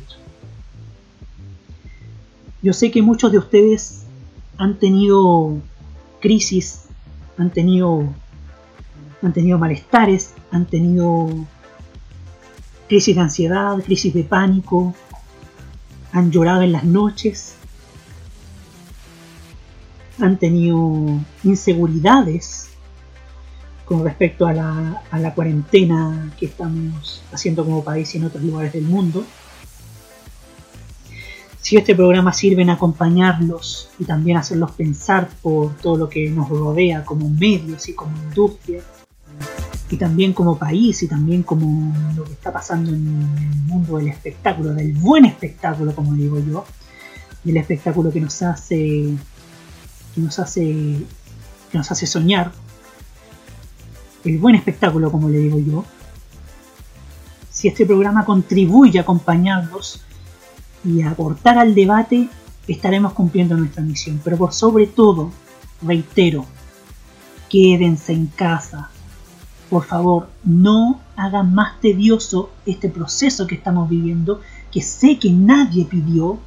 Yo 2.61 2.73
sé 2.73 2.91
que 2.91 3.01
muchos 3.01 3.31
de 3.31 3.37
ustedes 3.37 4.03
han 4.57 4.79
tenido 4.79 5.57
crisis, 6.19 6.85
han 7.37 7.51
tenido, 7.51 8.07
han 9.21 9.33
tenido 9.33 9.57
malestares, 9.57 10.33
han 10.51 10.65
tenido 10.65 11.29
crisis 12.87 13.15
de 13.15 13.21
ansiedad, 13.21 13.77
crisis 13.83 14.13
de 14.13 14.23
pánico, 14.23 14.95
han 16.11 16.31
llorado 16.31 16.61
en 16.61 16.71
las 16.71 16.83
noches, 16.83 17.55
han 20.19 20.37
tenido 20.37 21.19
inseguridades 21.43 22.69
con 23.85 24.03
respecto 24.03 24.47
a 24.47 24.53
la, 24.53 25.03
a 25.11 25.19
la 25.19 25.33
cuarentena 25.33 26.33
que 26.37 26.47
estamos 26.47 27.23
haciendo 27.31 27.63
como 27.63 27.83
país 27.83 28.13
y 28.15 28.17
en 28.17 28.25
otros 28.25 28.43
lugares 28.43 28.73
del 28.73 28.83
mundo. 28.83 29.23
Si 31.61 31.77
este 31.77 31.95
programa 31.95 32.33
sirve 32.33 32.61
en 32.61 32.69
acompañarlos 32.69 33.89
y 33.97 34.05
también 34.05 34.37
hacerlos 34.37 34.71
pensar 34.71 35.29
por 35.41 35.75
todo 35.77 35.97
lo 35.97 36.09
que 36.09 36.29
nos 36.29 36.49
rodea 36.49 37.03
como 37.03 37.29
medios 37.29 37.87
y 37.89 37.93
como 37.93 38.15
industria, 38.17 38.81
y 39.89 39.97
también 39.97 40.33
como 40.33 40.57
país 40.57 41.03
y 41.03 41.07
también 41.07 41.43
como 41.43 41.93
lo 42.15 42.23
que 42.23 42.33
está 42.33 42.51
pasando 42.51 42.89
en 42.89 43.05
el 43.37 43.55
mundo 43.65 43.97
del 43.97 44.07
espectáculo, 44.07 44.73
del 44.73 44.93
buen 44.93 45.25
espectáculo 45.25 45.93
como 45.93 46.13
digo 46.13 46.39
yo, 46.39 46.65
del 47.43 47.57
espectáculo 47.57 48.11
que 48.11 48.21
nos 48.21 48.41
hace 48.41 49.15
que 50.13 50.21
nos 50.21 50.39
hace 50.39 50.97
que 51.71 51.77
nos 51.77 51.91
hace 51.91 52.07
soñar, 52.07 52.51
el 54.25 54.39
buen 54.39 54.55
espectáculo 54.55 55.11
como 55.11 55.29
le 55.29 55.37
digo 55.37 55.59
yo. 55.59 55.85
Si 57.51 57.67
este 57.67 57.85
programa 57.85 58.25
contribuye 58.25 58.99
a 58.99 59.03
acompañarlos 59.03 60.01
y 60.83 61.01
a 61.01 61.11
aportar 61.11 61.57
al 61.57 61.73
debate, 61.73 62.27
estaremos 62.67 63.13
cumpliendo 63.13 63.55
nuestra 63.55 63.83
misión. 63.83 64.19
Pero 64.23 64.37
por 64.37 64.53
sobre 64.53 64.87
todo, 64.87 65.31
reitero, 65.81 66.45
quédense 67.49 68.13
en 68.13 68.27
casa. 68.27 68.89
Por 69.69 69.85
favor, 69.85 70.29
no 70.43 70.99
hagan 71.15 71.53
más 71.53 71.79
tedioso 71.79 72.51
este 72.65 72.89
proceso 72.89 73.47
que 73.47 73.55
estamos 73.55 73.89
viviendo, 73.89 74.41
que 74.71 74.81
sé 74.81 75.17
que 75.17 75.31
nadie 75.31 75.85
pidió, 75.85 76.39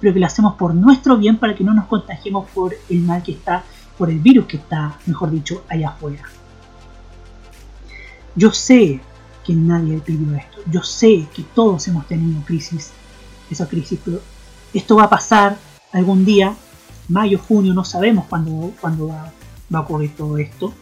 pero 0.00 0.14
que 0.14 0.20
lo 0.20 0.26
hacemos 0.26 0.54
por 0.54 0.74
nuestro 0.74 1.16
bien 1.16 1.38
para 1.38 1.54
que 1.54 1.64
no 1.64 1.74
nos 1.74 1.86
contagiemos 1.86 2.48
por 2.50 2.74
el 2.88 3.00
mal 3.00 3.22
que 3.22 3.32
está, 3.32 3.64
por 3.98 4.10
el 4.10 4.20
virus 4.20 4.46
que 4.46 4.58
está, 4.58 4.98
mejor 5.06 5.30
dicho, 5.30 5.64
allá 5.68 5.90
afuera. 5.90 6.22
Yo 8.36 8.52
sé 8.52 9.00
que 9.44 9.54
nadie 9.54 9.98
pidió 9.98 10.34
esto, 10.34 10.58
yo 10.70 10.82
sé 10.82 11.26
que 11.34 11.42
todos 11.42 11.86
hemos 11.88 12.06
tenido 12.06 12.40
crisis 12.44 12.90
esa 13.50 13.68
crisis, 13.68 13.98
pero 14.04 14.20
esto 14.72 14.96
va 14.96 15.04
a 15.04 15.10
pasar 15.10 15.58
algún 15.92 16.24
día, 16.24 16.56
mayo, 17.08 17.38
junio, 17.38 17.74
no 17.74 17.84
sabemos 17.84 18.26
cuándo, 18.26 18.72
cuándo 18.80 19.08
va, 19.08 19.32
va 19.72 19.78
a 19.78 19.82
ocurrir 19.82 20.16
todo 20.16 20.38
esto. 20.38 20.72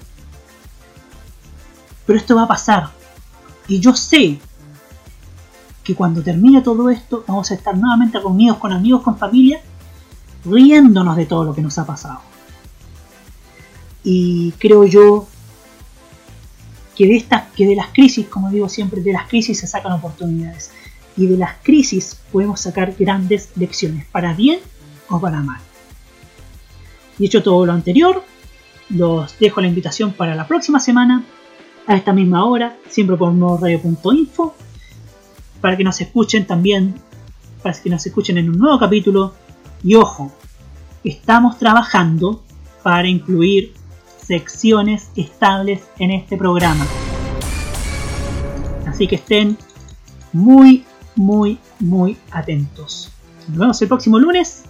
Pero 2.06 2.18
esto 2.18 2.34
va 2.36 2.44
a 2.44 2.48
pasar. 2.48 2.90
Y 3.68 3.80
yo 3.80 3.94
sé 3.94 4.38
que 5.84 5.94
cuando 5.94 6.22
termine 6.22 6.62
todo 6.62 6.90
esto 6.90 7.24
vamos 7.26 7.50
a 7.50 7.54
estar 7.54 7.76
nuevamente 7.76 8.18
reunidos 8.18 8.58
con 8.58 8.72
amigos, 8.72 9.02
con 9.02 9.18
familia, 9.18 9.60
riéndonos 10.44 11.16
de 11.16 11.26
todo 11.26 11.44
lo 11.44 11.54
que 11.54 11.62
nos 11.62 11.78
ha 11.78 11.86
pasado. 11.86 12.20
Y 14.04 14.52
creo 14.52 14.84
yo 14.84 15.28
que 16.96 17.06
de, 17.06 17.16
estas, 17.16 17.50
que 17.52 17.66
de 17.66 17.76
las 17.76 17.88
crisis, 17.88 18.26
como 18.26 18.50
digo 18.50 18.68
siempre, 18.68 19.00
de 19.00 19.12
las 19.12 19.28
crisis 19.28 19.60
se 19.60 19.66
sacan 19.66 19.92
oportunidades 19.92 20.72
y 21.16 21.26
de 21.26 21.36
las 21.36 21.56
crisis 21.62 22.18
podemos 22.30 22.60
sacar 22.60 22.94
grandes 22.98 23.50
lecciones, 23.56 24.06
para 24.06 24.32
bien 24.34 24.60
o 25.08 25.20
para 25.20 25.40
mal. 25.40 25.60
Dicho 27.18 27.42
todo 27.42 27.66
lo 27.66 27.72
anterior, 27.72 28.22
los 28.88 29.38
dejo 29.38 29.60
la 29.60 29.68
invitación 29.68 30.12
para 30.12 30.34
la 30.34 30.46
próxima 30.46 30.80
semana, 30.80 31.24
a 31.86 31.96
esta 31.96 32.12
misma 32.12 32.44
hora, 32.44 32.76
siempre 32.88 33.16
por 33.16 33.32
modoradio.info, 33.32 34.54
para 35.60 35.76
que 35.76 35.84
nos 35.84 36.00
escuchen 36.00 36.46
también, 36.46 36.94
para 37.62 37.80
que 37.80 37.90
nos 37.90 38.06
escuchen 38.06 38.38
en 38.38 38.50
un 38.50 38.58
nuevo 38.58 38.78
capítulo. 38.78 39.34
Y 39.82 39.94
ojo, 39.94 40.32
estamos 41.04 41.58
trabajando 41.58 42.42
para 42.82 43.08
incluir 43.08 43.74
secciones 44.32 45.10
estables 45.14 45.82
en 45.98 46.10
este 46.10 46.38
programa. 46.38 46.86
Así 48.86 49.06
que 49.06 49.16
estén 49.16 49.58
muy 50.32 50.86
muy, 51.16 51.58
muy 51.80 52.16
atentos. 52.30 53.12
Nos 53.48 53.58
vemos 53.58 53.82
el 53.82 53.88
próximo 53.88 54.18
lunes 54.18 54.64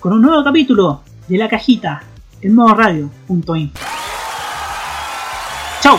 con 0.00 0.12
un 0.12 0.20
nuevo 0.20 0.44
capítulo 0.44 1.00
de 1.28 1.38
La 1.38 1.48
Cajita 1.48 2.02
en 2.42 2.54
modo 2.54 2.74
radio.info. 2.74 3.78
¡Chao! 5.80 5.98